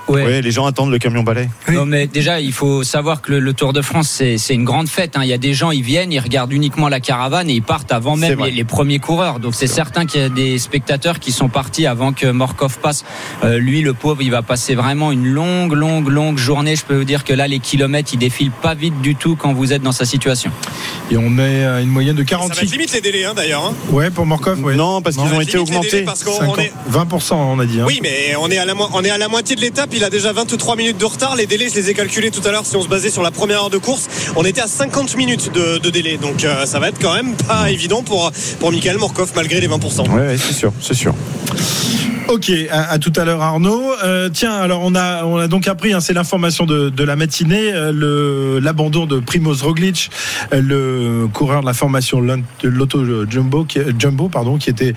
Ouais. 0.07 0.41
les 0.41 0.51
gens 0.51 0.65
attendent 0.65 0.91
le 0.91 0.99
camion 0.99 1.23
balai. 1.23 1.49
Non, 1.69 1.85
mais 1.85 2.07
déjà, 2.07 2.39
il 2.39 2.53
faut 2.53 2.83
savoir 2.83 3.21
que 3.21 3.33
le, 3.33 3.53
Tour 3.53 3.73
de 3.73 3.81
France, 3.81 4.09
c'est 4.09 4.53
une 4.53 4.63
grande 4.63 4.87
fête. 4.87 5.17
Hein. 5.17 5.21
Il 5.23 5.29
y 5.29 5.33
a 5.33 5.37
des 5.37 5.53
gens, 5.53 5.71
ils 5.71 5.81
viennent, 5.81 6.11
ils 6.11 6.19
regardent 6.19 6.53
uniquement 6.53 6.89
la 6.89 6.99
caravane 6.99 7.49
et 7.49 7.53
ils 7.53 7.61
partent 7.61 7.91
avant 7.91 8.15
même 8.15 8.39
les, 8.45 8.63
premiers 8.63 8.99
coureurs. 8.99 9.39
Donc 9.39 9.55
c'est 9.55 9.67
certain 9.67 10.05
qu'il 10.05 10.21
y 10.21 10.23
a 10.23 10.29
des 10.29 10.59
spectateurs 10.59 11.19
qui 11.19 11.31
sont 11.31 11.49
partis 11.49 11.87
avant 11.87 12.13
que 12.13 12.27
Morkov 12.27 12.77
passe. 12.79 13.03
Euh, 13.43 13.57
lui, 13.57 13.81
le 13.81 13.93
pauvre, 13.93 14.21
il 14.21 14.31
va 14.31 14.41
passer 14.41 14.75
vraiment 14.75 15.11
une 15.11 15.25
longue, 15.25 15.73
longue, 15.73 16.07
longue 16.07 16.37
journée. 16.37 16.75
Je 16.75 16.85
peux 16.85 16.97
vous 16.97 17.03
dire 17.03 17.23
que 17.23 17.33
là, 17.33 17.47
les 17.47 17.59
kilomètres, 17.59 18.11
ils 18.13 18.19
défilent 18.19 18.51
pas 18.51 18.75
vite 18.75 19.01
du 19.01 19.15
tout 19.15 19.35
quand 19.35 19.53
vous 19.53 19.73
êtes 19.73 19.81
dans 19.81 19.91
sa 19.91 20.05
situation. 20.05 20.51
Et 21.09 21.17
on 21.17 21.29
met 21.29 21.63
une 21.81 21.89
moyenne 21.89 22.15
de 22.15 22.23
46. 22.23 22.49
Ça 22.49 22.61
va 22.61 22.65
être 22.65 22.71
limite 22.71 22.93
les 22.93 23.01
délais, 23.01 23.25
hein, 23.25 23.33
d'ailleurs. 23.35 23.65
Hein. 23.65 23.73
Ouais, 23.89 24.11
pour 24.11 24.25
Morkov. 24.25 24.63
Ouais. 24.63 24.75
Non, 24.75 25.01
parce 25.01 25.15
qu'ils 25.15 25.33
ont 25.33 25.41
été 25.41 25.57
augmentés. 25.57 26.05
20%, 26.05 27.33
on 27.33 27.59
a 27.59 27.65
dit. 27.65 27.81
Hein. 27.81 27.85
Oui, 27.87 27.99
mais 28.03 28.35
on 28.39 28.49
est 28.51 28.57
à 28.57 28.65
la, 28.65 28.73
on 28.93 29.03
est 29.03 29.09
à 29.09 29.17
la 29.17 29.27
moitié 29.27 29.55
de 29.55 29.61
l'étape. 29.61 29.93
Il 29.97 30.03
a 30.03 30.11
déjà 30.11 30.31
23 30.31 30.75
minutes 30.75 30.99
de 30.99 31.05
retard. 31.05 31.35
Les 31.35 31.47
délais, 31.47 31.69
je 31.69 31.73
les 31.73 31.89
ai 31.89 31.95
calculés 31.95 32.29
tout 32.29 32.47
à 32.47 32.51
l'heure. 32.51 32.67
Si 32.67 32.75
on 32.75 32.83
se 32.83 32.87
basait 32.87 33.09
sur 33.09 33.23
la 33.23 33.31
première 33.31 33.63
heure 33.63 33.69
de 33.71 33.79
course, 33.79 34.07
on 34.35 34.45
était 34.45 34.61
à 34.61 34.67
50 34.67 35.17
minutes 35.17 35.51
de, 35.51 35.89
délai. 35.89 36.17
Donc 36.17 36.43
euh, 36.43 36.67
ça 36.67 36.77
va 36.77 36.89
être 36.89 36.99
quand 37.01 37.15
même 37.15 37.33
pas 37.33 37.71
évident 37.71 38.03
pour, 38.03 38.31
pour 38.59 38.71
Michael 38.71 38.99
Morkov 38.99 39.31
malgré 39.35 39.59
les 39.59 39.67
20%. 39.67 40.05
Oui, 40.11 40.37
c'est 40.37 40.53
sûr, 40.53 40.71
c'est 40.79 40.93
sûr. 40.93 41.15
Ok, 42.29 42.51
à, 42.71 42.99
tout 42.99 43.13
à 43.15 43.23
l'heure 43.23 43.41
Arnaud. 43.41 43.93
Euh, 44.03 44.29
tiens, 44.29 44.53
alors 44.57 44.81
on 44.83 44.95
a 44.95 45.23
on 45.23 45.37
a 45.37 45.47
donc 45.47 45.65
appris, 45.69 45.93
hein, 45.93 46.01
c'est 46.01 46.11
l'information 46.11 46.65
de, 46.65 46.89
de, 46.89 47.03
la 47.05 47.15
matinée, 47.15 47.71
euh, 47.73 47.93
le 47.93 48.59
l'abandon 48.59 49.05
de 49.05 49.19
Primoz 49.19 49.63
Roglic, 49.63 50.11
euh, 50.51 50.61
le 50.61 51.27
coureur 51.27 51.61
de 51.61 51.65
la 51.65 51.73
formation 51.73 52.21
de 52.21 52.67
l'auto 52.67 53.05
Jumbo, 53.29 53.63
qui, 53.63 53.79
Jumbo 53.97 54.27
pardon, 54.27 54.57
qui 54.57 54.69
était 54.69 54.93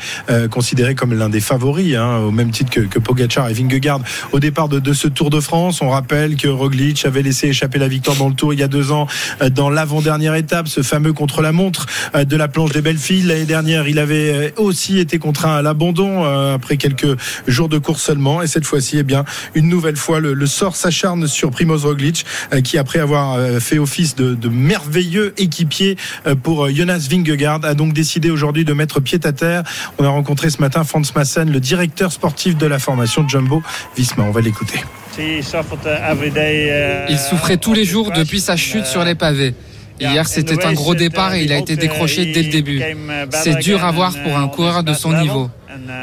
considéré 0.51 0.95
comme 0.97 1.15
l'un 1.15 1.29
des 1.29 1.41
favoris, 1.41 1.95
hein, 1.95 2.19
au 2.19 2.33
même 2.33 2.51
titre 2.51 2.71
que, 2.71 2.81
que 2.81 2.99
Pogacar 2.99 3.49
et 3.49 3.53
Vingegaard 3.53 4.01
au 4.33 4.41
départ 4.41 4.69
de, 4.69 4.81
de, 4.81 4.93
ce 4.93 5.07
Tour 5.07 5.31
de 5.31 5.41
France. 5.41 5.83
On 5.83 5.91
rappelle 5.91 6.37
que 6.37 6.49
Roglic 6.49 7.05
avait 7.07 7.23
laissé 7.23 7.49
échapper 7.49 7.79
la 7.79 7.89
victoire 7.89 8.17
dans 8.17 8.29
le 8.29 8.35
Tour 8.35 8.55
il 8.55 8.61
y 8.61 8.65
a 8.65 8.69
deux 8.69 8.91
ans, 8.91 9.07
dans 9.53 9.71
l'avant-dernière 9.71 10.35
étape, 10.35 10.67
ce 10.67 10.83
fameux 10.83 11.13
contre-la-montre 11.13 11.87
de 12.15 12.37
la 12.37 12.49
planche 12.49 12.73
des 12.73 12.83
belles 12.83 12.99
filles. 12.99 13.23
L'année 13.23 13.45
dernière, 13.45 13.87
il 13.87 13.99
avait 13.99 14.53
aussi 14.57 14.99
été 14.99 15.19
contraint 15.19 15.57
à 15.57 15.63
l'abandon 15.63 16.25
après 16.25 16.77
quelques 16.77 17.20
jours 17.47 17.69
de 17.69 17.79
course 17.79 18.03
seulement. 18.03 18.43
Et 18.43 18.47
cette 18.47 18.65
fois-ci, 18.65 18.99
eh 18.99 19.03
bien, 19.03 19.25
une 19.55 19.69
nouvelle 19.69 19.97
fois, 19.97 20.21
le, 20.21 20.47
sort 20.47 20.77
s'acharne 20.77 21.27
sur 21.27 21.51
Primoz 21.51 21.85
Roglic, 21.85 22.25
euh, 22.53 22.61
qui 22.61 22.79
après 22.79 22.99
avoir 22.99 23.35
euh, 23.35 23.61
fait 23.61 23.79
office 23.79 24.15
de, 24.17 24.49
merveilleux 24.49 25.35
équipier 25.39 25.97
euh, 26.27 26.35
pour 26.35 26.69
Jonas 26.71 27.07
Vingegaard, 27.11 27.65
a 27.65 27.75
donc 27.75 27.93
décidé 27.93 28.31
aujourd'hui 28.31 28.65
de 28.65 28.73
mettre 28.73 29.01
pied 29.01 29.21
à 29.25 29.33
terre. 29.33 29.63
On 29.99 30.05
a 30.05 30.09
rencontré 30.09 30.51
ce 30.51 30.61
matin 30.61 30.85
Franz 30.85 31.13
Massen, 31.15 31.51
le 31.51 31.61
directeur 31.61 32.13
sportif 32.13 32.57
de 32.57 32.67
la 32.67 32.79
formation 32.79 33.29
Jumbo 33.29 33.63
Visma. 33.97 34.25
On 34.25 34.31
va 34.31 34.41
l'écouter. 34.41 34.81
Il 35.19 37.19
souffrait 37.19 37.59
tous 37.59 37.75
les 37.75 37.85
jours 37.85 38.11
depuis 38.13 38.41
sa 38.41 38.57
chute 38.57 38.87
sur 38.87 39.05
les 39.05 39.15
pavés. 39.15 39.55
Hier, 40.01 40.27
c'était 40.27 40.65
un 40.65 40.73
gros 40.73 40.95
départ 40.95 41.35
et 41.35 41.45
il 41.45 41.53
a 41.53 41.59
été 41.59 41.77
décroché 41.77 42.33
dès 42.33 42.43
le 42.43 42.51
début. 42.51 42.83
C'est 43.31 43.59
dur 43.59 43.85
à 43.85 43.93
voir 43.93 44.15
pour 44.23 44.37
un 44.37 44.49
coureur 44.49 44.83
de 44.83 44.95
son 44.95 45.13
niveau. 45.13 45.51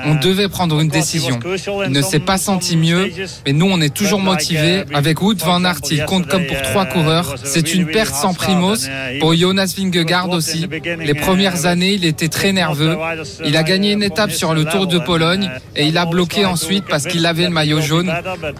On 0.06 0.16
devait 0.16 0.48
prendre 0.48 0.80
une 0.80 0.88
décision. 0.88 1.40
Il 1.86 1.92
ne 1.92 2.02
s'est 2.02 2.20
pas 2.20 2.38
senti 2.38 2.78
mieux, 2.78 3.12
mais 3.46 3.54
nous, 3.54 3.68
on 3.70 3.82
est 3.82 3.94
toujours 3.94 4.20
motivés. 4.20 4.84
Avec 4.94 5.22
Wood 5.22 5.40
Van 5.40 5.64
Aert, 5.64 5.82
il 5.92 6.06
compte 6.06 6.28
comme 6.28 6.46
pour 6.46 6.62
trois 6.62 6.86
coureurs. 6.86 7.36
C'est 7.44 7.74
une 7.74 7.88
perte 7.88 8.16
sans 8.16 8.34
Primos. 8.34 8.88
Pour 9.20 9.34
Jonas 9.34 9.74
Vingegaard 9.78 10.30
aussi. 10.30 10.68
Les 11.00 11.14
premières 11.14 11.66
années, 11.66 11.94
il 11.94 12.06
était 12.06 12.30
très 12.30 12.54
nerveux. 12.54 12.98
Il 13.46 13.58
a 13.58 13.64
gagné 13.64 13.92
une 13.92 14.04
étape 14.04 14.32
sur 14.32 14.54
le 14.54 14.66
Tour 14.66 14.88
de 14.88 15.00
Pologne 15.00 15.50
et 15.76 15.86
il 15.86 15.98
a 15.98 16.06
bloqué 16.06 16.46
ensuite 16.46 16.86
parce 16.90 17.06
qu'il 17.06 17.26
avait 17.26 17.46
le 17.46 17.50
maillot 17.50 17.82
jaune. 17.82 18.14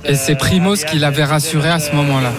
Et 0.06 0.16
c'est 0.16 0.36
Primos 0.36 0.78
qui 0.90 1.00
l'avait 1.00 1.24
rassuré 1.24 1.70
à 1.70 1.80
ce 1.80 1.94
moment-là. 1.96 2.32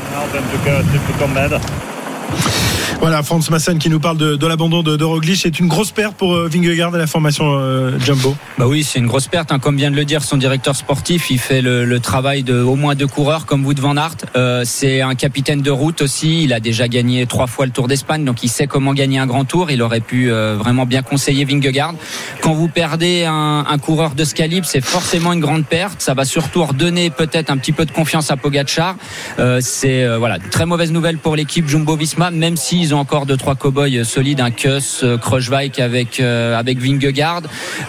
Voilà, 3.00 3.22
Franz 3.22 3.48
Masson 3.48 3.76
qui 3.78 3.90
nous 3.90 4.00
parle 4.00 4.16
de, 4.16 4.46
l'abandon 4.46 4.82
de, 4.82 4.96
de 4.96 5.04
Roglic. 5.04 5.36
C'est 5.36 5.60
une 5.60 5.68
grosse 5.68 5.92
perte 5.92 6.16
pour 6.16 6.34
euh, 6.34 6.48
Vingegaard 6.48 6.94
et 6.96 6.98
la 6.98 7.06
formation 7.06 7.56
euh, 7.56 7.96
Jumbo. 8.00 8.34
Bah 8.58 8.66
oui, 8.66 8.82
c'est 8.82 8.98
une 8.98 9.06
grosse 9.06 9.28
perte. 9.28 9.52
Hein. 9.52 9.60
Comme 9.60 9.76
vient 9.76 9.92
de 9.92 9.96
le 9.96 10.04
dire 10.04 10.24
son 10.24 10.36
directeur 10.36 10.74
sportif, 10.74 11.30
il 11.30 11.38
fait 11.38 11.62
le, 11.62 12.00
travail 12.00 12.42
de 12.42 12.60
au 12.60 12.74
moins 12.74 12.96
deux 12.96 13.06
coureurs 13.06 13.46
comme 13.46 13.64
Wout 13.64 13.78
van 13.78 13.96
Aert. 13.96 14.16
Euh, 14.34 14.62
c'est 14.64 15.00
un 15.00 15.14
capitaine 15.14 15.62
de 15.62 15.70
route 15.70 16.02
aussi. 16.02 16.42
Il 16.42 16.52
a 16.52 16.58
déjà 16.58 16.88
gagné 16.88 17.24
trois 17.26 17.46
fois 17.46 17.66
le 17.66 17.72
Tour 17.72 17.86
d'Espagne, 17.86 18.24
donc 18.24 18.42
il 18.42 18.48
sait 18.48 18.66
comment 18.66 18.92
gagner 18.94 19.20
un 19.20 19.26
grand 19.26 19.44
tour. 19.44 19.70
Il 19.70 19.80
aurait 19.80 20.00
pu 20.00 20.30
vraiment 20.30 20.84
bien 20.84 21.02
conseiller 21.02 21.44
Vingegaard. 21.44 21.94
Quand 22.40 22.52
vous 22.52 22.68
perdez 22.68 23.24
un, 23.26 23.78
coureur 23.78 24.16
de 24.16 24.24
ce 24.24 24.34
calibre, 24.34 24.66
c'est 24.66 24.84
forcément 24.84 25.32
une 25.32 25.40
grande 25.40 25.64
perte. 25.64 26.02
Ça 26.02 26.14
va 26.14 26.24
surtout 26.24 26.64
redonner 26.64 27.10
peut-être 27.10 27.50
un 27.50 27.56
petit 27.58 27.72
peu 27.72 27.84
de 27.84 27.92
confiance 27.92 28.30
à 28.30 28.36
Pogacar. 28.36 28.96
c'est 29.60 30.16
voilà, 30.16 30.38
très 30.38 30.66
mauvaise 30.66 30.90
nouvelle 30.90 31.18
pour 31.18 31.36
l'équipe 31.36 31.68
Jumbo-Visma, 31.68 32.30
même 32.30 32.56
s'ils 32.56 32.87
ils 32.88 32.94
ont 32.94 32.98
encore 32.98 33.26
deux 33.26 33.36
trois 33.36 33.54
cow-boys 33.54 34.02
solides, 34.04 34.40
un 34.40 34.50
Kuss, 34.50 35.00
euh, 35.02 35.18
Kruijswijk 35.18 35.78
avec 35.78 36.20
euh, 36.20 36.56
avec 36.58 36.78
Vingegaard, 36.80 37.42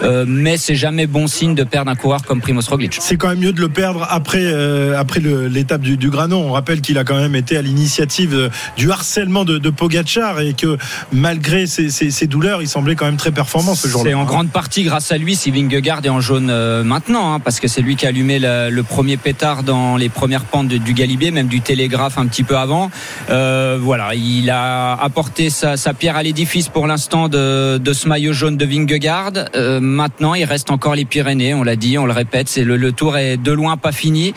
euh, 0.04 0.26
mais 0.28 0.58
c'est 0.58 0.76
jamais 0.76 1.08
bon 1.08 1.28
signe 1.28 1.56
de 1.56 1.64
perdre 1.64 1.90
un 1.90 1.96
coureur 1.96 2.22
comme 2.24 2.42
Primoz 2.42 2.68
Roglic. 2.68 2.98
C'est 3.00 3.16
quand 3.16 3.30
même 3.30 3.40
mieux 3.40 3.54
de 3.54 3.62
le 3.62 3.70
perdre 3.70 4.06
après 4.10 4.42
euh, 4.44 5.00
après 5.00 5.22
l'étape 5.22 5.82
du, 5.82 5.96
du 5.96 6.10
Granon. 6.10 6.46
On 6.50 6.52
rappelle 6.52 6.82
qu'il 6.82 6.98
a 6.98 7.04
quand 7.06 7.16
même 7.18 7.36
été 7.36 7.56
à 7.56 7.62
l'initiative 7.62 8.34
euh, 8.34 8.50
du 8.78 8.92
harcèlement 8.92 9.46
de, 9.46 9.58
de 9.58 9.70
Pogacar 9.70 10.42
et 10.42 10.54
que 10.54 10.78
malgré 11.14 11.66
ses, 11.68 11.90
ses- 11.90 12.12
ses 12.12 12.28
douleurs, 12.28 12.62
il 12.62 12.68
semblait 12.68 12.96
quand 12.96 13.06
même 13.06 13.18
très 13.18 13.32
performant 13.32 13.76
ce 13.76 13.88
jour-là. 13.88 14.10
C'est 14.10 14.14
en 14.16 14.26
grande 14.26 14.50
partie 14.50 14.84
grâce 14.84 15.12
à 15.12 15.18
lui 15.18 15.36
si 15.36 15.50
Vingegaard 15.52 16.02
est 16.04 16.10
en 16.10 16.20
jaune 16.22 16.50
euh, 16.50 16.84
maintenant, 16.84 17.34
hein, 17.34 17.40
parce 17.40 17.60
que 17.60 17.68
c'est 17.68 17.82
lui 17.82 17.96
qui 17.96 18.06
a 18.06 18.10
allumé 18.10 18.40
la- 18.40 18.70
le 18.70 18.84
premier 18.84 19.16
pétard 19.18 19.64
dans 19.64 19.96
les 19.96 20.10
premières 20.10 20.44
pentes 20.44 20.68
de- 20.68 20.78
du 20.78 20.94
Galibier, 20.94 21.32
même 21.32 21.48
du 21.48 21.62
Télégraphe 21.62 22.18
un 22.18 22.26
petit 22.28 22.44
peu 22.44 22.58
avant. 22.58 22.92
Euh, 23.30 23.78
voilà, 23.80 24.16
il 24.16 24.50
a 24.50 24.89
apporté 24.94 25.50
sa, 25.50 25.78
sa 25.78 25.94
pierre 25.94 26.16
à 26.16 26.24
l'édifice 26.24 26.68
pour 26.70 26.88
l'instant 26.88 27.28
de, 27.30 27.78
de 27.78 27.94
ce 27.94 28.08
maillot 28.08 28.34
jaune 28.34 28.58
de 28.58 28.66
Vingegaard. 28.66 29.32
Euh, 29.56 29.80
maintenant, 29.80 30.34
il 30.34 30.44
reste 30.46 30.72
encore 30.72 30.96
les 30.96 31.06
Pyrénées, 31.06 31.54
on 31.54 31.64
l'a 31.64 31.76
dit, 31.76 31.98
on 31.98 32.06
le 32.06 32.14
répète, 32.14 32.50
c'est 32.50 32.64
le, 32.64 32.78
le 32.78 32.92
tour 32.92 33.18
est 33.18 33.38
de 33.38 33.52
loin 33.52 33.78
pas 33.78 33.92
fini. 33.92 34.34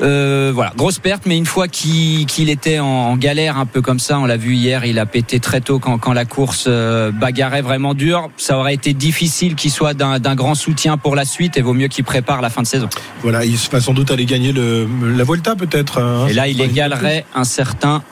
Euh, 0.00 0.52
voilà, 0.54 0.72
grosse 0.76 0.98
perte, 0.98 1.24
mais 1.26 1.36
une 1.36 1.46
fois 1.46 1.66
qu'il 1.68 2.50
était 2.50 2.78
en, 2.78 2.86
en 2.86 3.16
galère 3.16 3.58
un 3.58 3.66
peu 3.66 3.82
comme 3.82 3.98
ça, 3.98 4.18
on 4.18 4.26
l'a 4.26 4.36
vu 4.36 4.54
hier, 4.54 4.84
il 4.84 4.98
a 4.98 5.06
pété 5.06 5.40
très 5.40 5.60
tôt 5.60 5.78
quand, 5.78 5.98
quand 5.98 6.12
la 6.12 6.24
course 6.24 6.66
euh, 6.68 7.10
bagarrait 7.10 7.62
vraiment 7.62 7.94
dur. 7.94 8.30
Ça 8.36 8.58
aurait 8.58 8.74
été 8.74 8.92
difficile 8.92 9.54
qu'il 9.54 9.70
soit 9.70 9.94
d'un 9.94 10.34
grand 10.34 10.54
soutien 10.54 10.96
pour 10.96 11.16
la 11.16 11.24
suite 11.24 11.56
et 11.56 11.62
vaut 11.62 11.74
mieux 11.74 11.88
qu'il 11.88 12.04
prépare 12.04 12.40
la 12.40 12.50
fin 12.50 12.62
de 12.62 12.66
saison. 12.66 12.88
Voilà, 13.22 13.44
il 13.44 13.56
va 13.56 13.80
sans 13.80 13.92
doute 13.92 14.10
aller 14.10 14.24
gagner 14.24 14.52
le, 14.52 14.86
la 15.16 15.24
Vuelta 15.24 15.56
peut-être. 15.56 15.98
hein. 16.00 16.26
Et 16.28 16.32
là, 16.32 16.46
il 16.48 16.60
égalerait 16.60 17.24
un 17.34 17.44
certain 17.44 18.02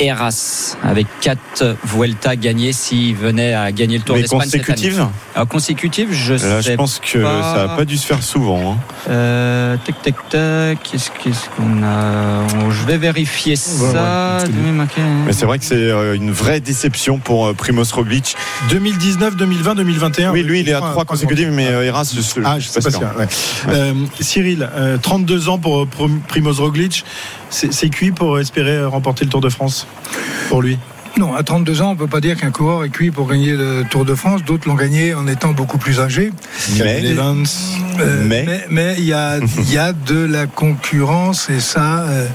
Eras 0.00 0.76
avec 0.82 1.06
quatre 1.20 1.76
Vuelta 1.84 2.36
gagnées 2.36 2.72
s'il 2.72 3.14
venait 3.14 3.54
à 3.54 3.70
gagner 3.72 3.98
le 3.98 4.04
Tour 4.04 4.16
d'Espagne 4.16 4.40
cette 4.42 4.54
année. 4.54 4.64
consécutives 4.64 5.06
Alors, 5.34 5.48
consécutive, 5.48 6.08
je 6.12 6.32
Là, 6.34 6.62
sais 6.62 6.72
je 6.72 6.76
pense 6.76 6.98
que 7.00 7.18
pas. 7.18 7.54
ça 7.54 7.66
n'a 7.66 7.76
pas 7.76 7.84
dû 7.84 7.96
se 7.96 8.06
faire 8.06 8.22
souvent. 8.22 8.72
hein. 8.72 8.76
Euh, 9.08 9.76
tac, 9.84 10.02
tac, 10.02 10.14
tac. 10.28 10.78
Qu'est-ce 10.82 11.10
qu'on 11.56 11.82
a? 11.82 12.42
Oh, 12.66 12.70
Je 12.70 12.84
vais 12.86 12.96
vérifier 12.98 13.56
ça. 13.56 14.38
Mais 15.26 15.32
c'est 15.32 15.46
vrai 15.46 15.58
que 15.58 15.64
c'est 15.64 15.74
euh, 15.74 16.14
une 16.14 16.30
vraie 16.32 16.60
déception 16.60 17.18
pour 17.18 17.46
euh, 17.46 17.52
Primoz 17.54 17.92
Roglic. 17.92 18.36
2019, 18.70 19.36
2020, 19.36 19.74
2021. 19.76 20.32
Oui, 20.32 20.42
lui, 20.42 20.60
il 20.60 20.68
est 20.68 20.72
à 20.72 20.80
Pas- 20.80 20.90
trois 20.90 21.04
pas 21.04 21.12
consécutives, 21.14 21.50
mais 21.52 21.68
euh, 21.68 21.82
Eras, 21.84 22.12
Ah, 22.44 22.58
je 22.58 22.66
sais 22.68 22.80
pas 22.80 22.84
pas 22.84 22.90
sûr. 22.90 22.98
sûr. 23.00 23.18
ouais. 23.18 23.26
Euh, 23.68 23.92
Cyril, 24.20 24.68
euh, 24.74 24.96
32 24.98 25.48
ans 25.48 25.58
pour, 25.58 25.86
pour 25.86 26.08
Primoz 26.28 26.60
Roglic, 26.60 27.04
c'est 27.54 27.88
cuit 27.88 28.10
pour 28.10 28.38
espérer 28.40 28.84
remporter 28.84 29.24
le 29.24 29.30
Tour 29.30 29.40
de 29.40 29.48
France 29.48 29.86
pour 30.48 30.60
lui? 30.60 30.78
Non, 31.16 31.34
à 31.34 31.44
32 31.44 31.80
ans, 31.80 31.90
on 31.92 31.96
peut 31.96 32.08
pas 32.08 32.20
dire 32.20 32.36
qu'un 32.36 32.50
coureur 32.50 32.82
est 32.84 32.88
cuit 32.88 33.12
pour 33.12 33.28
gagner 33.28 33.52
le 33.52 33.84
Tour 33.88 34.04
de 34.04 34.16
France. 34.16 34.42
D'autres 34.44 34.66
l'ont 34.68 34.74
gagné 34.74 35.14
en 35.14 35.28
étant 35.28 35.52
beaucoup 35.52 35.78
plus 35.78 36.00
âgés. 36.00 36.32
Euh, 38.00 38.24
Mais- 38.26 38.44
mais 38.46 38.64
mais 38.68 38.94
il 38.98 39.04
y 39.04 39.12
a 39.12 39.38
y 39.70 39.78
a 39.78 39.92
de 39.92 40.24
la 40.24 40.46
concurrence 40.46 41.48
et 41.50 41.60
ça 41.60 42.00
euh, 42.08 42.26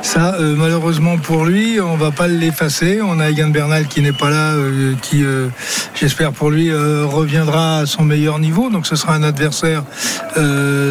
ça 0.00 0.36
euh, 0.40 0.54
malheureusement 0.56 1.18
pour 1.18 1.44
lui 1.44 1.78
on 1.82 1.96
va 1.96 2.10
pas 2.10 2.28
l'effacer. 2.28 3.00
On 3.02 3.20
a 3.20 3.28
Egan 3.30 3.48
Bernal 3.48 3.86
qui 3.88 4.00
n'est 4.00 4.12
pas 4.14 4.30
là 4.30 4.54
qui 5.02 5.22
j'espère 5.94 6.32
pour 6.32 6.50
lui 6.50 6.72
reviendra 6.72 7.80
à 7.80 7.86
son 7.86 8.04
meilleur 8.04 8.38
niveau. 8.38 8.70
Donc 8.70 8.86
ce 8.86 8.96
sera 8.96 9.14
un 9.14 9.22
adversaire 9.22 9.82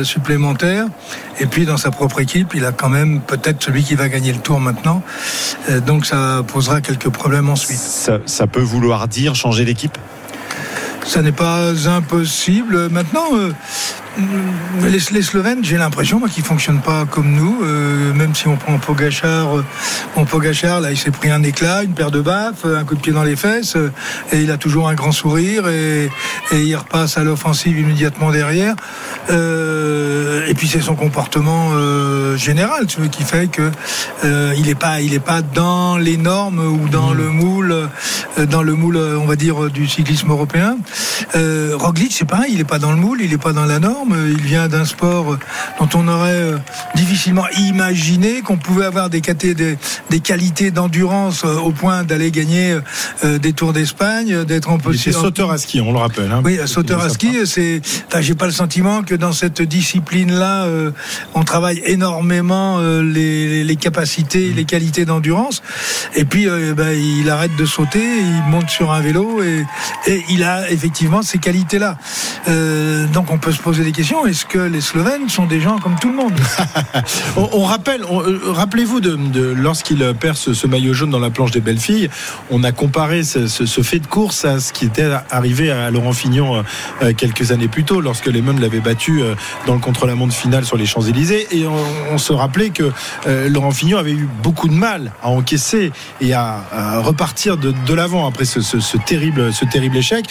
supplémentaire. 0.04 0.86
Et 1.40 1.46
puis 1.46 1.66
dans 1.66 1.78
sa 1.78 1.90
propre 1.92 2.20
équipe 2.20 2.54
il 2.56 2.64
a 2.66 2.72
quand 2.72 2.90
même 2.90 3.22
peut-être 3.22 3.64
celui 3.64 3.84
qui 3.84 3.96
va 3.96 4.08
gagner 4.10 4.34
le 4.34 4.40
tour 4.40 4.60
maintenant. 4.60 5.02
Donc 5.88 6.06
ça 6.06 6.44
posera 6.48 6.82
quelques 6.82 7.07
problèmes 7.10 7.50
ensuite 7.50 7.78
Ça, 7.78 8.20
ça 8.26 8.48
peut 8.48 8.62
vouloir 8.62 9.08
dire 9.08 9.36
changer 9.36 9.66
d'équipe 9.66 9.98
ça 11.08 11.22
n'est 11.22 11.32
pas 11.32 11.88
impossible. 11.88 12.90
Maintenant, 12.90 13.26
euh, 13.34 13.54
les, 14.82 15.00
les 15.12 15.22
Slovènes, 15.22 15.64
j'ai 15.64 15.78
l'impression 15.78 16.20
qu'ils 16.22 16.44
fonctionnent 16.44 16.82
pas 16.82 17.06
comme 17.06 17.34
nous. 17.34 17.60
Euh, 17.64 18.14
même 18.14 18.36
si 18.36 18.48
on 18.48 18.58
prend 18.58 18.78
Pogachar, 18.78 19.58
euh, 19.58 19.66
bon, 20.16 20.26
Pogachar, 20.26 20.82
là, 20.82 20.92
il 20.92 20.98
s'est 20.98 21.12
pris 21.12 21.30
un 21.30 21.44
éclat, 21.44 21.84
une 21.84 21.94
paire 21.94 22.12
de 22.12 22.22
baffes, 22.22 22.66
un 22.66 22.84
coup 22.84 22.96
de 22.96 23.02
pied 23.02 23.14
dans 23.14 23.24
les 23.24 23.36
fesses, 23.36 23.76
euh, 23.76 23.92
et 24.32 24.42
il 24.42 24.52
a 24.52 24.58
toujours 24.58 24.88
un 24.88 24.96
grand 24.96 25.12
sourire, 25.12 25.68
et, 25.68 26.10
et 26.52 26.62
il 26.62 26.76
repasse 26.76 27.18
à 27.18 27.24
l'offensive 27.24 27.78
immédiatement 27.78 28.32
derrière. 28.32 28.76
Euh, 29.30 30.46
et 30.48 30.54
puis 30.54 30.68
c'est 30.68 30.82
son 30.82 30.96
comportement 30.96 31.72
euh, 31.74 32.38
général, 32.38 32.88
tu 32.88 33.00
vois, 33.00 33.10
qui 33.10 33.24
fait 33.24 33.48
que 33.48 33.72
euh, 34.24 34.54
il 34.58 34.70
est 34.70 34.76
pas, 34.76 35.02
il 35.02 35.14
est 35.14 35.20
pas 35.20 35.42
dans 35.42 35.98
les 35.98 36.18
normes 36.18 36.60
ou 36.60 36.90
dans 36.90 37.14
le 37.14 37.30
moule, 37.30 37.72
euh, 38.38 38.46
dans 38.46 38.64
le 38.64 38.74
moule, 38.74 38.98
euh, 38.98 39.20
on 39.20 39.26
va 39.26 39.36
dire, 39.36 39.70
du 39.70 39.88
cyclisme 39.88 40.32
européen. 40.32 40.78
Euh, 41.36 41.74
Roglic, 41.78 42.14
c'est 42.14 42.26
pareil, 42.26 42.52
il 42.54 42.60
est 42.60 42.64
pas 42.68 42.80
dans 42.80 42.92
le 42.92 42.98
moule, 42.98 43.22
il 43.22 43.34
est 43.34 43.38
pas 43.38 43.54
dans 43.54 43.66
la 43.66 43.80
norme. 43.80 44.16
Il 44.30 44.42
vient 44.42 44.68
d'un 44.68 44.86
sport 44.86 45.34
euh, 45.34 45.40
dont 45.80 45.90
on 45.96 46.08
aurait 46.08 46.32
euh, 46.32 46.58
difficilement 46.96 47.48
imaginé 47.60 48.42
qu'on 48.42 48.58
pouvait 48.58 48.86
avoir 48.86 49.10
des, 49.10 49.22
caté- 49.22 49.54
des, 49.54 49.78
des 50.10 50.20
qualités 50.20 50.72
d'endurance 50.72 51.44
euh, 51.46 51.58
au 51.58 51.72
point 51.72 52.04
d'aller 52.04 52.32
gagner 52.32 52.78
des 53.24 53.54
Tours 53.54 53.74
d'Espagne, 53.74 54.44
d'être 54.46 54.70
en 54.70 54.78
position. 54.78 55.12
sauteur 55.22 55.52
à 55.52 55.58
ski, 55.58 55.82
on 55.82 55.92
le 55.92 55.98
rappelle. 56.00 56.32
hein. 56.32 56.42
Oui, 56.46 56.60
sauteur 56.66 57.02
à 57.02 57.10
ski, 57.10 57.30
c'est. 57.46 57.82
Enfin, 58.08 58.22
j'ai 58.22 58.36
pas 58.36 58.46
le 58.46 58.52
sentiment 58.52 59.04
que 59.04 59.16
dans 59.16 59.32
cette 59.32 59.62
discipline-là, 59.62 60.64
euh, 60.66 60.92
on 61.34 61.44
travaille 61.44 61.82
énormément 61.86 62.78
euh, 62.80 63.02
les, 63.04 63.76
capacités, 63.76 64.52
les 64.56 64.66
qualités 64.66 65.06
d'endurance. 65.06 65.62
Et 66.16 66.26
puis, 66.26 66.48
euh, 66.48 66.74
ben, 66.74 66.90
il 66.98 67.30
arrête 67.30 67.56
de 67.56 67.66
sauter, 67.66 68.04
il 68.20 68.44
monte 68.52 68.70
sur 68.70 68.92
un 68.92 69.02
vélo 69.02 69.42
et, 69.44 69.66
et 70.08 70.24
il 70.30 70.44
a 70.44 70.70
effectivement 70.72 71.17
ces 71.22 71.38
qualités-là. 71.38 71.98
Euh, 72.48 73.06
donc, 73.08 73.32
on 73.32 73.38
peut 73.38 73.52
se 73.52 73.62
poser 73.62 73.84
des 73.84 73.92
questions. 73.92 74.26
Est-ce 74.26 74.46
que 74.46 74.60
les 74.60 74.82
Slovènes 74.82 75.30
sont 75.30 75.46
des 75.46 75.60
gens 75.60 75.78
comme 75.78 75.96
tout 76.00 76.10
le 76.10 76.16
monde? 76.16 76.40
On, 77.36 77.64
rappelle, 77.64 78.02
euh, 78.04 78.40
rappelez-vous 78.46 79.00
de, 79.00 79.16
de- 79.16 79.54
lorsqu'il 79.54 80.14
perd 80.20 80.36
ce, 80.36 80.68
maillot 80.68 80.94
jaune 80.94 81.10
dans 81.10 81.20
la 81.20 81.30
planche 81.30 81.52
des 81.52 81.62
belles 81.62 81.80
filles, 81.80 82.10
on 82.50 82.64
a 82.64 82.72
comparé 82.72 83.24
ce, 83.24 83.48
fait 83.82 84.00
de 84.00 84.08
course 84.08 84.46
à 84.46 84.60
ce 84.60 84.74
qui 84.74 84.86
était 84.86 85.10
arrivé 85.30 85.72
à 85.72 85.92
Laurent 85.92 86.14
Fignon 86.14 86.64
euh, 87.02 87.14
quelques 87.14 87.52
années 87.52 87.68
plus 87.68 87.84
tôt, 87.84 88.02
lorsque 88.02 88.28
les 88.28 88.42
Mêmes 88.42 88.60
l'avaient 88.60 88.80
battu 88.80 89.22
dans 89.66 89.74
le 89.74 89.80
contre-la-montre 89.80 90.34
final 90.34 90.66
sur 90.66 90.78
les 90.78 90.86
Champs-Élysées. 90.86 91.48
Et 91.52 91.66
on, 91.68 92.18
se 92.18 92.34
rappelait 92.34 92.70
que 92.70 92.92
Laurent 93.48 93.72
Fignon 93.72 93.98
avait 93.98 94.12
eu 94.12 94.28
beaucoup 94.42 94.68
de 94.68 94.74
mal 94.74 95.12
à 95.22 95.30
encaisser 95.30 95.92
et 96.22 96.34
à, 96.34 97.00
repartir 97.00 97.58
de, 97.58 97.94
l'avant 97.94 98.28
après 98.28 98.46
ce, 98.46 98.98
terrible, 98.98 99.54
ce 99.54 99.66
terrible 99.66 99.98
échec. 99.98 100.26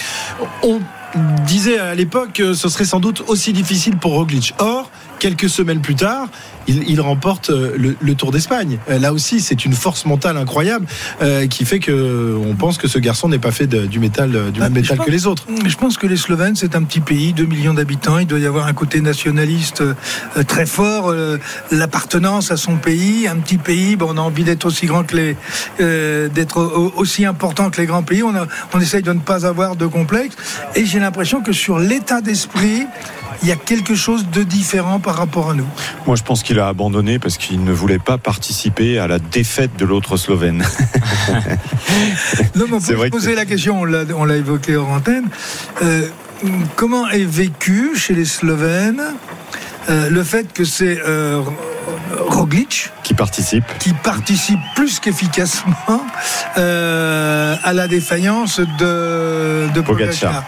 Disait 1.47 1.79
à 1.79 1.95
l'époque 1.95 2.33
que 2.35 2.55
ce 2.55 2.69
serait 2.69 2.85
sans 2.85 3.01
doute 3.01 3.23
aussi 3.29 3.53
difficile 3.53 3.97
pour 3.97 4.13
Roglic. 4.13 4.55
Or, 4.59 4.91
quelques 5.19 5.49
semaines 5.49 5.81
plus 5.81 5.95
tard, 5.95 6.29
il, 6.69 6.89
il 6.91 7.01
remporte 7.01 7.51
euh, 7.51 7.73
le, 7.77 7.97
le 8.01 8.15
Tour 8.15 8.33
d'Espagne. 8.33 8.79
Euh, 8.91 8.99
Là 8.99 9.13
aussi, 9.13 9.41
c'est 9.41 9.65
une 9.65 9.73
force 9.75 10.05
mentale 10.07 10.37
incroyable 10.37 10.87
euh, 11.23 11.47
qui 11.47 11.65
fait 11.65 11.79
que 11.81 12.37
on 12.47 12.55
pense 12.55 12.79
que 12.79 12.89
ce 12.89 12.99
garçon 12.99 13.29
n'est 13.29 13.39
pas 13.39 13.51
fait 13.53 13.67
de- 13.67 13.87
du 13.87 13.99
métal, 14.01 14.31
du 14.53 14.61
Ah, 14.61 14.65
même 14.65 14.73
métal 14.75 14.99
que 14.99 15.11
les 15.11 15.27
autres. 15.27 15.45
Je 15.67 15.77
pense 15.77 15.97
que 15.99 16.07
les 16.07 16.17
Slovènes, 16.17 16.57
c'est 16.57 16.75
un 16.75 16.83
petit 16.83 17.01
pays, 17.01 17.33
2 17.33 17.45
millions 17.45 17.75
d'habitants. 17.75 18.19
Il 18.19 18.27
doit 18.27 18.39
y 18.39 18.47
avoir 18.47 18.67
un 18.67 18.73
côté 18.73 19.01
nationaliste 19.01 19.83
euh, 19.83 19.95
très 20.47 20.67
fort, 20.67 21.11
euh, 21.11 21.39
l'appartenance 21.71 22.51
à 22.51 22.57
son 22.57 22.77
pays. 22.77 23.29
Un 23.29 23.37
petit 23.37 23.59
pays, 23.59 23.97
bon, 23.97 24.09
on 24.11 24.17
a 24.17 24.21
envie 24.21 24.45
d'être 24.45 24.65
aussi 24.67 24.87
grand 24.87 25.05
que 25.05 25.17
les, 25.17 25.37
d'être 26.29 26.59
au- 26.61 26.93
aussi 26.97 27.25
important 27.25 27.71
que 27.71 27.81
les 27.81 27.87
grands 27.87 28.03
pays. 28.03 28.23
On, 28.23 28.35
a, 28.35 28.47
on 28.73 28.81
essaye 28.81 29.03
de 29.03 29.13
ne 29.13 29.21
pas 29.21 29.47
avoir 29.47 29.77
de 29.77 29.87
complexe. 29.87 30.35
Et 30.75 30.85
j'ai 30.87 30.99
l'impression 31.01 31.43
que 31.43 31.53
sur 31.53 31.79
l'état 31.79 32.21
d'esprit, 32.21 32.87
il 33.43 33.49
y 33.49 33.53
a 33.53 33.57
quelque 33.57 33.95
chose 33.95 34.27
de 34.31 34.43
différent 34.43 34.99
par 35.01 35.17
rapport 35.17 35.51
à 35.51 35.55
nous. 35.55 35.67
Moi, 36.07 36.17
je 36.17 36.23
pense 36.23 36.43
qu'il 36.43 36.59
a 36.59 36.69
abandonné 36.69 37.19
parce 37.19 37.37
qu'il 37.37 37.63
ne 37.65 37.73
voulait 37.73 37.99
pas 37.99 38.19
participer 38.19 38.99
à 38.99 39.07
la 39.07 39.19
défaite 39.19 39.77
de 39.77 39.85
l'autre 39.85 40.17
Slovène. 40.17 40.65
Non, 42.55 42.67
mais 42.69 42.75
on 42.75 42.81
C'est 42.81 42.93
peut 42.93 42.99
vrai 42.99 43.07
se 43.07 43.11
que 43.11 43.17
poser 43.17 43.35
la 43.35 43.45
question, 43.45 43.81
on 43.81 43.85
l'a, 43.85 44.03
on 44.17 44.25
l'a 44.25 44.37
évoqué 44.37 44.77
hors 44.77 44.91
antenne. 44.91 45.29
Euh, 45.83 46.07
comment 46.75 47.09
est 47.09 47.25
vécu 47.25 47.97
chez 47.97 48.15
les 48.15 48.25
Slovènes 48.25 49.03
euh, 49.89 50.11
le 50.11 50.25
fait 50.25 50.53
que 50.53 50.65
c'est 50.65 50.99
euh, 51.07 51.43
Roglic 52.19 52.91
qui 53.03 53.15
participe. 53.15 53.65
qui 53.79 53.93
participe 53.93 54.59
plus 54.75 54.99
qu'efficacement 55.01 55.75
euh, 56.59 57.55
à 57.63 57.73
la 57.73 57.89
défaillance 57.89 58.61
de, 58.79 59.69
de 59.75 59.81
Pogacar. 59.81 60.45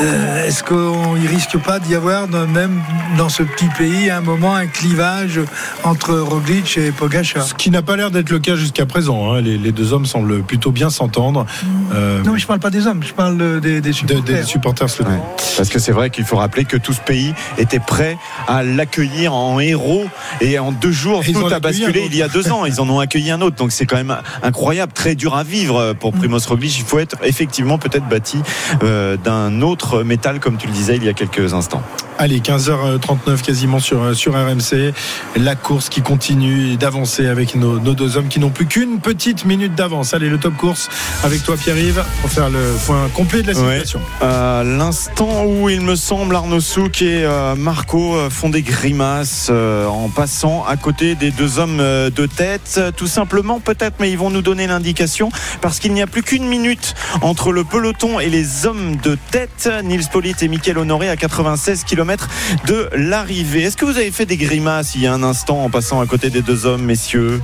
Euh, 0.00 0.46
Est-ce 0.46 0.62
qu'il 0.64 0.74
ne 0.76 1.28
risque 1.28 1.58
pas 1.58 1.78
d'y 1.78 1.94
avoir, 1.94 2.26
dans- 2.26 2.46
même 2.46 2.80
dans 3.18 3.28
ce 3.28 3.42
petit 3.42 3.68
pays, 3.76 4.08
à 4.10 4.18
un 4.18 4.20
moment 4.22 4.54
un 4.54 4.66
clivage 4.66 5.38
entre 5.84 6.14
Roglic 6.14 6.78
et 6.78 6.92
Pogacar? 6.92 7.42
Ce 7.44 7.54
qui 7.54 7.70
n'a 7.70 7.82
pas 7.82 7.96
l'air 7.96 8.10
d'être 8.10 8.30
le 8.30 8.38
cas 8.38 8.56
jusqu'à 8.56 8.86
présent. 8.86 9.32
hein. 9.34 9.40
Les, 9.42 9.58
les 9.58 9.72
deux 9.72 9.92
hommes 9.92 10.06
semblent 10.06 10.42
plutôt 10.42 10.70
bien 10.72 10.88
s'entendre. 10.90 11.46
Euh, 11.94 12.22
Non, 12.22 12.32
mais 12.32 12.38
je 12.38 12.46
parle 12.46 12.60
pas 12.60 12.70
des 12.70 12.86
hommes, 12.86 13.02
je 13.02 13.12
parle 13.12 13.60
des, 13.60 13.80
des 13.80 13.90
de- 13.90 13.92
supporters. 13.92 14.22
des 14.36 14.42
supporters 14.44 14.88
slovènes. 14.90 15.14
Ouais. 15.16 15.20
Parce 15.56 15.68
que 15.68 15.78
c'est 15.78 15.92
vrai 15.92 16.08
qu'il 16.10 16.24
faut 16.24 16.36
rappeler 16.36 16.64
que 16.64 16.76
tout 16.78 16.92
ce 16.94 17.00
pays 17.00 17.34
était 17.58 17.78
prêt 17.80 18.16
à 18.48 18.62
l'accueillir 18.62 19.34
en 19.34 19.60
héros 19.60 20.06
et 20.40 20.58
en 20.58 20.61
deux 20.70 20.92
jours 20.92 21.22
Ils 21.26 21.36
ont 21.36 21.48
tout 21.48 21.54
a 21.54 21.58
basculé 21.60 22.04
il 22.06 22.14
y 22.14 22.22
a 22.22 22.28
deux 22.28 22.52
ans. 22.52 22.64
Ils 22.64 22.80
en 22.80 22.88
ont 22.88 23.00
accueilli 23.00 23.30
un 23.30 23.40
autre. 23.40 23.56
Donc 23.56 23.72
c'est 23.72 23.86
quand 23.86 23.96
même 23.96 24.16
incroyable, 24.42 24.92
très 24.92 25.14
dur 25.14 25.34
à 25.34 25.42
vivre 25.42 25.94
pour 25.94 26.12
Primoz 26.12 26.46
Roglic. 26.46 26.78
Il 26.78 26.84
faut 26.84 26.98
être 26.98 27.16
effectivement 27.24 27.78
peut-être 27.78 28.08
bâti 28.08 28.38
euh, 28.82 29.16
d'un 29.16 29.62
autre 29.62 30.02
métal, 30.02 30.38
comme 30.40 30.56
tu 30.56 30.66
le 30.66 30.72
disais 30.72 30.96
il 30.96 31.04
y 31.04 31.08
a 31.08 31.12
quelques 31.12 31.54
instants. 31.54 31.82
Allez, 32.18 32.40
15h39 32.40 33.42
quasiment 33.42 33.80
sur, 33.80 34.14
sur 34.14 34.34
RMC. 34.34 34.92
La 35.36 35.56
course 35.56 35.88
qui 35.88 36.02
continue 36.02 36.76
d'avancer 36.76 37.26
avec 37.26 37.54
nos, 37.54 37.80
nos, 37.80 37.94
deux 37.94 38.16
hommes 38.16 38.28
qui 38.28 38.38
n'ont 38.38 38.50
plus 38.50 38.66
qu'une 38.66 39.00
petite 39.00 39.44
minute 39.44 39.74
d'avance. 39.74 40.14
Allez, 40.14 40.28
le 40.28 40.38
top 40.38 40.56
course 40.56 40.88
avec 41.24 41.42
toi, 41.42 41.56
Pierre-Yves, 41.56 42.04
pour 42.20 42.30
faire 42.30 42.50
le 42.50 42.76
point 42.86 43.08
complet 43.14 43.42
de 43.42 43.48
la 43.48 43.54
situation. 43.54 43.98
Ouais. 43.98 44.26
Euh, 44.28 44.62
L'instant 44.62 45.44
où 45.44 45.68
il 45.68 45.80
me 45.80 45.96
semble 45.96 46.36
Arnaud 46.36 46.60
Souk 46.60 47.02
et 47.02 47.24
euh, 47.24 47.54
Marco 47.56 48.14
font 48.30 48.50
des 48.50 48.62
grimaces 48.62 49.48
euh, 49.50 49.86
en 49.86 50.08
passant 50.08 50.51
à 50.66 50.76
côté 50.76 51.14
des 51.14 51.30
deux 51.30 51.58
hommes 51.58 51.78
de 51.78 52.26
tête. 52.26 52.80
Tout 52.96 53.06
simplement, 53.06 53.60
peut-être, 53.60 53.96
mais 54.00 54.10
ils 54.10 54.18
vont 54.18 54.30
nous 54.30 54.42
donner 54.42 54.66
l'indication 54.66 55.30
parce 55.60 55.78
qu'il 55.78 55.92
n'y 55.92 56.02
a 56.02 56.06
plus 56.06 56.22
qu'une 56.22 56.46
minute 56.46 56.94
entre 57.22 57.52
le 57.52 57.64
peloton 57.64 58.20
et 58.20 58.28
les 58.28 58.66
hommes 58.66 58.96
de 58.96 59.16
tête. 59.30 59.70
Nils 59.84 60.08
Polit 60.10 60.34
et 60.40 60.48
Mickaël 60.48 60.78
Honoré 60.78 61.08
à 61.08 61.16
96 61.16 61.84
km 61.84 62.28
de 62.66 62.88
l'arrivée. 62.94 63.62
Est-ce 63.62 63.76
que 63.76 63.84
vous 63.84 63.96
avez 63.96 64.10
fait 64.10 64.26
des 64.26 64.36
grimaces 64.36 64.94
il 64.94 65.02
y 65.02 65.06
a 65.06 65.14
un 65.14 65.22
instant 65.22 65.64
en 65.64 65.70
passant 65.70 66.00
à 66.00 66.06
côté 66.06 66.30
des 66.30 66.42
deux 66.42 66.66
hommes, 66.66 66.82
messieurs? 66.82 67.40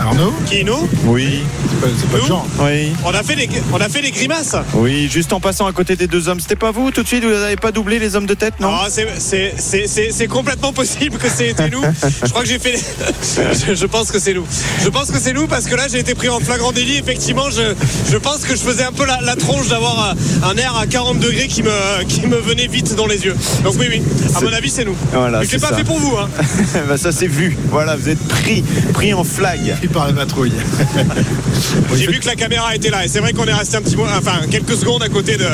Arnaud 0.00 0.32
Qui 0.46 0.64
nous 0.64 0.88
Oui. 1.04 1.42
C'est 1.70 1.80
pas, 1.80 1.86
c'est 2.00 2.10
pas 2.10 2.18
le 2.18 2.24
genre. 2.24 2.46
Oui. 2.60 2.92
On 3.04 3.10
a 3.10 3.22
fait 3.22 3.34
les, 3.34 3.48
on 3.72 3.76
a 3.80 3.88
fait 3.88 4.00
grimaces. 4.10 4.54
Oui, 4.74 5.08
juste 5.10 5.32
en 5.32 5.40
passant 5.40 5.66
à 5.66 5.72
côté 5.72 5.96
des 5.96 6.06
deux 6.06 6.28
hommes. 6.28 6.40
C'était 6.40 6.56
pas 6.56 6.70
vous 6.70 6.90
tout 6.90 7.02
de 7.02 7.06
suite 7.08 7.24
Vous 7.24 7.30
n'avez 7.30 7.56
pas 7.56 7.72
doublé 7.72 7.98
les 7.98 8.16
hommes 8.16 8.26
de 8.26 8.34
tête, 8.34 8.54
non 8.60 8.70
Ah, 8.72 8.86
c'est- 8.90 9.06
c'est- 9.18 9.54
c'est 9.58 9.86
c'est- 9.86 10.10
c'est 10.12 10.26
complètement 10.28 10.72
possible 10.72 11.18
que 11.18 11.28
c'était 11.28 11.68
nous. 11.70 11.82
Je 12.24 12.28
crois 12.30 12.42
que 12.42 12.48
j'ai 12.48 12.58
fait. 12.58 12.72
les- 12.72 12.78
je, 12.78 13.74
je 13.80 13.86
pense 13.86 14.10
que 14.10 14.18
c'est 14.18 14.34
nous. 14.34 14.46
Je 14.82 14.88
pense 14.88 15.10
que 15.10 15.18
c'est 15.18 15.32
nous 15.32 15.46
parce 15.46 15.66
que 15.66 15.74
là 15.74 15.86
j'ai 15.90 15.98
été 15.98 16.14
pris 16.14 16.28
en 16.28 16.40
flagrant 16.40 16.72
délit. 16.72 16.98
Effectivement, 16.98 17.50
je, 17.50 17.74
je 18.10 18.16
pense 18.16 18.38
que 18.44 18.54
je 18.54 18.60
faisais 18.62 18.84
un 18.84 18.92
peu 18.92 19.04
la, 19.06 19.20
la 19.20 19.36
tronche 19.36 19.68
d'avoir 19.68 20.14
un, 20.42 20.56
air 20.56 20.76
à 20.76 20.86
40 20.86 21.18
degrés 21.18 21.48
qui 21.48 21.62
me, 21.62 22.04
qui 22.04 22.26
me 22.26 22.36
venait 22.36 22.66
vite 22.66 22.94
dans 22.94 23.06
les 23.06 23.24
yeux. 23.24 23.36
Donc 23.64 23.74
oui, 23.78 23.86
oui. 23.90 24.02
À 24.34 24.38
C'est- 24.38 24.44
mon 24.44 24.52
avis, 24.52 24.70
c'est 24.70 24.84
nous. 24.84 24.96
Voilà, 25.12 25.40
Mais 25.40 25.46
c'est 25.46 25.60
pas 25.60 25.68
ça. 25.68 25.76
fait 25.76 25.84
pour 25.84 25.98
vous. 25.98 26.16
Hein. 26.16 26.28
bah, 26.88 26.96
Ça 26.96 27.12
s'est 27.12 27.26
vu. 27.26 27.56
Voilà, 27.70 27.96
vous 27.96 28.08
êtes 28.08 28.22
pris, 28.28 28.62
pris 28.92 29.12
en 29.14 29.24
flag. 29.24 29.76
Par 29.92 30.06
la 30.06 30.12
patrouille. 30.12 30.52
J'ai 31.96 32.06
vu 32.06 32.20
que 32.20 32.26
la 32.26 32.34
caméra 32.36 32.74
était 32.74 32.90
là 32.90 33.04
et 33.04 33.08
c'est 33.08 33.20
vrai 33.20 33.32
qu'on 33.32 33.46
est 33.46 33.52
resté 33.54 33.76
un 33.78 33.80
petit 33.82 33.96
moment, 33.96 34.10
enfin 34.18 34.40
quelques 34.50 34.76
secondes 34.76 35.02
à 35.02 35.08
côté 35.08 35.36
de, 35.36 35.44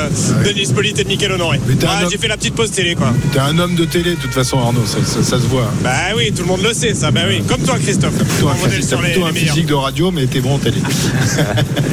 de 0.45 0.49
Nice 0.53 0.71
Polit 0.71 0.89
et 0.97 1.03
de 1.03 1.07
Mickaël 1.07 1.31
Honoré. 1.31 1.59
Ah, 1.87 2.01
homme- 2.03 2.09
j'ai 2.11 2.17
fait 2.17 2.27
la 2.27 2.35
petite 2.37 2.53
pause 2.53 2.69
télé 2.71 2.95
quoi. 2.95 3.13
T'es 3.31 3.39
un 3.39 3.57
homme 3.57 3.75
de 3.75 3.85
télé, 3.85 4.11
de 4.11 4.15
toute 4.19 4.33
façon, 4.33 4.59
Arnaud, 4.59 4.85
ça, 4.85 4.97
ça- 5.05 5.23
ça 5.23 5.37
se 5.37 5.47
voit. 5.47 5.71
Bah 5.83 5.91
oui, 6.17 6.31
tout 6.35 6.41
le 6.43 6.47
monde 6.49 6.61
le 6.63 6.73
sait 6.73 6.93
ça. 6.93 7.11
Bah 7.11 7.21
oui, 7.27 7.41
comme 7.47 7.61
toi 7.61 7.77
Christophe. 7.81 8.13
Un, 8.41 8.61
modèle 8.61 8.83
sur 8.83 9.01
les, 9.01 9.11
plutôt 9.11 9.21
les 9.25 9.29
un 9.29 9.31
meilleurs. 9.31 9.53
physique 9.53 9.67
de 9.67 9.73
radio, 9.73 10.11
mais 10.11 10.25
t'es 10.27 10.41
bon 10.41 10.55
en 10.55 10.59
télé. 10.59 10.77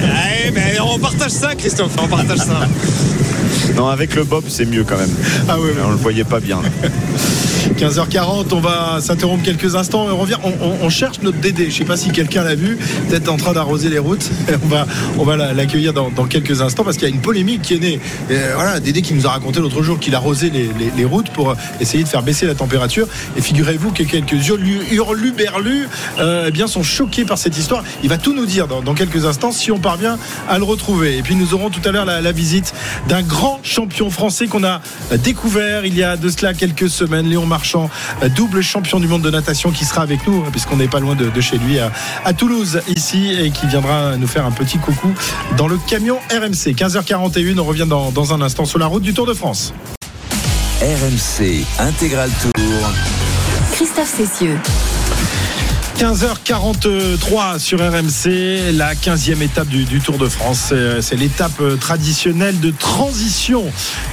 Ouais, 0.03 0.51
mais 0.53 0.77
on 0.85 0.99
partage 0.99 1.31
ça 1.31 1.55
Christophe, 1.55 1.93
on 2.03 2.09
partage 2.09 2.39
ça. 2.39 2.69
Non, 3.77 3.89
avec 3.89 4.15
le 4.17 4.25
Bob, 4.25 4.45
c'est 4.49 4.65
mieux 4.65 4.85
quand 4.85 4.97
même. 4.99 5.11
Ah 5.49 5.57
oui, 5.61 5.69
oui. 5.75 5.81
On 5.87 5.91
le 5.91 5.97
voyait 5.97 6.25
pas 6.25 6.41
bien. 6.41 6.61
là. 7.69 7.89
15h40, 7.89 8.53
on 8.53 8.61
va 8.61 9.01
s'interrompre 9.01 9.43
quelques 9.45 9.75
instants 9.77 10.09
et 10.09 10.13
on 10.13 10.19
revient. 10.19 10.37
On, 10.83 10.89
cherche 10.91 11.21
notre 11.23 11.39
Dédé. 11.39 11.71
Je 11.71 11.79
sais 11.79 11.85
pas 11.85 11.97
si 11.97 12.11
quelqu'un 12.11 12.43
l'a 12.45 12.55
vu, 12.55 12.79
peut-être 13.09 13.29
en 13.29 13.37
train 13.37 13.53
d'arroser 13.53 13.89
les 13.89 13.99
routes. 13.99 14.29
On 14.65 14.69
va, 14.69 14.87
on 15.19 15.25
va 15.25 15.37
la- 15.37 15.53
l'accueillir 15.53 15.93
dans, 15.93 16.11
quelques 16.27 16.61
instants 16.61 16.85
parce 16.85 16.97
qu'il 16.97 17.09
y 17.09 17.11
a 17.11 17.15
une 17.15 17.21
polémique 17.21 17.63
qui 17.63 17.75
est 17.75 17.79
née. 17.79 18.01
Et 18.31 18.37
voilà, 18.55 18.81
Dédé 18.81 19.03
qui 19.03 19.15
nous 19.15 19.27
a 19.27 19.31
raconté 19.31 19.61
l'autre 19.61 19.83
jour 19.83 19.99
qu'il 19.99 20.15
arrosait 20.15 20.51
les, 20.51 20.71
les- 20.97 21.05
routes 21.05 21.31
pour 21.31 21.55
essayer 21.81 22.05
de 22.05 22.09
faire 22.09 22.23
baisser 22.23 22.47
la 22.47 22.55
température. 22.55 23.07
Et 23.37 23.41
figurez-vous 23.41 23.91
que 23.93 24.03
quelques 24.05 24.33
hurlu- 24.49 24.83
hurluberlus 24.93 25.89
euh, 26.19 26.45
eh 26.49 26.51
bien, 26.51 26.67
sont 26.67 26.83
choqués 26.83 27.25
par 27.25 27.39
cette 27.39 27.59
histoire. 27.59 27.83
Il 28.03 28.09
va 28.09 28.19
tout 28.19 28.35
nous 28.35 28.47
dire 28.47 28.69
dans, 28.69 28.95
quelques 28.95 29.25
instants 29.25 29.53
si 29.53 29.71
on 29.73 29.79
parvient 29.79 30.19
à 30.49 30.59
le 30.59 30.65
retrouver. 30.65 31.17
Et 31.19 31.23
puis 31.23 31.35
nous 31.35 31.55
aurons 31.55 31.71
tout 31.71 31.87
à 31.87 31.93
l'heure 31.93 32.05
la, 32.05 32.21
la 32.21 32.33
visite 32.33 32.73
d'un 33.09 33.23
grand 33.23 33.61
champion 33.63 34.11
français 34.11 34.47
qu'on 34.47 34.65
a 34.65 34.81
découvert 35.25 35.85
il 35.85 35.97
y 35.97 36.03
a 36.03 36.17
de 36.17 36.29
cela 36.29 36.55
quelques 36.55 36.89
semaines, 36.89 37.29
Léon 37.29 37.47
Marchand, 37.53 37.91
double 38.35 38.63
champion 38.63 38.99
du 38.99 39.07
monde 39.07 39.21
de 39.21 39.29
natation 39.29 39.73
qui 39.73 39.85
sera 39.85 40.01
avec 40.01 40.27
nous, 40.27 40.41
puisqu'on 40.51 40.77
n'est 40.77 40.89
pas 40.89 41.01
loin 41.01 41.15
de, 41.15 41.29
de 41.29 41.41
chez 41.43 41.59
lui 41.59 41.79
à, 41.79 41.93
à 42.25 42.33
Toulouse 42.33 42.81
ici, 42.97 43.31
et 43.39 43.51
qui 43.51 43.67
viendra 43.67 44.17
nous 44.17 44.27
faire 44.27 44.47
un 44.47 44.53
petit 44.53 44.79
coucou 44.79 45.13
dans 45.59 45.69
le 45.69 45.77
camion 45.77 46.17
RMC. 46.31 46.73
15h41, 46.73 47.59
on 47.59 47.65
revient 47.65 47.85
dans, 47.87 48.11
dans 48.11 48.33
un 48.33 48.41
instant 48.41 48.65
sur 48.65 48.79
la 48.79 48.87
route 48.87 49.03
du 49.03 49.13
Tour 49.13 49.27
de 49.27 49.35
France. 49.35 49.75
RMC 50.81 51.67
Intégral 51.79 52.31
Tour. 52.41 52.91
Christophe 53.73 54.15
Cessieux. 54.17 54.59
15h43 55.99 57.59
sur 57.59 57.79
RMC, 57.79 58.73
la 58.73 58.95
15e 58.95 59.41
étape 59.43 59.69
du, 59.69 60.01
Tour 60.01 60.19
de 60.19 60.29
France. 60.29 60.73
C'est- 61.01 61.17
l'étape 61.17 61.61
euh, 61.61 61.77
traditionnelle 61.77 62.59
de 62.59 62.71
transition. 62.71 63.65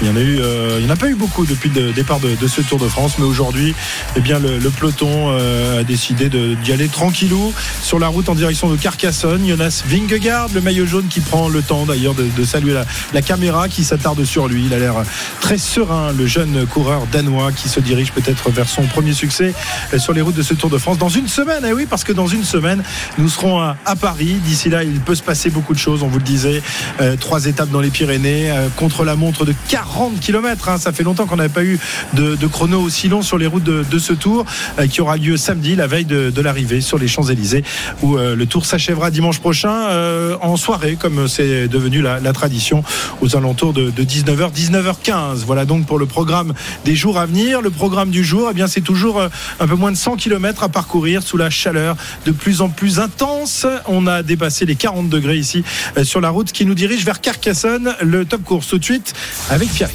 Il 0.02 0.08
y 0.08 0.12
en 0.12 0.16
a 0.16 0.20
eu, 0.20 0.40
euh, 0.40 0.80
n'y 0.82 0.88
en 0.88 0.90
a 0.90 0.96
pas 0.96 1.08
eu 1.08 1.16
beaucoup 1.16 1.46
depuis 1.46 1.70
le 1.70 1.92
départ 1.92 2.20
de, 2.20 2.36
ce 2.48 2.62
Tour 2.62 2.78
de 2.78 2.88
France, 2.88 3.14
mais 3.18 3.26
aujourd'hui, 3.26 3.74
eh 4.16 4.20
bien, 4.20 4.40
le, 4.40 4.70
peloton 4.70 5.32
euh, 5.32 5.80
a 5.80 5.84
décidé 5.84 6.30
d'y 6.30 6.72
aller 6.72 6.88
tranquillou 6.88 7.54
sur 7.82 7.98
la 7.98 8.08
route 8.08 8.30
en 8.30 8.36
direction 8.36 8.70
de 8.70 8.76
Carcassonne. 8.76 9.48
Jonas 9.48 9.84
Vingegaard, 9.88 10.50
le 10.54 10.62
maillot 10.62 10.86
jaune 10.86 11.08
qui 11.08 11.22
prend 11.22 11.50
le 11.50 11.62
temps 11.62 11.86
d'ailleurs 11.86 12.14
de, 12.14 12.44
saluer 12.44 12.76
la, 13.14 13.22
caméra 13.22 13.70
qui 13.70 13.84
s'attarde 13.84 14.24
sur 14.26 14.48
lui. 14.48 14.66
Il 14.66 14.74
a 14.74 14.80
l'air 14.80 14.96
très 15.40 15.58
serein, 15.58 16.12
le 16.12 16.28
jeune 16.28 16.66
coureur 16.68 17.08
danois 17.12 17.52
qui 17.52 17.70
se 17.70 17.80
dirige 17.80 18.12
peut-être 18.12 18.52
vers 18.52 18.70
son 18.70 18.84
premier 18.84 19.14
succès 19.14 19.54
sur 19.98 20.14
les 20.14 20.22
routes 20.22 20.36
de 20.36 20.44
ce 20.44 20.54
Tour 20.54 20.70
de 20.70 20.78
France 20.78 20.98
dans 20.98 21.10
une 21.10 21.28
semaine. 21.28 21.66
Eh 21.70 21.74
oui, 21.74 21.86
parce 21.88 22.04
que 22.04 22.12
dans 22.12 22.26
une 22.26 22.44
semaine, 22.44 22.82
nous 23.20 23.30
serons 23.30 23.60
à, 23.62 23.96
Paris. 23.96 24.38
D'ici 24.44 24.70
là, 24.70 24.84
il 24.84 25.00
peut 25.02 25.14
se 25.14 25.22
passer 25.22 25.52
beaucoup 25.52 25.76
de 25.76 25.80
choses. 25.80 26.02
On 26.02 26.08
vous 26.08 26.18
le 26.18 26.24
disait, 26.24 26.64
Euh, 27.00 27.16
trois 27.16 27.46
étapes 27.46 27.70
dans 27.70 27.80
les 27.80 27.90
Pyrénées, 27.90 28.50
euh, 28.50 28.68
contre 28.76 29.06
la 29.06 29.16
montre 29.16 29.46
de 29.46 29.54
40 29.70 30.20
km. 30.20 30.80
Ça 30.80 30.92
fait 30.92 31.04
longtemps 31.04 31.28
qu'on 31.28 31.36
n'avait 31.36 31.50
pas 31.50 31.64
eu 31.64 31.80
de, 32.14 32.36
chrono 32.48 32.82
aussi 32.82 33.08
long 33.08 33.22
sur 33.22 33.38
les 33.38 33.46
routes 33.46 33.64
de, 33.64 34.00
ce 34.00 34.14
Tour, 34.14 34.46
euh, 34.80 34.88
qui 34.88 35.02
aura 35.02 35.18
lieu 35.18 35.38
samedi, 35.38 35.76
la 35.76 35.86
veille 35.86 36.06
de, 36.06 36.42
l'arrivée 36.42 36.82
sur 36.82 36.98
les 36.98 37.08
Champs-Élysées, 37.08 37.64
où 38.02 38.18
le 38.18 38.46
Tour 38.46 38.66
s'achèvera 38.66 39.12
dimanche 39.12 39.40
prochain 39.40 40.38
en 40.42 40.56
soirée, 40.56 40.98
comme 41.00 41.28
c'est 41.28 41.68
devenu 41.68 42.02
la, 42.02 42.34
tradition, 42.34 42.84
aux 43.22 43.36
alentours 43.36 43.74
de, 43.74 43.90
de 43.90 44.04
19h, 44.04 44.54
19h15. 44.54 45.44
Voilà 45.46 45.66
donc 45.66 45.86
pour 45.86 46.00
le 46.00 46.06
programme 46.06 46.54
des 46.86 46.96
jours 46.96 47.18
à 47.18 47.26
venir. 47.26 47.62
Le 47.62 47.70
programme 47.70 48.10
du 48.10 48.24
jour, 48.24 48.48
eh 48.52 48.54
bien, 48.54 48.68
c'est 48.68 48.82
toujours 48.82 49.22
un 49.60 49.68
peu 49.68 49.76
moins 49.76 49.92
de 49.92 49.98
100 49.98 50.16
km 50.16 50.64
à 50.64 50.70
parcourir 50.70 51.22
sous 51.24 51.38
la 51.38 51.50
chaleur 51.60 51.96
de 52.26 52.32
plus 52.32 52.62
en 52.62 52.70
plus 52.70 53.00
intense. 53.00 53.68
On 53.88 54.08
a 54.08 54.24
dépassé 54.24 54.66
les 54.66 54.76
40 54.76 55.10
degrés 55.10 55.38
ici 55.38 55.64
euh, 55.98 56.04
sur 56.04 56.22
la 56.22 56.30
route 56.30 56.52
qui 56.52 56.66
nous 56.66 56.76
dirige 56.76 57.06
vers 57.06 57.22
Carcassonne. 57.22 57.96
Le 58.02 58.26
top 58.26 58.44
course 58.44 58.68
tout 58.68 58.80
de 58.80 58.84
suite 58.84 59.14
avec 59.50 59.70
Pierre. 59.70 59.90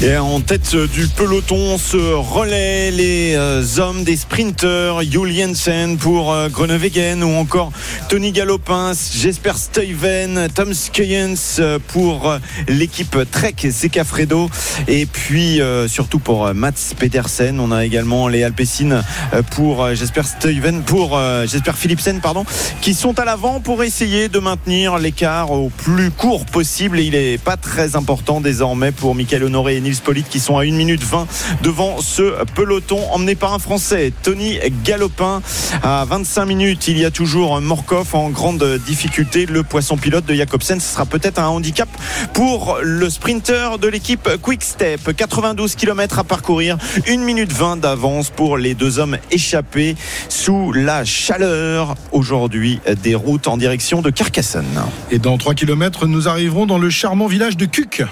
Et 0.00 0.16
en 0.16 0.40
tête 0.40 0.76
du 0.76 1.08
peloton 1.08 1.76
se 1.76 1.96
relaient 1.96 2.92
les 2.92 3.34
euh, 3.34 3.64
hommes 3.78 4.04
des 4.04 4.16
sprinters, 4.16 5.02
Jules 5.02 5.32
Jensen 5.32 5.98
pour 5.98 6.32
euh, 6.32 6.48
Groenewegen 6.48 7.24
ou 7.24 7.34
encore 7.34 7.72
Tony 8.08 8.30
Galopin, 8.30 8.92
Jesper 8.92 9.54
Stuyven, 9.56 10.46
Tom 10.54 10.72
Skuyens 10.72 11.34
euh, 11.58 11.80
pour 11.88 12.38
l'équipe 12.68 13.16
Trek 13.32 13.56
Secafredo 13.72 14.48
et 14.86 15.04
puis 15.04 15.60
surtout 15.88 16.20
pour 16.20 16.54
Mats 16.54 16.94
Pedersen. 16.96 17.58
On 17.58 17.72
a 17.72 17.84
également 17.84 18.28
les 18.28 18.44
Alpecin 18.44 19.02
euh, 19.34 19.42
pour 19.50 19.92
Jesper 19.96 20.22
Stuyven, 20.22 20.82
pour 20.82 21.18
Jesper 21.46 21.72
Philipsen, 21.74 22.20
pardon, 22.20 22.44
qui 22.80 22.94
sont 22.94 23.18
à 23.18 23.24
l'avant 23.24 23.58
pour 23.58 23.82
essayer 23.82 24.28
de 24.28 24.38
maintenir 24.38 24.98
l'écart 24.98 25.50
au 25.50 25.70
plus 25.70 26.12
court 26.12 26.46
possible. 26.46 27.00
Il 27.00 27.16
est 27.16 27.42
pas 27.42 27.56
très 27.56 27.96
important 27.96 28.40
désormais 28.40 28.92
pour 28.92 29.16
Michael 29.16 29.42
Honoré 29.42 29.76
et 29.76 29.87
Qui 30.28 30.40
sont 30.40 30.58
à 30.58 30.64
1 30.64 30.72
minute 30.72 31.02
20 31.02 31.26
devant 31.62 32.00
ce 32.00 32.44
peloton 32.54 33.00
emmené 33.10 33.34
par 33.34 33.54
un 33.54 33.58
Français, 33.58 34.12
Tony 34.22 34.58
Galopin. 34.84 35.40
À 35.82 36.04
25 36.04 36.44
minutes, 36.44 36.88
il 36.88 36.98
y 36.98 37.04
a 37.04 37.10
toujours 37.10 37.60
Morkov 37.60 38.14
en 38.14 38.28
grande 38.28 38.78
difficulté. 38.86 39.46
Le 39.46 39.62
poisson 39.62 39.96
pilote 39.96 40.26
de 40.26 40.34
Jacobsen, 40.34 40.78
ce 40.78 40.92
sera 40.92 41.06
peut-être 41.06 41.38
un 41.38 41.48
handicap 41.48 41.88
pour 42.34 42.78
le 42.82 43.08
sprinter 43.08 43.78
de 43.78 43.88
l'équipe 43.88 44.28
Quick 44.42 44.62
Step. 44.62 45.16
92 45.16 45.74
km 45.74 46.18
à 46.18 46.24
parcourir, 46.24 46.76
1 47.08 47.16
minute 47.18 47.52
20 47.52 47.78
d'avance 47.78 48.28
pour 48.28 48.58
les 48.58 48.74
deux 48.74 48.98
hommes 48.98 49.16
échappés 49.30 49.96
sous 50.28 50.72
la 50.72 51.04
chaleur 51.04 51.94
aujourd'hui 52.12 52.80
des 53.02 53.14
routes 53.14 53.48
en 53.48 53.56
direction 53.56 54.02
de 54.02 54.10
Carcassonne. 54.10 54.82
Et 55.10 55.18
dans 55.18 55.38
3 55.38 55.54
km, 55.54 56.06
nous 56.06 56.28
arriverons 56.28 56.66
dans 56.66 56.78
le 56.78 56.90
charmant 56.90 57.26
village 57.26 57.56
de 57.56 57.64
Cuc. 57.64 58.02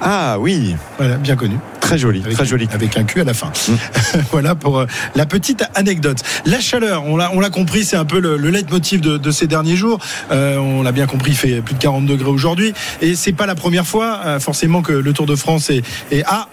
Ah 0.00 0.36
oui, 0.38 0.74
Voilà, 0.98 1.16
bien 1.16 1.36
connu. 1.36 1.56
très 1.80 1.98
joli, 1.98 2.20
Avec, 2.24 2.34
très 2.36 2.44
joli. 2.44 2.68
avec 2.72 2.96
un 2.96 3.04
cul 3.04 3.20
à 3.20 3.24
la 3.24 3.34
fin. 3.34 3.50
voilà 4.32 4.54
pour 4.54 4.78
euh, 4.80 4.86
la 5.14 5.26
petite 5.26 5.64
anecdote. 5.74 6.18
La 6.46 6.60
chaleur, 6.60 7.04
on 7.06 7.16
l'a, 7.16 7.30
on 7.34 7.40
l'a 7.40 7.50
compris, 7.50 7.84
c'est 7.84 7.96
un 7.96 8.04
peu 8.04 8.20
le, 8.20 8.36
le 8.36 8.50
leitmotiv 8.50 9.00
de, 9.00 9.16
de 9.18 9.30
ces 9.30 9.46
derniers 9.46 9.76
jours. 9.76 9.98
Euh, 10.30 10.56
on 10.58 10.82
l'a 10.82 10.92
bien 10.92 11.06
compris, 11.06 11.32
il 11.32 11.36
fait 11.36 11.60
plus 11.62 11.74
de 11.74 11.80
40 11.80 12.06
degrés 12.06 12.30
aujourd'hui. 12.30 12.72
Et 13.02 13.14
c'est 13.14 13.32
pas 13.32 13.46
la 13.46 13.54
première 13.54 13.86
fois, 13.86 14.20
euh, 14.24 14.40
forcément, 14.40 14.82
que 14.82 14.92
le 14.92 15.12
Tour 15.12 15.26
de 15.26 15.36
France 15.36 15.70
est, 15.70 15.82
est 16.10 16.24
à 16.24 16.48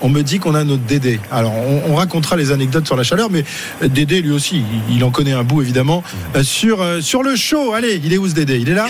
on 0.00 0.08
me 0.10 0.22
dit 0.22 0.38
qu'on 0.38 0.54
a 0.54 0.64
notre 0.64 0.82
Dédé. 0.82 1.18
Alors, 1.32 1.54
on, 1.54 1.92
on 1.92 1.94
racontera 1.94 2.36
les 2.36 2.50
anecdotes 2.52 2.84
sur 2.86 2.96
la 2.96 3.04
chaleur, 3.04 3.30
mais 3.30 3.44
Dédé, 3.88 4.20
lui 4.20 4.32
aussi, 4.32 4.62
il, 4.90 4.96
il 4.96 5.04
en 5.04 5.10
connaît 5.10 5.32
un 5.32 5.44
bout, 5.44 5.62
évidemment, 5.62 6.02
euh, 6.36 6.42
sur, 6.42 6.82
euh, 6.82 7.00
sur 7.00 7.22
le 7.22 7.36
show. 7.36 7.72
Allez, 7.72 8.00
il 8.04 8.12
est 8.12 8.18
où 8.18 8.28
ce 8.28 8.34
Dédé? 8.34 8.58
Il 8.58 8.68
est 8.68 8.74
là? 8.74 8.86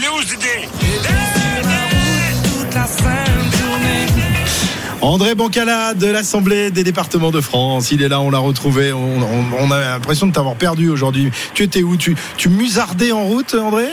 André 5.05 5.34
Bancala 5.34 5.92
de 5.92 6.07
l'Assemblée 6.07 6.70
des 6.70 6.82
départements 6.82 7.30
de 7.30 7.42
France. 7.42 7.92
Il 7.92 8.02
est 8.02 8.09
là, 8.09 8.20
on 8.20 8.30
l'a 8.30 8.38
retrouvé. 8.38 8.90
On, 8.94 9.70
a 9.70 9.80
l'impression 9.80 10.26
de 10.26 10.32
t'avoir 10.32 10.55
perdu 10.55 10.88
aujourd'hui. 10.88 11.30
Tu 11.52 11.62
étais 11.62 11.82
où? 11.82 11.98
Tu 11.98 12.16
musardais 12.48 13.12
en 13.12 13.24
route, 13.24 13.55
André? 13.55 13.84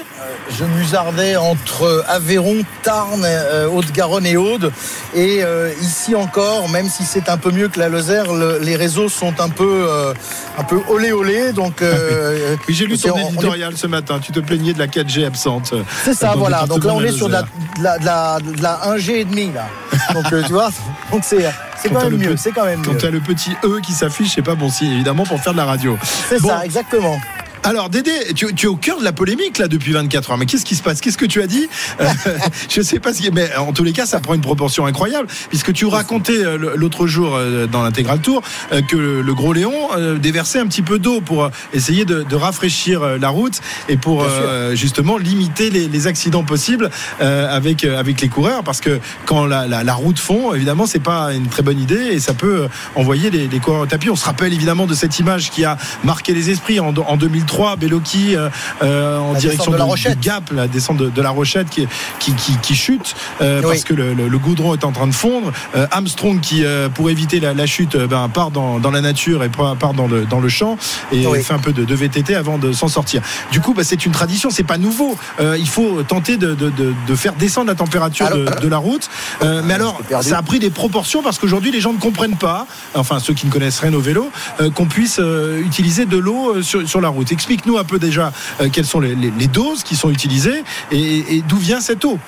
Je 0.49 0.65
musardais 0.65 1.35
entre 1.37 2.03
Aveyron, 2.07 2.63
Tarn, 2.83 3.21
euh, 3.23 3.67
Haute-Garonne 3.67 4.25
et 4.25 4.37
Aude. 4.37 4.71
Et 5.15 5.39
euh, 5.43 5.71
ici 5.81 6.13
encore, 6.15 6.67
même 6.69 6.89
si 6.89 7.03
c'est 7.05 7.29
un 7.29 7.37
peu 7.37 7.51
mieux 7.51 7.67
que 7.69 7.79
la 7.79 7.87
Lozère, 7.89 8.31
le- 8.33 8.59
les 8.59 8.75
réseaux 8.75 9.07
sont 9.09 9.39
un 9.39 9.49
peu, 9.49 9.85
euh, 9.89 10.13
un 10.57 10.63
peu 10.63 10.79
olé 10.89 11.11
olé. 11.11 11.53
Donc, 11.53 11.81
euh, 11.81 12.55
Oui, 12.67 12.73
j'ai 12.73 12.85
lu 12.85 12.97
ton 12.97 13.15
est- 13.17 13.27
éditorial 13.27 13.77
ce 13.77 13.87
matin. 13.87 14.19
Tu 14.21 14.31
te 14.31 14.39
plaignais 14.39 14.73
de 14.73 14.79
la 14.79 14.87
4G 14.87 15.25
absente. 15.25 15.73
C'est 16.03 16.13
ça, 16.13 16.33
voilà. 16.35 16.65
Donc 16.65 16.83
là, 16.83 16.93
on 16.93 17.01
est 17.03 17.11
sur 17.11 17.27
de 17.27 17.33
la, 17.33 17.41
Lozère. 17.41 17.53
de 17.77 17.83
la, 17.83 17.97
de 17.99 18.05
la, 18.05 18.37
de 18.57 18.61
la 18.61 18.79
1G 18.97 19.19
et 19.21 19.25
demi, 19.25 19.51
là. 19.53 19.67
Donc, 20.13 20.31
euh, 20.33 20.43
tu 20.45 20.51
vois, 20.53 20.69
donc 21.11 21.21
c'est, 21.23 21.45
c'est 21.81 21.89
Quand 21.89 22.01
même 22.03 22.11
le 22.11 22.17
mieux. 22.17 22.35
C'est 22.37 22.51
quand 22.51 22.65
même 22.65 22.83
Quand 22.85 22.97
tu 22.97 23.05
as 23.05 23.09
le 23.11 23.19
petit 23.21 23.51
E 23.63 23.79
qui 23.81 23.93
s'affiche, 23.93 24.33
c'est 24.35 24.41
pas 24.41 24.55
bon 24.55 24.69
signe, 24.69 24.91
évidemment, 24.91 25.23
pour 25.23 25.39
faire 25.41 25.53
de 25.53 25.57
la 25.57 25.65
radio. 25.65 25.97
C'est 26.29 26.41
Bon. 26.41 26.49
ça, 26.49 26.65
exactement. 26.65 27.17
Alors 27.63 27.89
Dédé, 27.89 28.11
tu, 28.35 28.53
tu 28.55 28.65
es 28.65 28.69
au 28.69 28.75
cœur 28.75 28.99
de 28.99 29.03
la 29.03 29.13
polémique 29.13 29.59
là 29.59 29.67
depuis 29.67 29.91
24 29.91 30.31
heures. 30.31 30.37
Mais 30.37 30.47
qu'est-ce 30.47 30.65
qui 30.65 30.75
se 30.75 30.81
passe? 30.81 30.99
Qu'est-ce 30.99 31.17
que 31.17 31.25
tu 31.25 31.41
as 31.43 31.47
dit? 31.47 31.69
Euh, 31.99 32.07
Je 32.69 32.81
sais 32.81 32.99
pas 32.99 33.13
ce 33.13 33.21
qui 33.21 33.29
mais 33.31 33.55
en 33.55 33.71
tous 33.71 33.83
les 33.83 33.93
cas, 33.93 34.07
ça 34.07 34.19
prend 34.19 34.33
une 34.33 34.41
proportion 34.41 34.87
incroyable 34.87 35.27
puisque 35.49 35.71
tu 35.71 35.85
racontais 35.85 36.43
euh, 36.43 36.57
l'autre 36.75 37.05
jour 37.05 37.35
euh, 37.35 37.67
dans 37.67 37.83
l'intégral 37.83 38.19
tour 38.19 38.41
euh, 38.71 38.81
que 38.81 38.95
le, 38.95 39.33
gros 39.35 39.53
Léon 39.53 39.89
déversait 40.19 40.59
un 40.59 40.65
petit 40.65 40.81
peu 40.81 40.97
d'eau 40.97 41.21
pour 41.21 41.49
essayer 41.73 42.03
de, 42.03 42.23
de 42.23 42.35
rafraîchir 42.35 43.17
la 43.19 43.29
route 43.29 43.61
et 43.89 43.95
pour 43.97 44.23
euh, 44.23 44.75
justement 44.75 45.17
limiter 45.17 45.69
les, 45.69 45.87
les 45.87 46.07
accidents 46.07 46.43
possibles 46.43 46.89
euh, 47.21 47.55
avec 47.55 47.83
avec 47.83 48.21
les 48.21 48.27
coureurs 48.27 48.63
parce 48.63 48.81
que 48.81 48.99
quand 49.25 49.45
la, 49.45 49.67
la, 49.67 49.83
la 49.83 49.93
route 49.93 50.19
fond, 50.19 50.53
évidemment, 50.53 50.87
c'est 50.87 50.99
pas 50.99 51.31
une 51.33 51.47
très 51.47 51.61
bonne 51.63 51.79
idée 51.79 52.09
et 52.11 52.19
ça 52.19 52.33
peut 52.33 52.67
envoyer 52.95 53.29
les, 53.29 53.47
les 53.47 53.59
coureurs 53.59 53.81
au 53.81 53.85
tapis. 53.85 54.09
On 54.09 54.15
se 54.15 54.25
rappelle 54.25 54.53
évidemment 54.53 54.87
de 54.87 54.93
cette 54.95 55.19
image 55.19 55.51
qui 55.51 55.63
a 55.63 55.77
marqué 56.03 56.33
les 56.33 56.49
esprits 56.49 56.79
en, 56.79 56.93
en 56.95 57.17
2003, 57.17 57.50
Bellocchi 57.77 58.35
euh, 58.35 58.49
euh, 58.83 59.17
en 59.19 59.33
La 59.33 59.39
direction 59.39 59.71
de 59.71 59.77
la 59.77 59.83
Rochette. 59.83 60.19
Gap, 60.19 60.51
la 60.53 60.67
descente 60.67 60.97
de, 60.97 61.09
de 61.09 61.21
la 61.21 61.29
Rochette 61.29 61.69
qui, 61.69 61.87
qui, 62.19 62.33
qui, 62.33 62.57
qui 62.57 62.75
chute 62.75 63.15
euh, 63.41 63.61
Oui. 63.63 63.67
parce 63.69 63.83
que 63.83 63.93
le, 63.93 64.13
le- 64.13 64.27
le 64.27 64.37
goudron 64.37 64.73
est 64.73 64.83
en 64.83 64.91
train 64.91 65.07
de 65.07 65.13
fondre. 65.13 65.51
Euh, 65.75 65.87
Armstrong 65.91 66.39
qui, 66.39 66.63
pour 66.93 67.09
éviter 67.09 67.39
la, 67.39 67.53
la 67.53 67.65
chute, 67.65 67.97
ben, 67.97 68.29
part 68.29 68.51
dans, 68.51 68.79
dans 68.79 68.91
la 68.91 69.01
nature 69.01 69.43
et 69.43 69.49
part 69.49 69.93
dans 69.93 70.07
le, 70.07 70.25
dans 70.25 70.39
le 70.39 70.49
champ 70.49 70.77
et 71.11 71.25
Oui. 71.27 71.43
fait 71.43 71.53
un 71.53 71.59
peu 71.59 71.73
de, 71.73 71.83
de 71.85 71.95
VTT 71.95 72.35
avant 72.35 72.57
de 72.57 72.71
s'en 72.71 72.87
sortir. 72.87 73.21
Du 73.51 73.59
coup, 73.61 73.73
bah, 73.73 73.83
c'est 73.83 74.05
une 74.05 74.11
tradition, 74.11 74.49
c'est 74.49 74.63
pas 74.63 74.77
nouveau. 74.77 75.17
Il 75.57 75.67
faut 75.67 76.03
tenter 76.03 76.37
de, 76.37 76.53
de, 76.55 76.69
de, 76.69 76.93
de 77.07 77.15
faire 77.15 77.33
descendre 77.33 77.67
la 77.67 77.75
température 77.75 78.27
de, 78.29 78.45
Alors- 78.47 78.59
de 78.61 78.67
la 78.67 78.77
route. 78.77 79.09
Euh, 79.43 79.61
mais 79.65 79.73
alors, 79.73 79.99
ça 80.21 80.37
a 80.37 80.41
pris 80.41 80.59
des 80.59 80.69
proportions 80.69 81.21
parce 81.23 81.37
qu'aujourd'hui, 81.39 81.71
les 81.71 81.81
gens 81.81 81.93
ne 81.93 81.99
comprennent 81.99 82.37
pas, 82.37 82.67
enfin 82.95 83.19
ceux 83.19 83.33
qui 83.33 83.45
ne 83.47 83.51
connaissent 83.51 83.79
rien 83.79 83.93
au 83.93 83.99
vélo, 83.99 84.29
qu'on 84.75 84.85
puisse 84.85 85.19
utiliser 85.63 86.05
de 86.05 86.17
l'eau 86.17 86.61
sur, 86.61 86.87
sur 86.87 87.01
la 87.01 87.09
route. 87.09 87.31
Explique-nous 87.41 87.79
un 87.79 87.83
peu 87.83 87.97
déjà 87.97 88.31
euh, 88.61 88.69
quelles 88.71 88.85
sont 88.85 88.99
les, 88.99 89.15
les- 89.15 89.31
les 89.31 89.47
doses 89.47 89.81
qui 89.81 89.95
sont 89.95 90.11
utilisées 90.11 90.63
et, 90.91 91.37
et 91.37 91.41
d'où 91.41 91.57
vient 91.57 91.81
cette 91.81 92.05
eau. 92.05 92.19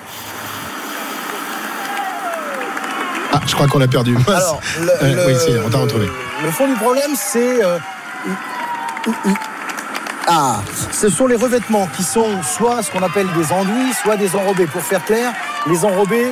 Ah, 3.31 3.39
je 3.45 3.53
crois 3.53 3.67
qu'on 3.67 3.77
l'a 3.77 3.87
perdu. 3.87 4.17
Alors, 4.27 4.59
le, 4.81 4.89
Euh, 4.89 5.15
le- 5.27 5.27
oui, 5.27 5.39
si, 5.39 5.51
on 5.63 5.69
t'a 5.69 5.77
retrouvé. 5.77 6.09
Le 6.43 6.49
fond 6.49 6.67
du 6.67 6.73
problème, 6.73 7.11
c'est. 7.15 7.63
euh, 7.63 7.77
ah, 10.25 10.61
ce 10.91 11.09
sont 11.09 11.27
les 11.27 11.35
revêtements 11.35 11.87
qui 11.95 12.01
sont 12.03 12.41
soit 12.41 12.81
ce 12.81 12.89
qu'on 12.89 13.03
appelle 13.03 13.27
des 13.37 13.51
enduits, 13.51 13.93
soit 14.01 14.17
des 14.17 14.35
enrobés. 14.35 14.65
Pour 14.65 14.81
faire 14.81 15.05
clair, 15.05 15.31
les 15.67 15.85
enrobés, 15.85 16.31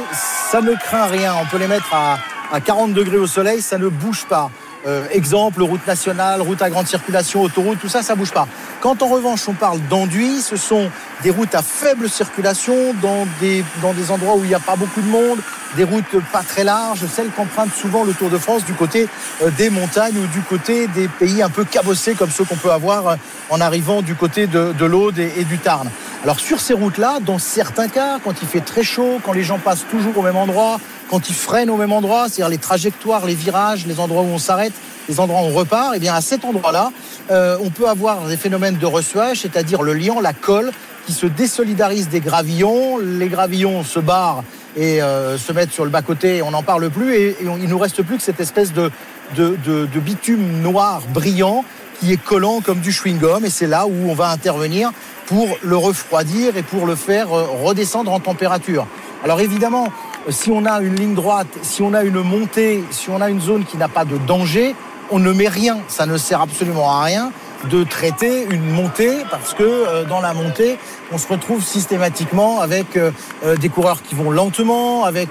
ça 0.52 0.60
ne 0.62 0.74
craint 0.74 1.06
rien. 1.06 1.36
On 1.40 1.46
peut 1.46 1.58
les 1.60 1.68
mettre 1.68 1.94
à, 1.94 2.18
à 2.52 2.60
40 2.60 2.94
degrés 2.94 3.18
au 3.18 3.28
soleil, 3.28 3.62
ça 3.62 3.78
ne 3.78 3.90
bouge 3.90 4.26
pas. 4.28 4.50
Euh, 4.88 5.06
exemple, 5.12 5.62
route 5.62 5.86
nationale, 5.86 6.42
route 6.42 6.62
à 6.62 6.70
grande 6.70 6.88
circulation, 6.88 7.42
autoroute, 7.42 7.80
tout 7.80 7.90
ça, 7.90 8.02
ça 8.02 8.16
bouge 8.16 8.32
pas. 8.32 8.48
Quand 8.80 9.04
en 9.04 9.08
revanche 9.08 9.48
on 9.48 9.54
parle 9.54 9.80
d'enduits, 9.90 10.42
ce 10.42 10.56
sont 10.56 10.90
des 11.22 11.30
routes 11.30 11.54
à 11.54 11.62
faible 11.62 12.10
circulation, 12.10 12.96
dans 13.00 13.28
des, 13.40 13.64
dans 13.84 13.94
des 13.94 14.10
endroits 14.10 14.36
où 14.36 14.44
il 14.44 14.48
n'y 14.48 14.56
a 14.56 14.60
pas 14.60 14.76
beaucoup 14.76 15.02
de 15.02 15.08
monde, 15.08 15.40
des 15.76 15.84
routes 15.84 16.20
pas 16.34 16.42
très 16.42 16.64
larges, 16.64 17.06
celles 17.14 17.30
qu'empruntent 17.30 17.76
souvent 17.76 18.04
le 18.04 18.14
Tour 18.14 18.32
de 18.32 18.40
France 18.40 18.66
du 18.66 18.74
côté 18.74 19.08
euh, 19.44 19.52
des 19.52 19.70
montagnes 19.70 20.18
ou 20.18 20.28
du 20.28 20.42
côté 20.42 20.88
des 20.88 21.08
pays 21.08 21.44
un 21.44 21.50
peu 21.50 21.64
cabossés 21.64 22.16
comme 22.16 22.32
ceux 22.32 22.44
qu'on 22.44 22.56
peut 22.56 22.72
avoir 22.72 23.08
euh, 23.08 23.16
en 23.52 23.62
arrivant 23.62 24.02
du 24.02 24.16
côté 24.16 24.48
de, 24.48 24.74
de 24.74 24.86
l'Aude 24.86 25.20
et 25.20 25.44
du 25.44 25.60
Tarn. 25.60 25.90
Alors 26.24 26.40
sur 26.40 26.60
ces 26.60 26.74
routes-là, 26.74 27.20
dans 27.22 27.40
certains 27.40 27.88
cas, 27.88 28.20
quand 28.24 28.42
il 28.42 28.48
fait 28.48 28.62
très 28.62 28.84
chaud, 28.84 29.20
quand 29.24 29.34
les 29.34 29.44
gens 29.44 29.60
passent 29.60 29.86
toujours 29.90 30.18
au 30.18 30.22
même 30.22 30.38
endroit, 30.38 30.80
quand 31.12 31.30
ils 31.30 31.36
freinent 31.36 31.70
au 31.70 31.76
même 31.78 31.92
endroit, 31.92 32.30
c'est-à-dire 32.30 32.50
les 32.50 32.58
trajectoires, 32.58 33.26
les 33.26 33.36
virages, 33.36 33.86
les 33.86 34.00
endroits 34.00 34.24
où 34.24 34.28
on 34.34 34.38
s'arrête, 34.40 34.74
les 35.10 35.20
endroits 35.20 35.42
où 35.42 35.46
on 35.46 35.54
repart, 35.54 35.94
et 35.96 36.00
bien 36.00 36.16
à 36.16 36.22
cet 36.22 36.46
endroit-là, 36.46 36.92
euh, 37.30 37.58
on 37.62 37.70
peut 37.70 37.88
avoir 37.90 38.28
des 38.28 38.38
phénomènes 38.38 38.78
de 38.78 38.86
ressuage, 38.86 39.42
c'est-à-dire 39.42 39.82
le 39.84 39.94
liant, 39.94 40.22
la 40.22 40.32
colle, 40.34 40.72
qui 41.06 41.14
se 41.14 41.26
désolidarise 41.26 42.08
des 42.10 42.22
gravillons. 42.22 42.98
Les 42.98 43.28
gravillons 43.28 43.84
se 43.84 44.00
barrent 44.00 44.44
et 44.78 45.02
euh, 45.02 45.38
se 45.38 45.52
mettent 45.52 45.74
sur 45.74 45.84
le 45.84 45.90
bas-côté, 45.90 46.42
on 46.42 46.52
n'en 46.52 46.64
parle 46.64 46.90
plus, 46.90 47.14
et, 47.16 47.38
et 47.44 47.50
on- 47.50 47.58
il 47.58 47.68
nous 47.68 47.80
reste 47.80 48.02
plus 48.04 48.16
que 48.18 48.24
cette 48.24 48.40
espèce 48.40 48.72
de, 48.72 48.90
de, 49.36 50.00
bitume 50.00 50.62
noir 50.62 51.02
brillant 51.14 51.66
qui 52.00 52.14
est 52.14 52.24
collant 52.24 52.62
comme 52.62 52.80
du 52.80 52.92
chewing-gum, 52.92 53.44
et 53.44 53.50
c'est 53.50 53.68
là 53.68 53.86
où 53.86 54.10
on 54.10 54.14
va 54.14 54.30
intervenir 54.30 54.92
pour 55.26 55.48
le 55.62 55.76
refroidir 55.76 56.56
et 56.56 56.64
pour 56.64 56.86
le 56.86 56.96
faire 56.96 57.34
euh, 57.34 57.46
redescendre 57.64 58.12
en 58.14 58.20
température. 58.22 58.88
Alors 59.24 59.42
évidemment, 59.42 59.90
si 60.30 60.52
on 60.52 60.66
a 60.66 60.82
une 60.82 60.96
ligne 60.96 61.16
droite, 61.16 61.48
si 61.62 61.82
on 61.82 61.94
a 61.94 62.04
une 62.04 62.22
montée, 62.22 62.84
si 62.92 63.10
on 63.10 63.22
a 63.22 63.30
une 63.30 63.42
zone 63.42 63.66
qui 63.66 63.78
n'a 63.78 63.88
pas 63.88 64.06
de 64.06 64.18
danger, 64.18 64.76
on 65.10 65.20
ne 65.20 65.32
met 65.32 65.48
rien. 65.48 65.80
Ça 65.88 66.06
ne 66.06 66.18
sert 66.18 66.42
absolument 66.42 66.92
à 66.92 67.04
rien 67.04 67.32
de 67.70 67.84
traiter 67.84 68.48
une 68.50 68.72
montée 68.72 69.18
parce 69.30 69.54
que 69.54 69.64
euh, 69.64 70.04
dans 70.06 70.22
la 70.22 70.34
montée, 70.34 70.78
on 71.12 71.18
se 71.18 71.28
retrouve 71.28 71.64
systématiquement 71.64 72.60
avec 72.60 72.98
euh, 72.98 73.12
euh, 73.46 73.56
des 73.56 73.70
coureurs 73.70 74.02
qui 74.02 74.16
vont 74.16 74.32
lentement, 74.32 75.06
avec 75.06 75.30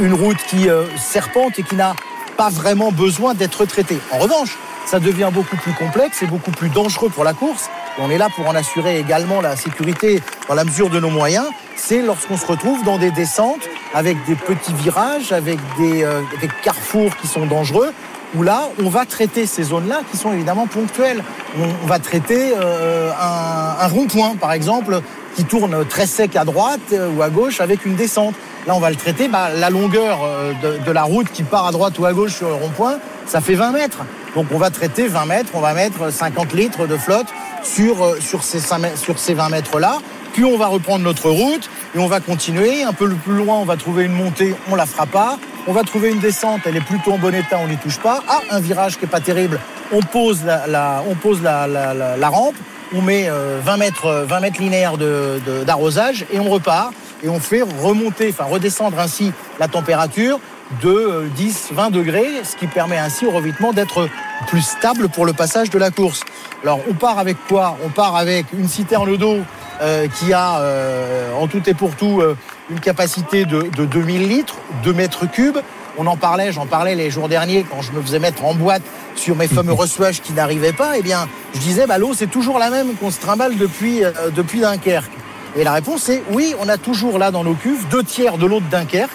une 0.00 0.12
route 0.12 0.36
qui 0.48 0.68
serpente 0.98 1.58
et 1.58 1.62
qui 1.62 1.76
n'a 1.76 1.94
pas 2.36 2.50
vraiment 2.50 2.92
besoin 2.92 3.34
d'être 3.34 3.64
traitée. 3.64 3.98
En 4.10 4.18
revanche, 4.18 4.56
ça 4.86 4.98
devient 4.98 5.30
beaucoup 5.32 5.56
plus 5.56 5.72
complexe 5.72 6.22
et 6.22 6.26
beaucoup 6.26 6.50
plus 6.50 6.68
dangereux 6.68 7.08
pour 7.08 7.24
la 7.24 7.32
course. 7.32 7.70
On 7.98 8.10
est 8.10 8.16
là 8.16 8.28
pour 8.34 8.48
en 8.48 8.54
assurer 8.54 8.98
également 8.98 9.40
la 9.42 9.54
sécurité 9.54 10.22
dans 10.48 10.54
la 10.54 10.64
mesure 10.64 10.88
de 10.88 10.98
nos 10.98 11.10
moyens. 11.10 11.46
C'est 11.76 12.00
lorsqu'on 12.00 12.38
se 12.38 12.46
retrouve 12.46 12.82
dans 12.84 12.96
des 12.96 13.10
descentes 13.10 13.68
avec 13.92 14.16
des 14.24 14.34
petits 14.34 14.72
virages, 14.72 15.32
avec 15.32 15.58
des, 15.78 16.02
euh, 16.02 16.22
carrefours 16.62 17.14
qui 17.16 17.26
sont 17.26 17.44
dangereux, 17.44 17.92
où 18.34 18.42
là, 18.42 18.70
on 18.82 18.88
va 18.88 19.04
traiter 19.04 19.44
ces 19.44 19.64
zones-là 19.64 20.00
qui 20.10 20.16
sont 20.16 20.32
évidemment 20.32 20.66
ponctuelles. 20.66 21.22
On, 21.58 21.86
va 21.86 21.98
traiter 21.98 22.54
euh, 22.56 23.10
un, 23.20 23.86
rond-point, 23.88 24.36
par 24.36 24.52
exemple, 24.52 25.02
qui 25.36 25.44
tourne 25.44 25.84
très 25.84 26.06
sec 26.06 26.34
à 26.34 26.46
droite 26.46 26.80
euh, 26.94 27.10
ou 27.10 27.20
à 27.20 27.28
gauche 27.28 27.60
avec 27.60 27.84
une 27.84 27.94
descente. 27.94 28.34
Là, 28.66 28.74
on 28.74 28.80
va 28.80 28.88
le 28.88 28.96
traiter, 28.96 29.28
bah, 29.28 29.50
la 29.54 29.68
longueur 29.68 30.20
de 30.62 30.92
la 30.92 31.02
route 31.02 31.30
qui 31.30 31.42
part 31.42 31.66
à 31.66 31.72
droite 31.72 31.98
ou 31.98 32.06
à 32.06 32.12
gauche 32.14 32.32
sur 32.36 32.48
le 32.48 32.54
rond-point, 32.54 32.98
ça 33.26 33.42
fait 33.42 33.54
20 33.54 33.72
mètres. 33.72 33.98
Donc 34.34 34.46
on 34.50 34.58
va 34.58 34.70
traiter 34.70 35.08
20 35.08 35.26
mètres, 35.26 35.50
on 35.54 35.60
va 35.60 35.74
mettre 35.74 36.10
50 36.10 36.54
litres 36.54 36.86
de 36.86 36.96
flotte 36.96 37.26
sur, 37.62 38.04
euh, 38.04 38.18
sur 38.20 38.42
ces, 38.42 38.58
5 38.60 38.78
mètres- 38.78 38.98
sur 38.98 39.18
ces 39.18 39.34
20 39.34 39.48
mètres-là. 39.48 39.98
Puis 40.32 40.44
on 40.44 40.56
va 40.56 40.66
reprendre 40.66 41.04
notre 41.04 41.28
route 41.30 41.68
et 41.94 41.98
on 41.98 42.06
va 42.06 42.20
continuer. 42.20 42.82
Un 42.84 42.92
peu 42.92 43.08
plus 43.10 43.34
loin, 43.34 43.56
on 43.56 43.64
va 43.64 43.76
trouver 43.76 44.04
une 44.04 44.12
montée, 44.14 44.54
on 44.70 44.74
la 44.74 44.86
fera 44.86 45.06
pas. 45.06 45.38
On 45.66 45.72
va 45.72 45.82
trouver 45.84 46.10
une 46.10 46.18
descente, 46.20 46.62
elle 46.64 46.76
est 46.76 46.80
plutôt 46.84 47.12
en 47.12 47.18
bon 47.18 47.32
état, 47.34 47.58
on 47.62 47.68
n'y 47.68 47.76
touche 47.76 47.98
pas. 47.98 48.20
Ah, 48.28 48.40
un 48.50 48.58
virage 48.60 48.98
qui 48.98 49.04
est 49.04 49.08
pas 49.08 49.20
terrible, 49.20 49.60
on 49.92 50.00
pose 50.00 50.40
la, 50.44 51.04
on 51.08 51.14
pose 51.14 51.40
la, 51.42 51.68
la- 51.68 52.28
rampe, 52.30 52.56
on 52.94 53.00
met 53.00 53.26
euh, 53.28 53.60
20 53.64 53.76
mètres, 53.76 54.06
euh, 54.06 54.24
20 54.24 54.40
mètres 54.40 54.60
linéaires 54.60 54.96
de- 54.98 55.40
de- 55.46 55.62
d'arrosage 55.64 56.24
et 56.32 56.40
on 56.40 56.50
repart 56.50 56.92
et 57.22 57.28
on 57.28 57.38
fait 57.38 57.62
remonter, 57.80 58.30
enfin 58.36 58.50
redescendre 58.50 58.98
ainsi 58.98 59.32
la 59.60 59.68
température 59.68 60.40
de 60.80 60.88
euh, 60.88 61.28
10, 61.36 61.70
20 61.72 61.90
degrés, 61.90 62.30
ce 62.44 62.56
qui 62.56 62.66
permet 62.66 62.98
ainsi 62.98 63.26
au 63.26 63.30
revêtement 63.30 63.72
d'être 63.72 64.08
plus 64.46 64.62
stable 64.62 65.08
pour 65.08 65.26
le 65.26 65.32
passage 65.32 65.70
de 65.70 65.78
la 65.78 65.90
course. 65.90 66.22
Alors 66.62 66.80
on 66.88 66.94
part 66.94 67.18
avec 67.18 67.36
quoi? 67.48 67.76
On 67.84 67.88
part 67.88 68.16
avec 68.16 68.46
une 68.52 68.68
citerne 68.68 69.16
d'eau 69.16 69.38
euh, 69.80 70.06
qui 70.08 70.32
a 70.32 70.60
euh, 70.60 71.32
en 71.34 71.46
tout 71.46 71.68
et 71.68 71.74
pour 71.74 71.94
tout 71.96 72.20
euh, 72.20 72.36
une 72.70 72.80
capacité 72.80 73.44
de, 73.44 73.62
de 73.62 73.84
2000 73.84 74.28
litres, 74.28 74.56
2 74.84 74.92
mètres 74.92 75.26
cubes. 75.26 75.58
On 75.98 76.06
en 76.06 76.16
parlait, 76.16 76.52
j'en 76.52 76.66
parlais 76.66 76.94
les 76.94 77.10
jours 77.10 77.28
derniers 77.28 77.66
quand 77.68 77.82
je 77.82 77.92
me 77.92 78.00
faisais 78.00 78.18
mettre 78.18 78.44
en 78.44 78.54
boîte 78.54 78.82
sur 79.14 79.36
mes 79.36 79.48
fameux 79.48 79.72
reçuages 79.84 80.22
qui 80.22 80.32
n'arrivaient 80.32 80.72
pas. 80.72 80.92
Eh 80.96 81.02
bien, 81.02 81.28
je 81.54 81.60
disais, 81.60 81.86
bah, 81.86 81.98
l'eau 81.98 82.14
c'est 82.14 82.28
toujours 82.28 82.58
la 82.58 82.70
même 82.70 82.94
qu'on 82.94 83.10
se 83.10 83.20
trimballe 83.20 83.56
depuis, 83.56 84.04
euh, 84.04 84.12
depuis 84.34 84.60
Dunkerque. 84.60 85.10
Et 85.56 85.64
la 85.64 85.72
réponse 85.72 86.08
est 86.08 86.22
oui, 86.30 86.54
on 86.60 86.68
a 86.68 86.78
toujours 86.78 87.18
là 87.18 87.30
dans 87.30 87.44
nos 87.44 87.54
cuves 87.54 87.86
deux 87.90 88.04
tiers 88.04 88.38
de 88.38 88.46
l'eau 88.46 88.60
de 88.60 88.70
Dunkerque 88.70 89.10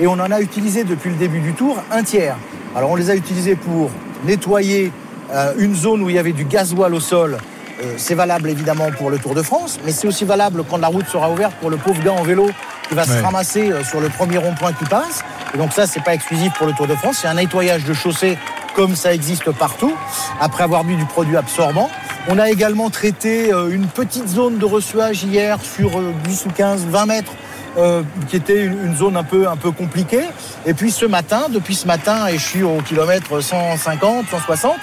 et 0.00 0.06
on 0.06 0.12
en 0.12 0.30
a 0.30 0.40
utilisé 0.40 0.84
depuis 0.84 1.10
le 1.10 1.16
début 1.16 1.40
du 1.40 1.52
tour 1.52 1.76
un 1.90 2.02
tiers. 2.02 2.36
Alors 2.74 2.90
on 2.90 2.96
les 2.96 3.10
a 3.10 3.14
utilisés 3.14 3.56
pour 3.56 3.90
nettoyer 4.24 4.92
euh, 5.32 5.52
une 5.58 5.74
zone 5.74 6.02
où 6.02 6.10
il 6.10 6.16
y 6.16 6.18
avait 6.18 6.32
du 6.32 6.44
gasoil 6.44 6.94
au 6.94 7.00
sol. 7.00 7.38
Euh, 7.82 7.94
c'est 7.96 8.14
valable 8.14 8.50
évidemment 8.50 8.90
pour 8.96 9.10
le 9.10 9.18
Tour 9.18 9.34
de 9.34 9.42
France, 9.42 9.80
mais 9.84 9.92
c'est 9.92 10.06
aussi 10.06 10.24
valable 10.24 10.62
quand 10.68 10.76
la 10.76 10.88
route 10.88 11.06
sera 11.06 11.30
ouverte 11.30 11.54
pour 11.60 11.70
le 11.70 11.76
pauvre 11.76 12.02
gars 12.02 12.12
en 12.12 12.22
vélo 12.22 12.50
qui 12.88 12.94
va 12.94 13.04
se 13.04 13.22
ramasser 13.22 13.70
euh, 13.72 13.82
sur 13.82 14.00
le 14.00 14.08
premier 14.08 14.38
rond-point 14.38 14.72
qui 14.72 14.84
passe. 14.84 15.24
Et 15.54 15.58
donc 15.58 15.72
ça, 15.72 15.86
c'est 15.86 16.02
pas 16.02 16.14
exclusif 16.14 16.52
pour 16.58 16.66
le 16.66 16.72
Tour 16.74 16.86
de 16.86 16.94
France, 16.94 17.18
c'est 17.22 17.28
un 17.28 17.34
nettoyage 17.34 17.84
de 17.84 17.94
chaussée 17.94 18.36
comme 18.74 18.96
ça 18.96 19.12
existe 19.12 19.50
partout, 19.52 19.92
après 20.40 20.64
avoir 20.64 20.84
mis 20.84 20.96
du 20.96 21.04
produit 21.04 21.36
absorbant. 21.36 21.90
On 22.28 22.38
a 22.38 22.50
également 22.50 22.88
traité 22.88 23.50
une 23.70 23.86
petite 23.86 24.28
zone 24.28 24.58
de 24.58 24.64
reçuage 24.64 25.24
hier 25.24 25.58
sur 25.62 25.98
euh, 25.98 26.12
10 26.24 26.46
ou 26.46 26.50
15, 26.50 26.86
20 26.86 27.06
mètres 27.06 27.32
euh, 27.76 28.02
qui 28.28 28.36
était 28.36 28.64
une, 28.64 28.94
zone 28.94 29.16
un 29.16 29.22
peu, 29.22 29.48
un 29.48 29.56
peu 29.56 29.70
compliquée. 29.70 30.24
Et 30.66 30.74
puis 30.74 30.90
ce 30.90 31.06
matin, 31.06 31.46
depuis 31.50 31.74
ce 31.74 31.86
matin, 31.86 32.26
et 32.28 32.34
je 32.34 32.44
suis 32.44 32.62
au 32.62 32.78
kilomètre 32.82 33.40
150, 33.40 34.26
160, 34.30 34.74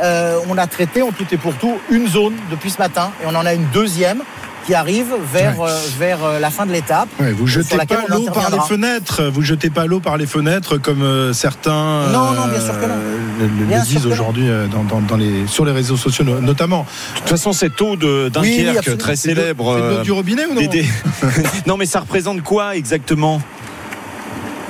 euh, 0.00 0.38
on 0.48 0.56
a 0.56 0.66
traité 0.66 1.02
en 1.02 1.10
tout 1.10 1.26
et 1.30 1.36
pour 1.36 1.54
tout 1.54 1.78
une 1.90 2.08
zone 2.08 2.34
depuis 2.50 2.70
ce 2.70 2.78
matin. 2.78 3.10
Et 3.22 3.26
on 3.26 3.34
en 3.34 3.44
a 3.44 3.52
une 3.52 3.66
deuxième 3.66 4.22
qui 4.68 4.74
arrive 4.74 5.14
vers, 5.32 5.58
Ouais. 5.58 5.66
euh, 5.70 5.78
vers 5.98 6.22
euh, 6.22 6.38
la 6.38 6.50
fin 6.50 6.66
de 6.66 6.72
l'étape. 6.72 7.08
Ouais, 7.18 7.32
vous 7.32 7.48
sur 7.48 7.62
jetez 7.62 7.78
pas 7.78 8.04
l'eau 8.06 8.26
par 8.26 8.50
les 8.50 8.58
fenêtres, 8.68 9.24
vous 9.32 9.40
jetez 9.40 9.70
pas 9.70 9.86
l'eau 9.86 9.98
par 9.98 10.18
les 10.18 10.26
fenêtres 10.26 10.76
comme 10.76 11.00
euh, 11.00 11.32
certains 11.32 12.08
Non, 12.12 12.32
non, 12.32 12.48
bien 12.50 12.60
sûr 12.60 12.78
que 12.78 12.84
non. 12.84 12.94
le, 13.40 13.46
le- 13.46 13.64
Bien 13.64 13.78
le 13.78 13.84
sûr 13.86 14.00
disent 14.00 14.06
aujourd'hui 14.06 14.46
euh, 14.46 14.66
dans, 14.66 14.84
dans- 14.84 15.00
dans 15.00 15.16
les, 15.16 15.46
sur 15.46 15.64
les 15.64 15.72
réseaux 15.72 15.96
sociaux 15.96 16.22
no- 16.22 16.42
notamment. 16.42 16.84
De 17.14 17.20
toute 17.20 17.28
façon, 17.30 17.54
cette 17.54 17.80
eau 17.80 17.96
de 17.96 18.30
Oui, 18.42 18.62
Dunkerque, 18.62 18.98
très 18.98 19.16
célèbre. 19.16 19.72
c'est 19.74 19.80
l'eau 19.80 19.86
euh, 20.00 20.02
du 20.02 20.12
robinet 20.12 20.44
ou 20.44 20.52
non 20.52 20.60
des- 20.60 20.68
des- 20.68 20.86
non, 21.66 21.78
mais 21.78 21.86
ça 21.86 22.00
représente 22.00 22.42
quoi 22.42 22.76
exactement? 22.76 23.40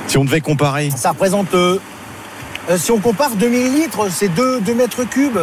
Si 0.07 0.17
on 0.17 0.23
devait 0.23 0.39
comparer 0.39 0.91
Ça 0.95 1.09
représente, 1.09 1.53
euh, 1.55 1.77
euh, 2.69 2.77
si 2.77 2.91
on 2.91 2.99
compare 2.99 3.31
2000 3.31 3.73
litres, 3.73 4.07
c'est 4.09 4.29
2, 4.29 4.61
2 4.61 4.73
mètres 4.75 5.03
cubes. 5.03 5.39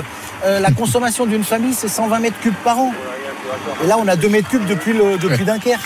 Euh, 0.47 0.61
la 0.61 0.71
consommation 0.71 1.27
d'une 1.27 1.45
famille, 1.45 1.75
c'est 1.75 1.89
120 1.89 2.21
mètres 2.21 2.41
cubes 2.41 2.55
par 2.65 2.79
an. 2.79 2.93
Et 3.83 3.87
là, 3.87 3.97
on 3.99 4.07
a 4.09 4.17
2 4.17 4.29
mètres 4.29 4.49
cubes 4.49 4.67
depuis, 4.67 4.93
le, 4.93 5.19
depuis 5.19 5.45
Dunkerque. 5.45 5.81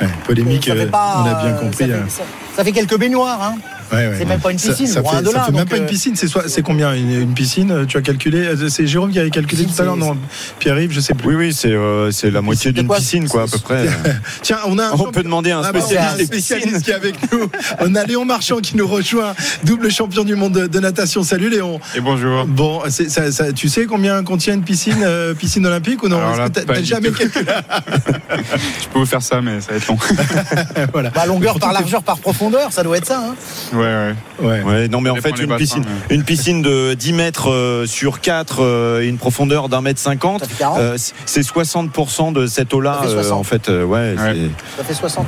Ouais, 0.00 0.08
polémique, 0.24 0.68
euh, 0.68 0.88
pas, 0.88 1.22
on 1.24 1.26
a 1.28 1.34
bien 1.42 1.54
euh, 1.54 1.58
compris. 1.58 1.88
Ça 1.88 1.92
euh, 1.94 2.04
fait, 2.04 2.10
ça- 2.10 2.22
ça 2.56 2.64
fait 2.64 2.72
quelques 2.72 2.98
baignoires. 2.98 3.42
Hein. 3.42 3.54
Ouais, 3.92 4.08
ouais, 4.08 4.14
c'est 4.18 4.24
même 4.24 4.40
pas 4.40 4.50
une 4.52 4.58
Ça- 4.58 4.68
piscine, 4.70 4.86
Ça, 4.86 5.00
loin 5.00 5.12
fait, 5.16 5.22
de 5.22 5.26
ça 5.28 5.32
là, 5.38 5.44
fait 5.44 5.52
même 5.52 5.68
pas 5.68 5.76
une 5.76 5.82
euh, 5.84 5.86
piscine. 5.86 6.16
C'est 6.16 6.28
soit- 6.28 6.48
c'est 6.48 6.62
combien 6.62 6.92
une, 6.94 7.10
une 7.12 7.34
piscine 7.34 7.70
euh, 7.70 7.84
Tu 7.86 7.96
as 7.96 8.02
calculé 8.02 8.38
euh, 8.46 8.68
C'est 8.68 8.86
Jérôme 8.86 9.10
qui 9.12 9.18
avait 9.18 9.30
calculé 9.30 9.64
tout 9.64 9.80
à 9.80 9.84
l'heure 9.84 9.94
c'est- 9.94 10.00
Non, 10.06 10.16
Pierre-Yves, 10.58 10.92
je 10.92 11.00
sais 11.00 11.14
plus. 11.14 11.28
Oui, 11.28 11.34
oui, 11.36 11.52
c'est 11.54 11.72
euh, 11.72 12.10
c'est 12.10 12.30
la 12.30 12.40
moitié 12.42 12.72
d'une 12.72 12.88
piscine, 12.88 13.28
quoi, 13.28 13.42
à 13.42 13.46
peu 13.46 13.58
près. 13.58 13.86
Tiens, 14.42 14.58
on 14.66 14.78
a 14.78 14.86
un 14.86 14.92
On 14.92 15.10
peut 15.12 15.22
demander 15.22 15.50
à 15.50 15.58
un 15.58 15.62
Ah 15.64 15.72
bah, 15.72 15.80
spécialiste 15.80 16.06
on 16.08 16.10
a 16.10 16.14
un 16.14 16.16
des 16.18 16.24
spécialiste 16.26 16.68
piscines. 16.68 16.82
qui 16.82 16.90
est 16.90 16.94
avec 16.94 17.32
nous. 17.32 17.50
On 17.80 17.94
a 17.94 18.04
Léon 18.04 18.24
Marchand 18.24 18.58
qui 18.58 18.76
nous 18.76 18.86
rejoint, 18.86 19.34
double 19.64 19.90
champion 19.90 20.24
du 20.24 20.34
monde 20.36 20.52
de, 20.52 20.66
de 20.66 20.80
natation. 20.80 21.22
Salut 21.22 21.48
Léon. 21.50 21.80
Et 21.96 22.00
bonjour. 22.00 22.44
Bon, 22.46 22.82
c'est- 22.88 23.08
ça- 23.08 23.30
ça- 23.32 23.52
tu 23.52 23.68
sais 23.68 23.86
combien 23.86 24.22
contient 24.24 24.54
une 24.54 24.62
piscine, 24.62 25.02
euh, 25.02 25.34
piscine 25.34 25.66
olympique 25.66 26.02
ou 26.02 26.08
non? 26.08 26.18
Alors 26.18 26.30
Est-ce 26.32 26.38
là, 26.40 26.48
que 26.48 26.54
t'as- 26.54 26.60
pas 26.62 26.74
t'as 26.74 26.80
du 26.80 26.86
jamais 26.86 27.10
calculé? 27.10 27.44
Je 28.82 28.88
peux 28.92 28.98
vous 28.98 29.06
faire 29.06 29.22
ça, 29.22 29.40
mais 29.40 29.60
ça 29.60 29.70
va 29.72 29.76
être 29.76 29.86
long. 29.88 29.98
Voilà. 30.92 31.10
Bah, 31.10 31.26
longueur 31.26 31.58
par 31.58 31.72
largeur 31.72 32.02
par 32.02 32.18
profondeur, 32.18 32.72
ça 32.72 32.82
doit 32.82 32.96
être 32.96 33.06
ça. 33.06 33.20
Hein. 33.20 33.34
Ouais, 33.80 34.14
ouais. 34.40 34.46
Ouais. 34.46 34.62
Ouais, 34.62 34.88
non, 34.88 35.00
mais 35.00 35.10
en 35.10 35.16
fait, 35.16 35.30
une 35.30 35.46
bassins, 35.46 35.56
piscine, 35.58 35.84
mais- 36.08 36.14
une 36.16 36.24
piscine 36.24 36.62
de 36.62 36.94
10 36.94 37.12
mètres 37.12 37.50
euh, 37.50 37.86
sur 37.86 38.20
4 38.20 38.62
euh, 38.62 39.02
et 39.02 39.06
une 39.06 39.18
profondeur 39.18 39.68
d'un 39.68 39.80
mètre 39.80 40.00
50, 40.00 40.40
Ça 40.40 40.46
fait 40.48 40.54
40. 40.58 40.78
euh, 40.78 40.96
c'est 41.26 41.42
60% 41.42 42.32
de 42.32 42.46
cette 42.46 42.72
eau-là, 42.74 42.98
Ça 43.02 43.08
fait 43.08 43.14
euh, 43.14 43.22
60. 43.22 43.38
en 43.40 43.42
fait. 43.44 43.68
euh, 43.68 43.84
ouais, 43.84 44.14
Ouais. 44.16 44.50
Ça 44.76 44.84
fait 44.84 44.94
60. 44.94 45.26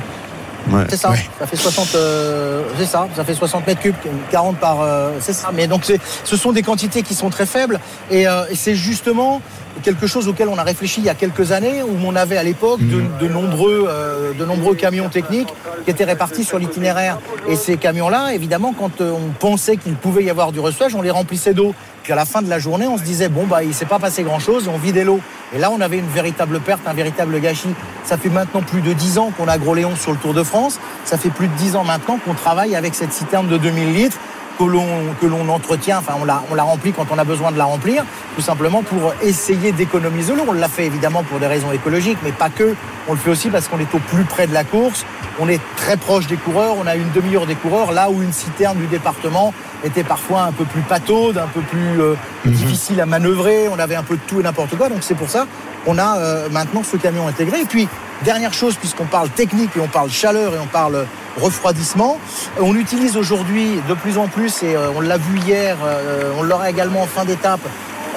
c'est- 0.67 0.75
ouais. 0.75 0.83
C'est 0.89 0.97
ça. 0.97 1.11
Ouais. 1.11 1.25
Ça 1.39 1.47
fait 1.47 1.55
60. 1.57 1.95
euh, 1.95 2.63
c'est 2.77 2.85
ça. 2.85 3.07
Ça 3.15 3.23
fait 3.23 3.33
60 3.33 3.67
mètres 3.67 3.81
cubes, 3.81 3.95
40 4.31 4.57
par. 4.57 4.81
euh, 4.81 5.11
c'est 5.19 5.33
ça. 5.33 5.49
Mais 5.53 5.67
donc, 5.67 5.81
c'est- 5.83 5.99
ce 6.23 6.37
sont 6.37 6.51
des 6.51 6.61
quantités 6.63 7.01
qui 7.03 7.13
sont 7.15 7.29
très 7.29 7.45
faibles. 7.45 7.79
Et, 8.11 8.27
euh, 8.27 8.43
et 8.49 8.55
c'est 8.55 8.75
justement 8.75 9.41
quelque 9.81 10.07
chose 10.07 10.27
auquel 10.27 10.47
on 10.47 10.57
a 10.57 10.63
réfléchi 10.63 11.01
il 11.01 11.05
y 11.05 11.09
a 11.09 11.15
quelques 11.15 11.51
années, 11.51 11.81
où 11.81 11.97
on 12.05 12.15
avait 12.15 12.37
à 12.37 12.43
l'époque 12.43 12.79
de, 12.81 13.03
de 13.19 13.27
nombreux, 13.27 13.85
euh, 13.87 14.33
de 14.33 14.45
nombreux 14.45 14.75
camions 14.75 15.09
techniques 15.09 15.53
qui 15.85 15.91
étaient 15.91 16.03
répartis 16.03 16.43
sur 16.43 16.59
l'itinéraire. 16.59 17.19
Et 17.47 17.55
ces 17.55 17.77
camions-là, 17.77 18.33
évidemment, 18.33 18.73
quand 18.77 19.01
euh, 19.01 19.11
on 19.11 19.31
pensait 19.31 19.77
qu'il 19.77 19.95
pouvait 19.95 20.23
y 20.23 20.29
avoir 20.29 20.51
du 20.51 20.59
reçuage, 20.59 20.95
on 20.95 21.01
les 21.01 21.11
remplissait 21.11 21.53
d'eau. 21.53 21.73
Puis 22.03 22.11
à 22.11 22.15
la 22.15 22.25
fin 22.25 22.41
de 22.41 22.49
la 22.49 22.59
journée, 22.59 22.85
on 22.85 22.97
se 22.97 23.03
disait 23.03 23.29
bon 23.29 23.45
bah 23.47 23.63
il 23.63 23.73
s'est 23.73 23.85
pas 23.85 23.97
passé 23.97 24.23
grand-chose, 24.23 24.67
on 24.67 24.77
vidait 24.77 25.05
l'eau. 25.05 25.21
Et 25.55 25.57
là, 25.57 25.71
on 25.71 25.79
avait 25.79 25.97
une 25.97 26.09
véritable 26.09 26.59
perte, 26.59 26.81
un 26.85 26.93
véritable 26.93 27.39
gâchis. 27.39 27.73
Ça 28.03 28.17
fait 28.17 28.29
maintenant 28.29 28.61
plus 28.61 28.81
de 28.81 28.91
10 28.91 29.19
ans 29.19 29.31
qu'on 29.37 29.47
a 29.47 29.57
Gros 29.57 29.73
Léon 29.73 29.95
sur 29.95 30.11
le 30.11 30.17
Tour 30.17 30.33
de 30.33 30.43
France. 30.43 30.79
Ça 31.05 31.17
fait 31.17 31.29
plus 31.29 31.47
de 31.47 31.53
10 31.55 31.75
ans 31.77 31.83
maintenant 31.83 32.17
qu'on 32.17 32.33
travaille 32.33 32.75
avec 32.75 32.93
cette 32.95 33.13
citerne 33.13 33.47
de 33.47 33.57
2000 33.57 33.93
litres 33.93 34.17
que 34.57 34.63
l'on 34.63 34.87
que 35.19 35.25
l'on 35.25 35.47
entretient, 35.49 35.99
enfin 35.99 36.13
on 36.19 36.25
la, 36.25 36.43
on 36.51 36.55
la 36.55 36.63
remplit 36.63 36.93
quand 36.93 37.07
on 37.11 37.17
a 37.17 37.23
besoin 37.23 37.51
de 37.51 37.57
la 37.57 37.65
remplir, 37.65 38.03
tout 38.35 38.41
simplement 38.41 38.83
pour 38.83 39.13
essayer 39.21 39.71
d'économiser 39.71 40.33
l'eau. 40.35 40.45
On 40.47 40.53
l'a 40.53 40.67
fait 40.67 40.85
évidemment 40.85 41.23
pour 41.23 41.39
des 41.39 41.47
raisons 41.47 41.71
écologiques, 41.71 42.17
mais 42.23 42.31
pas 42.31 42.49
que. 42.49 42.75
On 43.07 43.13
le 43.13 43.17
fait 43.17 43.31
aussi 43.31 43.49
parce 43.49 43.67
qu'on 43.67 43.79
est 43.79 43.93
au 43.93 43.99
plus 43.99 44.23
près 44.23 44.47
de 44.47 44.53
la 44.53 44.63
course, 44.63 45.05
on 45.39 45.49
est 45.49 45.59
très 45.75 45.97
proche 45.97 46.27
des 46.27 46.37
coureurs, 46.37 46.75
on 46.81 46.87
a 46.87 46.95
une 46.95 47.11
demi-heure 47.11 47.45
des 47.45 47.55
coureurs, 47.55 47.91
là 47.91 48.09
où 48.09 48.21
une 48.21 48.31
citerne 48.31 48.77
du 48.77 48.87
département 48.87 49.53
était 49.83 50.03
parfois 50.03 50.43
un 50.43 50.51
peu 50.51 50.63
plus 50.63 50.81
pataude, 50.81 51.37
un 51.37 51.47
peu 51.47 51.61
plus 51.61 52.01
euh, 52.01 52.15
difficile 52.45 53.01
à 53.01 53.05
manœuvrer, 53.05 53.67
on 53.67 53.79
avait 53.79 53.95
un 53.95 54.03
peu 54.03 54.15
de 54.15 54.21
tout 54.25 54.39
et 54.39 54.43
n'importe 54.43 54.77
quoi, 54.77 54.87
donc 54.87 54.99
c'est 55.01 55.15
pour 55.15 55.29
ça 55.29 55.45
qu'on 55.83 55.97
a 55.97 56.17
euh, 56.17 56.49
maintenant 56.49 56.81
ce 56.83 56.95
camion 56.95 57.27
intégré. 57.27 57.61
Et 57.61 57.65
puis, 57.65 57.89
dernière 58.23 58.53
chose, 58.53 58.75
puisqu'on 58.75 59.05
parle 59.05 59.29
technique 59.29 59.71
et 59.75 59.79
on 59.79 59.87
parle 59.87 60.09
chaleur 60.09 60.53
et 60.55 60.59
on 60.59 60.67
parle 60.67 61.05
refroidissement, 61.37 62.19
on 62.59 62.75
utilise 62.75 63.17
aujourd'hui 63.17 63.79
de 63.87 63.93
plus 63.93 64.17
en 64.17 64.27
plus, 64.27 64.63
et 64.63 64.75
euh, 64.75 64.91
on 64.95 65.01
l'a 65.01 65.17
vu 65.17 65.39
hier, 65.39 65.77
euh, 65.83 66.31
on 66.37 66.43
l'aura 66.43 66.69
également 66.69 67.01
en 67.01 67.07
fin 67.07 67.25
d'étape, 67.25 67.61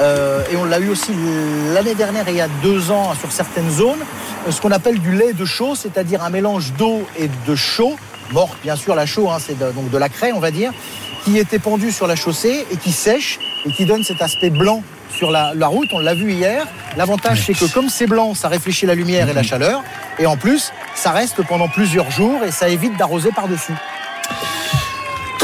euh, 0.00 0.42
et 0.52 0.56
on 0.56 0.64
l'a 0.64 0.78
eu 0.78 0.90
aussi 0.90 1.12
l'année 1.72 1.94
dernière 1.94 2.28
et 2.28 2.32
il 2.32 2.36
y 2.36 2.42
a 2.42 2.48
deux 2.62 2.90
ans 2.90 3.14
sur 3.18 3.32
certaines 3.32 3.70
zones, 3.70 4.04
ce 4.50 4.60
qu'on 4.60 4.70
appelle 4.70 4.98
du 4.98 5.12
lait 5.12 5.32
de 5.32 5.44
chaux, 5.44 5.74
c'est-à-dire 5.74 6.22
un 6.22 6.30
mélange 6.30 6.74
d'eau 6.74 7.02
et 7.18 7.30
de 7.46 7.54
chaux, 7.54 7.96
morte 8.32 8.58
bien 8.62 8.76
sûr 8.76 8.94
la 8.94 9.06
chaux, 9.06 9.30
hein, 9.30 9.38
c'est 9.40 9.58
donc 9.58 9.90
de 9.90 9.98
la 9.98 10.08
craie 10.08 10.32
on 10.32 10.40
va 10.40 10.50
dire, 10.50 10.72
qui 11.24 11.38
est 11.38 11.52
épandue 11.54 11.92
sur 11.92 12.06
la 12.06 12.16
chaussée 12.16 12.66
et 12.70 12.76
qui 12.76 12.92
sèche 12.92 13.38
et 13.64 13.72
qui 13.72 13.86
donne 13.86 14.04
cet 14.04 14.20
aspect 14.20 14.50
blanc 14.50 14.82
sur 15.10 15.30
la, 15.30 15.52
la 15.54 15.66
route, 15.66 15.88
on 15.92 15.98
l'a 15.98 16.14
vu 16.14 16.32
hier. 16.32 16.66
L'avantage 16.96 17.42
c'est 17.46 17.54
que 17.54 17.72
comme 17.72 17.88
c'est 17.88 18.06
blanc, 18.06 18.34
ça 18.34 18.48
réfléchit 18.48 18.86
la 18.86 18.94
lumière 18.94 19.28
et 19.28 19.34
la 19.34 19.42
chaleur, 19.42 19.82
et 20.18 20.26
en 20.26 20.36
plus 20.36 20.72
ça 20.94 21.10
reste 21.10 21.42
pendant 21.46 21.68
plusieurs 21.68 22.10
jours 22.10 22.42
et 22.44 22.50
ça 22.50 22.68
évite 22.68 22.96
d'arroser 22.96 23.30
par-dessus. 23.32 23.74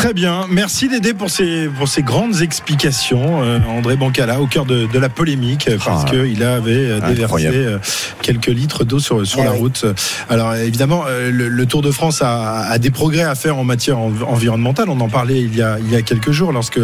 Très 0.03 0.15
bien, 0.15 0.47
merci 0.51 0.89
Dédé 0.89 1.15
pour 1.15 1.31
ces, 1.31 1.69
pour 1.79 1.87
ces 1.87 2.03
grandes 2.03 2.43
explications. 2.43 3.45
Euh, 3.45 3.61
André 3.69 3.95
Bancala 3.95 4.41
au 4.41 4.49
cœur 4.49 4.67
de, 4.67 4.87
de 4.87 4.99
la 4.99 5.09
polémique 5.09 5.69
euh, 5.69 5.79
parce 5.83 6.05
Ah, 6.05 6.11
qu'il 6.11 6.43
avait 6.43 6.73
euh, 6.73 7.01
déversé 7.03 7.23
incroyable. 7.23 7.81
quelques 8.21 8.49
litres 8.49 8.83
d'eau 8.83 8.99
sur, 8.99 9.25
sur 9.25 9.39
Eh 9.43 9.45
la 9.45 9.53
route. 9.53 9.87
Alors 10.29 10.57
évidemment, 10.57 11.05
le, 11.09 11.49
le 11.49 11.67
Tour 11.67 11.83
de 11.83 11.93
France 11.93 12.21
a, 12.21 12.63
a 12.63 12.79
des 12.79 12.91
progrès 12.91 13.23
à 13.23 13.37
faire 13.37 13.57
en 13.59 13.63
matière 13.63 14.01
env- 14.01 14.25
environnementale. 14.27 14.89
On 14.89 14.99
en 14.99 15.09
parlait 15.09 15.41
il 15.41 15.55
y 15.55 15.63
a, 15.63 15.79
il 15.79 15.89
y 15.93 15.95
a 15.95 16.03
quelques 16.03 16.33
jours 16.33 16.51
lorsque 16.51 16.81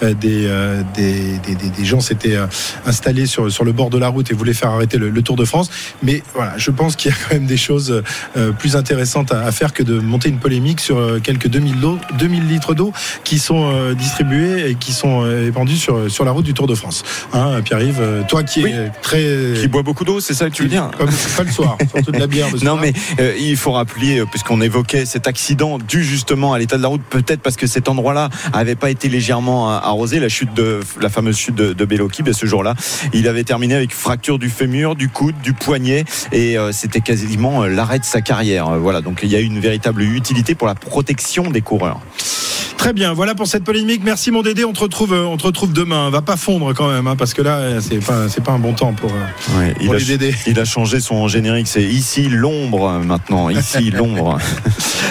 des, 0.00 0.14
des, 0.14 0.48
des, 0.94 1.54
des- 1.54 1.70
des 1.76 1.84
gens 1.84 2.00
s'étaient 2.00 2.38
installés 2.86 3.26
sur, 3.26 3.52
sur 3.52 3.64
le 3.64 3.72
bord 3.72 3.90
de 3.90 3.98
la 3.98 4.08
route 4.08 4.30
et 4.30 4.34
voulaient 4.34 4.54
faire 4.54 4.70
arrêter 4.70 4.96
le, 4.96 5.10
le 5.10 5.22
Tour 5.22 5.36
de 5.36 5.44
France. 5.44 5.68
Mais 6.02 6.22
voilà, 6.34 6.54
je 6.56 6.70
pense 6.70 6.96
qu'il 6.96 7.10
y 7.10 7.14
a 7.14 7.16
quand 7.28 7.34
même 7.34 7.46
des 7.46 7.58
choses 7.58 8.02
plus 8.58 8.76
intéressantes 8.76 9.30
à, 9.30 9.42
à 9.44 9.52
faire 9.52 9.74
que 9.74 9.82
de 9.82 10.00
monter 10.00 10.30
une 10.30 10.38
polémique 10.38 10.80
sur 10.80 11.20
quelques 11.22 11.48
2000, 11.48 11.78
d'eau- 11.78 11.98
2000 12.18 12.48
litres 12.48 12.61
d'eau 12.74 12.92
qui 13.24 13.38
sont 13.38 13.70
euh, 13.72 13.94
distribués 13.94 14.70
et 14.70 14.74
qui 14.76 14.92
sont 14.92 15.24
euh, 15.24 15.48
épandus 15.48 15.76
sur, 15.76 16.10
sur 16.10 16.24
la 16.24 16.30
route 16.30 16.44
du 16.44 16.54
Tour 16.54 16.66
de 16.66 16.74
France. 16.74 17.02
Hein, 17.32 17.60
Pierre-Yves, 17.64 17.98
euh, 18.00 18.22
toi 18.28 18.42
qui 18.44 18.62
Oui. 18.62 18.70
es 18.70 18.90
très... 19.02 19.60
Qui 19.60 19.68
boit 19.68 19.82
beaucoup 19.82 20.04
d'eau, 20.04 20.20
c'est 20.20 20.34
ça 20.34 20.48
que 20.48 20.54
tu 20.54 20.62
veux 20.62 20.68
dire 20.68 20.90
Comme 20.96 21.10
pas 21.36 21.42
le 21.42 21.50
soir, 21.50 21.76
surtout 21.94 22.12
de 22.12 22.18
la 22.18 22.26
bière 22.26 22.46
Non 22.62 22.76
mais 22.76 22.92
euh, 23.18 23.34
il 23.38 23.56
faut 23.56 23.72
rappeler, 23.72 24.22
puisqu'on 24.30 24.60
évoquait 24.60 25.04
cet 25.04 25.26
accident 25.26 25.78
dû 25.78 26.04
justement 26.04 26.52
à 26.52 26.58
l'état 26.58 26.76
de 26.76 26.82
la 26.82 26.88
route, 26.88 27.02
peut-être 27.02 27.40
parce 27.40 27.56
que 27.56 27.66
cet 27.66 27.88
endroit-là 27.88 28.30
avait 28.52 28.76
pas 28.76 28.90
été 28.90 29.08
légèrement 29.08 29.70
arrosé, 29.70 30.20
la 30.20 30.28
chute 30.28 30.54
de 30.54 30.80
la 31.00 31.08
fameuse 31.08 31.36
chute 31.36 31.54
de, 31.54 31.72
de 31.72 31.84
Bellocchi, 31.84 32.22
ben, 32.22 32.32
ce 32.32 32.46
jour-là, 32.46 32.74
il 33.12 33.26
avait 33.28 33.44
terminé 33.44 33.74
avec 33.74 33.92
fracture 33.92 34.38
du 34.38 34.48
fémur, 34.50 34.94
du 34.94 35.08
coude, 35.08 35.34
du 35.42 35.52
poignet, 35.52 36.04
et 36.32 36.58
euh, 36.58 36.70
c'était 36.72 37.00
quasiment 37.00 37.64
l'arrêt 37.64 37.98
de 37.98 38.04
sa 38.04 38.20
carrière. 38.20 38.70
Voilà, 38.78 39.00
donc 39.00 39.20
il 39.22 39.30
y 39.30 39.36
a 39.36 39.40
une 39.40 39.58
véritable 39.60 40.02
utilité 40.02 40.54
pour 40.54 40.66
la 40.66 40.74
protection 40.74 41.50
des 41.50 41.60
coureurs. 41.62 42.00
Très 42.82 42.92
bien, 42.92 43.12
voilà 43.12 43.36
pour 43.36 43.46
cette 43.46 43.62
polémique. 43.62 44.00
Merci 44.02 44.32
mon 44.32 44.42
Dédé, 44.42 44.64
on 44.64 44.72
te 44.72 44.80
retrouve, 44.80 45.12
euh, 45.12 45.24
on 45.24 45.36
te 45.36 45.44
retrouve 45.44 45.72
demain. 45.72 46.10
Va 46.10 46.20
pas 46.20 46.36
fondre 46.36 46.74
quand 46.74 46.90
même, 46.90 47.06
hein, 47.06 47.14
parce 47.14 47.32
que 47.32 47.40
là, 47.40 47.58
euh, 47.58 47.80
c'est 47.80 48.04
pas, 48.04 48.28
c'est 48.28 48.42
pas 48.42 48.50
un 48.50 48.58
bon 48.58 48.72
temps 48.72 48.92
pour, 48.92 49.12
euh, 49.12 49.72
il, 49.78 49.86
pour 49.86 49.94
a, 49.94 49.98
les 49.98 50.04
Dédés. 50.04 50.34
il 50.48 50.58
a 50.58 50.64
changé 50.64 50.98
son 50.98 51.28
générique. 51.28 51.68
C'est 51.68 51.84
ici 51.84 52.28
l'ombre 52.28 53.00
maintenant. 53.04 53.50
Ici 53.50 53.90
l'ombre. 53.92 54.36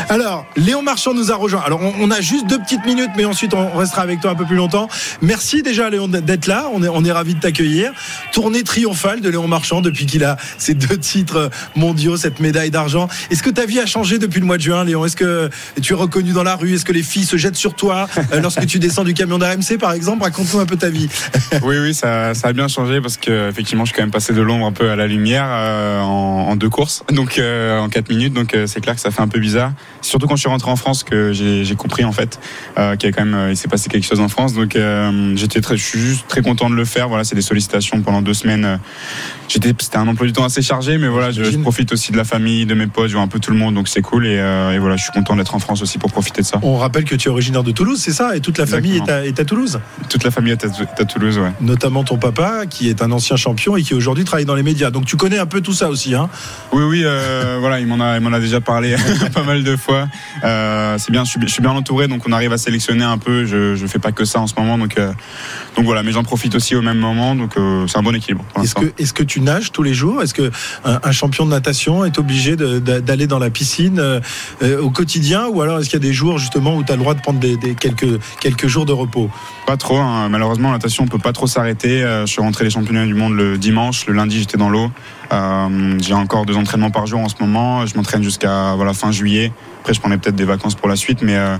Alors, 0.10 0.46
Léon 0.58 0.82
Marchand 0.82 1.14
nous 1.14 1.32
a 1.32 1.36
rejoint. 1.38 1.62
Alors, 1.66 1.80
on, 1.82 1.94
on 2.02 2.12
a 2.12 2.20
juste 2.20 2.46
deux 2.46 2.60
petites 2.60 2.86
minutes, 2.86 3.12
mais 3.16 3.24
ensuite 3.24 3.54
on 3.54 3.78
restera 3.78 4.02
avec 4.02 4.20
toi 4.20 4.32
un 4.32 4.36
peu 4.36 4.44
plus 4.44 4.58
longtemps. 4.58 4.90
Merci 5.22 5.64
déjà 5.64 5.90
Léon 5.90 6.10
d'être 6.10 6.48
là. 6.48 6.66
On 6.74 6.84
est, 6.84 6.90
on 6.90 7.06
est 7.06 7.12
ravis 7.14 7.36
de 7.36 7.40
t'accueillir. 7.40 7.94
Tournée 8.34 8.64
triomphale 8.64 9.22
de 9.22 9.30
Léon 9.30 9.48
Marchand 9.48 9.80
depuis 9.80 10.06
qu'il 10.06 10.26
a 10.26 10.36
ses 10.58 10.74
deux 10.74 10.98
titres 10.98 11.50
mondiaux, 11.78 12.18
cette 12.18 12.42
médaille 12.42 12.70
d'argent. 12.70 13.08
Est-ce 13.30 13.42
que 13.42 13.50
ta 13.50 13.66
vie 13.66 13.80
a 13.80 13.86
changé 13.86 14.20
depuis 14.20 14.42
le 14.42 14.46
mois 14.46 14.58
de 14.58 14.62
juin, 14.62 14.84
Léon? 14.84 15.06
Est-ce 15.06 15.16
que 15.16 15.50
tu 15.82 15.94
es 15.94 15.96
reconnu 15.96 16.34
dans 16.34 16.44
la 16.44 16.58
rue? 16.58 16.74
Est-ce 16.74 16.84
que 16.84 16.92
les 16.92 17.04
filles 17.04 17.24
se 17.24 17.38
jettent 17.38 17.61
sur 17.62 17.76
toi 17.76 18.08
euh, 18.34 18.42
lorsque 18.42 18.66
tu 18.66 18.80
descends 18.80 19.04
du 19.04 19.14
camion 19.14 19.38
d'AMC, 19.38 19.78
par 19.80 19.94
exemple 19.94 20.24
Raconte-nous 20.24 20.60
un 20.60 20.66
peu 20.66 20.78
ta 20.78 20.90
vie. 20.90 21.08
Oui, 21.64 21.76
oui, 21.80 21.94
ça, 21.94 22.34
ça 22.34 22.48
a 22.48 22.54
bien 22.54 22.68
changé 22.68 23.02
parce 23.02 23.18
que 23.18 23.50
effectivement, 23.50 23.86
je 23.86 23.90
suis 23.90 23.96
quand 23.96 24.04
même 24.04 24.12
passé 24.12 24.34
de 24.34 24.42
l'ombre 24.42 24.66
un 24.66 24.72
peu 24.72 24.90
à 24.90 24.96
la 24.96 25.06
lumière 25.06 25.46
euh, 25.48 26.02
en, 26.02 26.56
deux 26.56 26.70
courses, 26.70 27.04
donc 27.12 27.38
euh, 27.38 27.80
en 27.80 27.90
quatre 27.90 28.10
minutes. 28.10 28.34
Donc 28.34 28.56
c'est 28.66 28.82
clair 28.82 28.96
que 28.96 29.02
ça 29.02 29.12
fait 29.12 29.22
un 29.22 29.28
peu 29.28 29.40
bizarre. 29.40 29.74
Surtout 30.02 30.28
quand 30.28 30.36
je 30.36 30.42
suis 30.42 30.50
rentré 30.50 30.72
en 30.72 30.76
France 30.76 31.04
que 31.04 31.32
j'ai 31.34 31.76
compris 31.76 32.04
en 32.04 32.12
fait 32.12 32.40
qu'il 33.00 33.14
quand 33.14 33.26
même 33.26 33.52
il 33.52 33.58
s'est 33.58 33.68
passé 33.68 33.90
quelque 33.90 34.08
chose 34.08 34.20
en 34.20 34.28
France. 34.28 34.54
Donc 34.54 34.78
j'étais 35.36 35.62
très, 35.62 35.78
je 35.78 35.84
suis 35.84 36.00
juste 36.00 36.28
très 36.28 36.42
content 36.42 36.70
de 36.70 36.76
le 36.76 36.86
faire. 36.86 37.10
Voilà, 37.10 37.24
c'est 37.24 37.36
des 37.36 37.42
sollicitations 37.42 38.02
pendant 38.02 38.22
deux 38.22 38.34
semaines. 38.34 38.80
J'étais, 39.52 39.74
c'était 39.80 39.98
un 39.98 40.08
emploi 40.08 40.26
du 40.26 40.32
temps 40.32 40.46
assez 40.46 40.62
chargé, 40.62 40.98
mais 40.98 41.10
voilà, 41.10 41.32
je, 41.32 41.42
profite 41.58 41.92
aussi 41.92 42.14
de 42.14 42.18
la 42.18 42.24
famille, 42.24 42.66
de 42.66 42.74
mes 42.74 42.88
potes, 42.88 43.10
je 43.10 43.16
vois 43.16 43.22
un 43.22 43.28
peu 43.28 43.40
tout 43.40 43.52
le 43.52 43.58
monde, 43.58 43.76
donc 43.76 43.90
c'est 43.90 44.02
cool. 44.02 44.26
Et, 44.26 44.40
euh, 44.40 44.72
et 44.72 44.80
voilà, 44.80 44.96
je 44.96 45.04
suis 45.04 45.12
content 45.12 45.36
d'être 45.36 45.54
en 45.54 45.60
France 45.60 45.82
aussi 45.82 45.98
pour 45.98 46.10
profiter 46.10 46.42
de 46.42 46.46
ça. 46.48 46.58
On 46.62 46.78
rappelle 46.78 47.04
que 47.04 47.16
tu 47.16 47.28
es 47.28 47.32
originaire 47.32 47.62
de 47.62 47.72
Toulouse, 47.74 48.00
c'est 48.02 48.14
ça? 48.14 48.34
Et 48.38 48.40
toute 48.40 48.58
la 48.58 48.66
famille 48.66 48.96
est 48.96 49.10
à, 49.10 49.26
est 49.26 49.38
à 49.42 49.44
Toulouse? 49.44 49.82
Toute 50.08 50.24
la 50.24 50.32
famille 50.32 50.54
est 50.54 50.64
à, 50.64 50.68
est 50.68 51.02
à 51.02 51.04
Toulouse, 51.04 51.38
ouais. 51.38 51.52
Notamment 51.60 52.06
ton 52.06 52.18
papa, 52.18 52.66
qui 52.66 52.88
est 52.88 53.02
un 53.02 53.12
ancien 53.12 53.36
champion 53.36 53.76
et 53.76 53.84
qui 53.84 53.94
aujourd'hui 53.94 54.24
travaille 54.24 54.46
dans 54.46 54.56
les 54.56 54.64
médias. 54.64 54.90
Donc 54.90 55.04
tu 55.04 55.18
connais 55.18 55.38
un 55.38 55.46
peu 55.46 55.60
tout 55.60 55.74
ça 55.74 55.90
aussi, 55.90 56.16
hein? 56.16 56.30
Oui, 56.72 56.84
oui, 56.84 57.02
euh, 57.04 57.58
voilà, 57.60 57.82
il 57.82 57.88
m'en 57.88 58.00
a, 58.00 58.16
il 58.16 58.24
m'en 58.24 58.32
a 58.32 58.40
déjà 58.40 58.62
parlé 58.62 58.96
pas 59.34 59.44
mal 59.44 59.66
de 59.66 59.76
fois. 59.76 60.08
Euh, 60.46 60.96
c'est 60.98 61.12
bien, 61.12 61.26
je 61.26 61.32
suis, 61.32 61.42
je 61.42 61.52
suis 61.52 61.62
bien 61.62 61.72
entouré, 61.72 62.08
donc 62.08 62.26
on 62.26 62.32
arrive 62.32 62.54
à 62.54 62.58
sélectionner 62.58 63.04
un 63.04 63.18
peu. 63.18 63.44
Je, 63.46 63.76
je 63.76 63.86
fais 63.86 64.00
pas 64.00 64.14
que 64.14 64.24
ça 64.24 64.40
en 64.40 64.48
ce 64.48 64.54
moment, 64.58 64.78
donc, 64.78 64.96
donc 65.76 65.84
voilà, 65.84 66.04
mais 66.04 66.14
j'en 66.14 66.24
profite 66.24 66.56
aussi 66.56 66.74
au 66.74 66.82
même 66.82 67.00
moment, 67.00 67.36
donc 67.36 67.56
c'est 67.88 67.98
un 67.98 68.04
bon 68.04 68.16
équilibre. 68.16 68.46
Est-ce 68.64 68.76
que, 68.76 68.94
est-ce 68.98 69.12
que 69.12 69.24
tu 69.24 69.41
nages 69.42 69.72
tous 69.72 69.84
les 69.84 69.94
jours? 69.94 70.22
Est-ce 70.22 70.34
que 70.34 70.52
un, 70.86 71.00
un 71.04 71.12
champion 71.12 71.46
de 71.46 71.52
natation 71.52 72.06
est 72.06 72.18
obligé 72.18 72.56
d'aller 72.56 73.28
dans 73.28 73.40
la 73.40 73.50
piscine 73.50 74.00
euh, 74.00 74.20
euh, 74.62 74.82
au 74.82 74.90
quotidien? 74.90 75.48
Ou 75.48 75.62
alors 75.62 75.80
est-ce 75.80 75.90
qu'il 75.90 76.00
y 76.00 76.04
a 76.04 76.08
des 76.08 76.14
jours 76.14 76.38
justement 76.38 76.76
où 76.76 76.84
tu 76.84 76.92
as 76.92 76.96
le 76.96 77.02
droit 77.02 77.14
de 77.14 77.22
prendre 77.22 77.40
des, 77.40 77.58
quelques, 77.76 78.20
quelques 78.40 78.68
jours 78.68 78.86
de 78.86 78.94
repos? 78.94 79.30
Pas 79.66 79.78
trop, 79.78 79.98
hein. 79.98 80.30
malheureusement, 80.30 80.70
la 80.70 80.78
natation, 80.78 81.04
on 81.04 81.08
peut 81.08 81.20
pas 81.20 81.34
trop 81.34 81.48
s'arrêter. 81.48 82.04
Euh, 82.04 82.26
je 82.26 82.32
suis 82.32 82.42
rentré 82.42 82.64
les 82.64 82.70
championnats 82.70 83.06
du 83.06 83.14
monde 83.14 83.34
le 83.34 83.58
dimanche, 83.58 84.06
le 84.06 84.14
lundi, 84.14 84.40
j'étais 84.40 84.58
dans 84.58 84.70
l'eau. 84.70 84.92
Euh, 85.32 85.98
j'ai 86.02 86.14
encore 86.14 86.46
deux 86.46 86.56
entraînements 86.56 86.92
par 86.92 87.08
jour 87.08 87.20
en 87.22 87.30
ce 87.30 87.36
moment. 87.40 87.86
Je 87.86 87.96
m'entraîne 87.96 88.24
jusqu'à 88.24 88.76
voilà 88.76 88.94
fin 88.94 89.12
juillet. 89.12 89.52
Après, 89.80 89.94
je 89.94 90.00
prenais 90.00 90.18
peut-être 90.18 90.36
des 90.36 90.46
vacances 90.46 90.76
pour 90.76 90.90
la 90.90 90.96
suite, 90.96 91.22
mais 91.22 91.36
euh, 91.36 91.58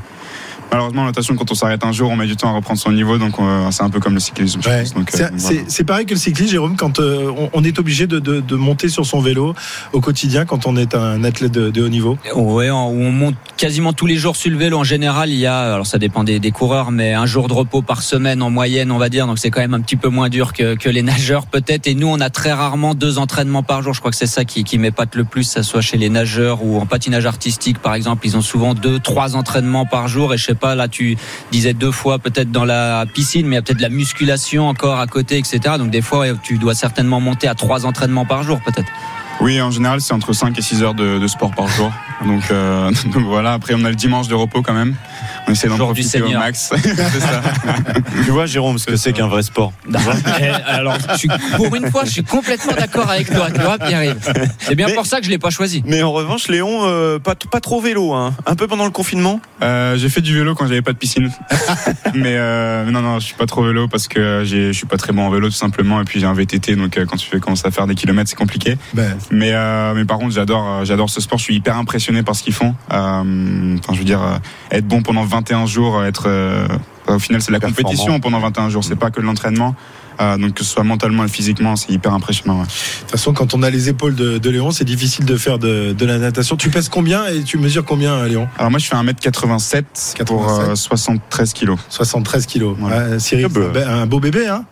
malheureusement, 0.72 1.02
la 1.02 1.08
natation, 1.10 1.36
quand 1.36 1.52
on 1.52 1.56
s'arrête 1.56 1.84
un 1.84 1.92
jour, 1.92 2.10
on 2.10 2.16
met 2.16 2.28
du 2.28 2.36
temps 2.36 2.50
à 2.50 2.54
reprendre 2.54 2.80
son 2.80 2.92
niveau, 2.92 3.18
donc 3.18 3.36
c'est 3.72 3.84
un 3.84 3.90
peu 3.90 4.00
comme 4.00 4.14
le 4.14 4.20
cyclisme. 4.20 4.60
Ouais. 4.66 4.84
euh, 4.96 5.04
C'est- 5.14 5.30
voilà. 5.38 5.62
Pareil 5.86 6.06
que 6.06 6.14
le 6.14 6.20
cyclisme, 6.20 6.52
Jérôme, 6.52 6.76
quand 6.78 7.00
euh, 7.00 7.30
on, 7.38 7.50
on 7.54 7.64
est 7.64 7.78
obligé 7.80 8.08
de, 8.08 8.20
de- 8.20 8.40
de 8.40 8.56
monter 8.56 8.88
sur 8.88 9.06
son 9.06 9.20
vélo 9.20 9.54
au 9.94 10.00
quotidien 10.00 10.46
quand 10.46 10.66
on 10.66 10.78
est 10.78 10.96
un 10.96 11.24
athlète 11.24 11.52
de, 11.52 11.70
de 11.70 11.84
haut 11.84 11.90
niveau. 11.90 12.18
Ouais, 12.36 12.70
on 12.72 12.88
on 12.90 13.12
monte 13.12 13.36
quasiment 13.58 13.94
tous 13.94 14.06
les 14.06 14.16
jours 14.16 14.36
sur 14.36 14.52
le 14.52 14.58
vélo. 14.58 14.78
En 14.78 14.84
général, 14.84 15.30
il 15.30 15.38
y 15.38 15.46
a, 15.48 15.74
alors 15.74 15.86
ça 15.86 15.98
dépend 15.98 16.24
des, 16.24 16.40
des 16.40 16.52
coureurs, 16.52 16.92
mais 16.92 17.14
un 17.14 17.26
jour 17.26 17.48
de 17.48 17.54
repos 17.54 17.82
par 17.82 18.02
semaine 18.04 18.42
en 18.42 18.50
moyenne, 18.50 18.92
on 18.92 18.98
va 18.98 19.10
dire. 19.10 19.28
Donc 19.28 19.40
c'est 19.40 19.50
quand 19.52 19.60
même 19.62 19.74
un 19.74 19.82
petit 19.82 19.96
peu 19.98 20.08
moins 20.10 20.30
dur 20.30 20.54
que, 20.54 20.76
que 20.76 20.90
les 20.90 21.02
nageurs 21.02 21.46
peut-être. 21.48 21.88
Et 21.88 21.96
nous, 21.96 22.08
on 22.08 22.20
a 22.22 22.30
très 22.30 22.54
rarement 22.54 22.94
deux 22.94 23.18
entraînements 23.18 23.64
par 23.64 23.82
jour. 23.82 23.94
Je 23.94 24.00
crois 24.00 24.12
que 24.12 24.18
c'est 24.18 24.28
ça 24.28 24.46
qui, 24.46 24.64
qui 24.64 24.78
m'épate 24.78 25.16
le 25.16 25.24
plus, 25.26 25.44
ça 25.44 25.64
soit 25.64 25.82
chez 25.82 25.98
les 25.98 26.10
nageurs 26.10 26.64
ou 26.64 26.80
en 26.80 26.86
patinage 26.86 27.26
artistique, 27.26 27.80
par 27.80 27.96
exemple. 27.96 28.26
Ils 28.26 28.38
ont 28.38 28.42
souvent 28.42 28.74
deux, 28.74 29.00
trois 29.00 29.36
entraînements 29.36 29.86
par 29.86 30.08
jour. 30.08 30.34
Et 30.34 30.38
je 30.38 30.46
sais 30.46 30.56
pas, 30.62 30.76
là, 30.76 30.88
tu 30.88 31.18
disais 31.52 31.74
deux 31.74 31.92
fois 31.92 32.20
peut-être 32.20 32.52
dans 32.52 32.66
la 32.66 33.06
piscine, 33.14 33.48
mais 33.48 33.56
il 33.56 33.56
y 33.56 33.60
a 33.60 33.62
peut-être 33.62 33.78
de 33.78 33.84
la 33.84 33.90
musculation 33.90 34.70
encore 34.70 35.00
à 35.00 35.08
côté, 35.08 35.38
etc. 35.38 35.60
Donc 35.78 35.90
des 35.90 36.02
fois, 36.02 36.26
tu 36.42 36.58
dois 36.58 36.76
certainement 36.76 37.20
monter 37.20 37.48
à 37.48 37.56
trois 37.56 37.86
entraînements 37.86 38.26
par 38.26 38.44
jour, 38.44 38.62
peut-être. 38.62 38.92
Oui, 39.42 39.60
en 39.60 39.72
général, 39.72 40.02
c'est 40.02 40.14
entre 40.14 40.34
5 40.34 40.58
et 40.58 40.62
6 40.62 40.84
heures 40.84 40.94
de, 40.94 41.18
de 41.18 41.28
sport 41.28 41.52
par 41.52 41.68
jour. 41.68 41.92
Donc, 42.24 42.44
euh, 42.52 42.92
donc 43.14 43.24
voilà, 43.24 43.54
après, 43.54 43.74
on 43.76 43.84
a 43.84 43.90
le 43.90 43.96
dimanche 43.96 44.28
de 44.28 44.36
repos 44.36 44.62
quand 44.62 44.74
même. 44.74 44.96
On 45.48 45.52
essaie 45.52 45.68
d'en 45.68 45.78
profiter 45.78 46.22
au 46.22 46.26
Seigneur. 46.26 46.40
max. 46.42 46.72
ça. 47.20 47.42
tu 48.26 48.32
vois, 48.32 48.46
Jérôme, 48.46 48.78
ce 48.78 48.86
que 48.86 48.96
c'est 48.96 49.14
qu'un 49.14 49.28
vrai 49.28 49.44
sport. 49.44 49.74
Eh, 50.42 50.48
Alors, 50.70 50.98
je 51.14 51.18
suis- 51.18 51.30
pour 51.56 51.74
une 51.76 51.90
fois, 51.92 52.04
je 52.06 52.12
suis 52.12 52.24
complètement 52.24 52.74
d'accord 52.74 53.10
avec 53.10 53.32
toi, 53.32 53.50
tu 53.52 53.60
vois, 53.62 53.78
Pierre-Yves. 53.78 54.18
C'est 54.60 54.76
bien 54.76 54.88
Mais- 54.88 54.94
pour 54.94 55.06
ça 55.06 55.20
que 55.20 55.26
je 55.26 55.30
l'ai 55.30 55.38
pas 55.38 55.50
choisi. 55.50 55.84
Mais 55.86 56.02
en 56.04 56.12
revanche, 56.12 56.48
Léon, 56.48 56.82
euh, 56.86 57.20
pas, 57.20 57.36
pas 57.36 57.60
trop 57.60 57.82
vélo, 57.82 58.14
hein. 58.14 58.34
un 58.46 58.56
peu 58.56 58.68
pendant 58.68 58.86
le 58.86 58.92
confinement. 58.92 59.40
Euh, 59.62 59.98
j'ai 59.98 60.10
fait 60.10 60.22
du 60.22 60.36
vélo 60.36 60.56
quand 60.56 60.68
j'avais 60.68 60.82
pas 60.82 60.94
de 60.94 60.98
piscine. 60.98 61.30
mais 62.14 62.36
euh, 62.36 62.86
non, 62.90 63.02
non, 63.02 63.20
je 63.20 63.26
suis 63.26 63.36
pas 63.36 63.46
trop 63.46 63.64
vélo 63.64 63.88
parce 63.88 64.08
que 64.08 64.44
je 64.46 64.72
suis 64.72 64.86
pas 64.88 64.98
très 64.98 65.14
bon 65.14 65.26
en 65.26 65.30
vélo 65.30 65.48
tout 65.50 65.56
simplement. 65.56 66.02
Et 66.02 66.04
puis 66.06 66.20
j'ai 66.20 66.26
un 66.26 66.34
VTT, 66.34 66.76
donc 66.76 66.98
euh, 66.98 67.06
quand 67.06 67.18
tu 67.18 67.28
fais, 67.28 67.40
commences 67.40 67.66
à 67.66 67.72
faire 67.72 67.88
des 67.88 67.96
kilomètres, 67.96 68.30
c'est 68.30 68.36
compliqué. 68.36 68.78
Ben, 68.94 69.18
Mais, 69.32 69.52
euh, 69.54 69.94
mais 69.96 70.06
par 70.06 70.18
contre, 70.18 70.34
j'adore, 70.34 70.86
j'adore 70.86 71.10
ce 71.10 71.22
sport. 71.22 71.38
Je 71.40 71.44
suis 71.44 71.56
hyper 71.56 71.78
impressionné 71.78 72.24
par 72.24 72.36
ce 72.36 72.44
qu'ils 72.44 72.54
font. 72.54 72.76
Euh, 72.92 73.78
Enfin, 73.80 73.94
je 73.94 74.00
veux 74.00 74.06
dire, 74.06 74.22
être 74.72 74.88
bon 74.88 75.02
pendant 75.12 75.26
21 75.26 75.66
jours, 75.66 75.98
euh, 75.98 76.06
être 76.08 76.24
euh, 76.28 76.66
au 77.08 77.20
final, 77.20 77.42
c'est 77.42 77.52
la 77.52 77.60
compétition 77.60 78.22
pendant 78.22 78.40
21 78.40 78.70
jours. 78.70 78.84
C'est 78.84 78.96
pas 78.96 79.12
que 79.12 79.20
l'entraînement. 79.20 79.76
Euh, 80.22 80.38
donc 80.38 80.54
que 80.54 80.64
ce 80.64 80.70
soit 80.72 80.84
mentalement 80.84 81.26
et 81.26 81.28
physiquement, 81.28 81.76
c'est 81.76 81.92
hyper 81.92 82.14
impressionnant. 82.14 82.60
ouais. 82.60 82.66
De 82.66 83.00
toute 83.02 83.12
façon, 83.12 83.34
quand 83.34 83.54
on 83.54 83.62
a 83.64 83.70
les 83.70 83.90
épaules 83.90 84.16
de, 84.16 84.38
de 84.38 84.50
Léon, 84.50 84.72
c'est 84.72 84.86
difficile 84.86 85.26
de 85.26 85.36
faire 85.36 85.60
de, 85.60 85.92
de 85.92 86.06
la 86.06 86.18
natation. 86.18 86.56
Tu 86.56 86.70
pèses 86.70 86.88
combien 86.90 87.26
et 87.28 87.44
tu 87.44 87.58
mesures 87.58 87.84
combien, 87.84 88.26
Léon? 88.26 88.48
Alors 88.58 88.72
moi, 88.72 88.80
je 88.80 88.86
fais 88.86 88.96
1m87 88.96 89.84
pour 90.26 90.46
87. 90.46 90.70
euh, 90.70 90.76
73 90.76 91.54
kilos. 91.54 91.80
73 91.90 92.46
kilos. 92.46 92.76
Voilà. 92.80 93.10
Ouais, 93.10 93.20
Cyril, 93.20 93.48
un 93.88 94.06
beau 94.06 94.20
bébé, 94.22 94.48
hein? 94.48 94.64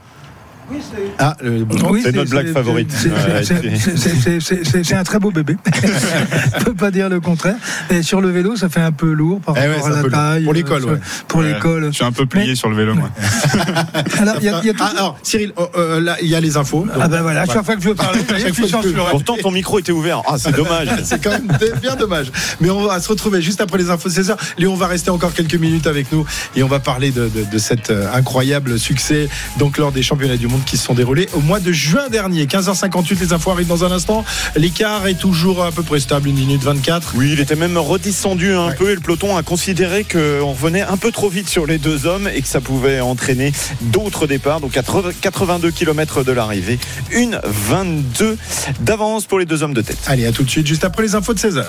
Ah, 1.17 1.35
le- 1.41 1.65
Oui, 1.89 2.01
C'est 2.03 2.15
notre 2.15 2.29
blague 2.29 2.53
favorite. 2.53 2.91
c'est- 2.91 3.09
c'est- 3.43 3.43
c'est- 3.43 3.77
c'est- 3.77 3.97
c'est- 3.97 4.39
c'est- 4.41 4.59
C'est 4.69 4.83
c'est 4.83 4.95
un 4.95 5.03
très 5.03 5.19
beau 5.19 5.31
bébé. 5.31 5.57
On 6.59 6.63
peut 6.63 6.73
pas 6.73 6.91
dire 6.91 7.09
le 7.09 7.19
contraire. 7.19 7.55
Et 7.89 8.01
sur 8.03 8.21
le 8.21 8.29
vélo, 8.29 8.55
ça 8.55 8.69
fait 8.69 8.81
un 8.81 8.91
peu 8.91 9.11
lourd 9.11 9.39
par 9.41 9.55
Eh 9.57 9.67
rapport 9.67 9.85
c'est 9.87 9.93
à 9.93 9.97
un 9.99 10.03
la 10.03 10.09
taille. 10.09 10.43
Pour 10.43 10.53
l'école, 10.53 10.83
euh, 10.83 10.93
ouais. 10.93 10.99
Pour 11.27 11.39
Ouais. 11.41 11.53
l'école. 11.53 11.85
Je 11.87 11.95
suis 11.95 12.03
un 12.05 12.11
peu 12.11 12.25
plié 12.25 12.47
Mais- 12.49 12.55
sur 12.55 12.69
le 12.69 12.75
vélo, 12.75 12.93
moi. 12.95 13.09
Alors, 14.19 14.35
il 14.39 14.45
y 14.45 14.49
a, 14.49 14.59
il 14.61 14.67
y 14.67 14.69
a 14.69 14.73
tout- 14.73 14.79
Ah, 14.83 14.91
alors, 14.95 15.17
Cyril, 15.23 15.51
oh, 15.57 15.67
euh, 15.77 15.99
là, 16.01 16.17
il 16.21 16.27
y 16.27 16.35
a 16.35 16.39
les 16.39 16.57
infos. 16.57 16.85
Ah 16.99 17.07
ben 17.07 17.21
voilà, 17.21 17.45
chaque 17.45 17.63
fois 17.65 17.75
que 17.75 17.81
je 17.81 17.89
veux 17.89 17.95
parler, 17.95 18.19
ça. 18.69 18.79
Pourtant, 19.11 19.35
ton 19.41 19.51
micro 19.51 19.79
était 19.79 19.91
ouvert. 19.91 20.21
Ah, 20.27 20.35
c'est 20.37 20.55
dommage. 20.55 20.87
C'est 21.03 21.21
quand 21.23 21.31
même 21.31 21.47
bien 21.81 21.95
dommage. 21.95 22.31
Mais 22.61 22.69
on 22.69 22.83
va 22.85 22.99
se 22.99 23.07
retrouver 23.09 23.41
juste 23.41 23.61
après 23.61 23.77
les 23.77 23.89
infos 23.89 24.09
de 24.09 24.13
16h. 24.13 24.35
Léon 24.57 24.75
va 24.75 24.87
rester 24.87 25.09
encore 25.09 25.33
quelques 25.33 25.55
minutes 25.55 25.87
avec 25.87 26.11
nous 26.11 26.25
et 26.55 26.63
on 26.63 26.67
va 26.67 26.79
parler 26.79 27.11
de, 27.11 27.27
de, 27.29 27.43
de 27.51 27.57
cet 27.57 27.89
euh, 27.89 28.07
incroyable 28.13 28.79
succès 28.79 29.29
donc 29.57 29.77
lors 29.77 29.91
des 29.91 30.03
championnats 30.03 30.37
du 30.37 30.47
monde 30.47 30.58
qui 30.65 30.77
se 30.77 30.85
sont 30.85 30.93
déroulés 30.93 31.27
au 31.33 31.39
mois 31.39 31.59
de 31.59 31.71
juin 31.71 32.09
dernier. 32.09 32.45
15h58, 32.45 33.19
les 33.19 33.33
infos 33.33 33.51
arrivent 33.51 33.67
dans 33.67 33.83
un 33.83 33.91
instant. 33.91 34.23
L'écart 34.55 35.07
est 35.07 35.15
toujours 35.19 35.63
à 35.63 35.71
peu 35.71 35.83
près 35.83 35.99
stable, 35.99 36.29
une 36.29 36.35
minute 36.35 36.63
24. 36.63 37.13
Oui, 37.15 37.31
il 37.33 37.39
était 37.39 37.55
même 37.55 37.77
redescendu 37.77 38.53
un 38.53 38.67
Ouais. 38.69 38.75
peu 38.75 38.91
et 38.91 38.95
le 38.95 39.01
peloton 39.01 39.35
a 39.37 39.43
considéré 39.43 40.03
qu'on 40.03 40.51
revenait 40.51 40.81
un 40.81 40.97
peu 40.97 41.11
trop 41.11 41.29
vite 41.29 41.49
sur 41.49 41.65
les 41.65 41.77
deux 41.77 42.05
hommes 42.05 42.29
et 42.33 42.41
que 42.41 42.47
ça 42.47 42.61
pouvait 42.61 42.99
entraîner 43.01 43.51
d'autres 43.81 44.27
départs. 44.27 44.59
Donc 44.59 44.75
à 44.77 44.83
82 45.21 45.71
km 45.71 46.23
de 46.23 46.31
l'arrivée, 46.31 46.79
une 47.11 47.39
22 47.43 48.37
d'avance 48.81 49.25
pour 49.25 49.39
les 49.39 49.45
deux 49.45 49.63
hommes 49.63 49.73
de 49.73 49.81
tête. 49.81 49.97
Allez, 50.07 50.25
à 50.25 50.31
tout 50.31 50.43
de 50.43 50.49
suite, 50.49 50.67
juste 50.67 50.83
après 50.83 51.03
les 51.03 51.15
infos 51.15 51.33
de 51.33 51.39
16h. 51.39 51.63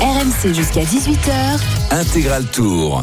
RMC 0.00 0.54
jusqu'à 0.54 0.80
18h. 0.82 1.60
Intégral 1.90 2.44
Tour. 2.46 2.98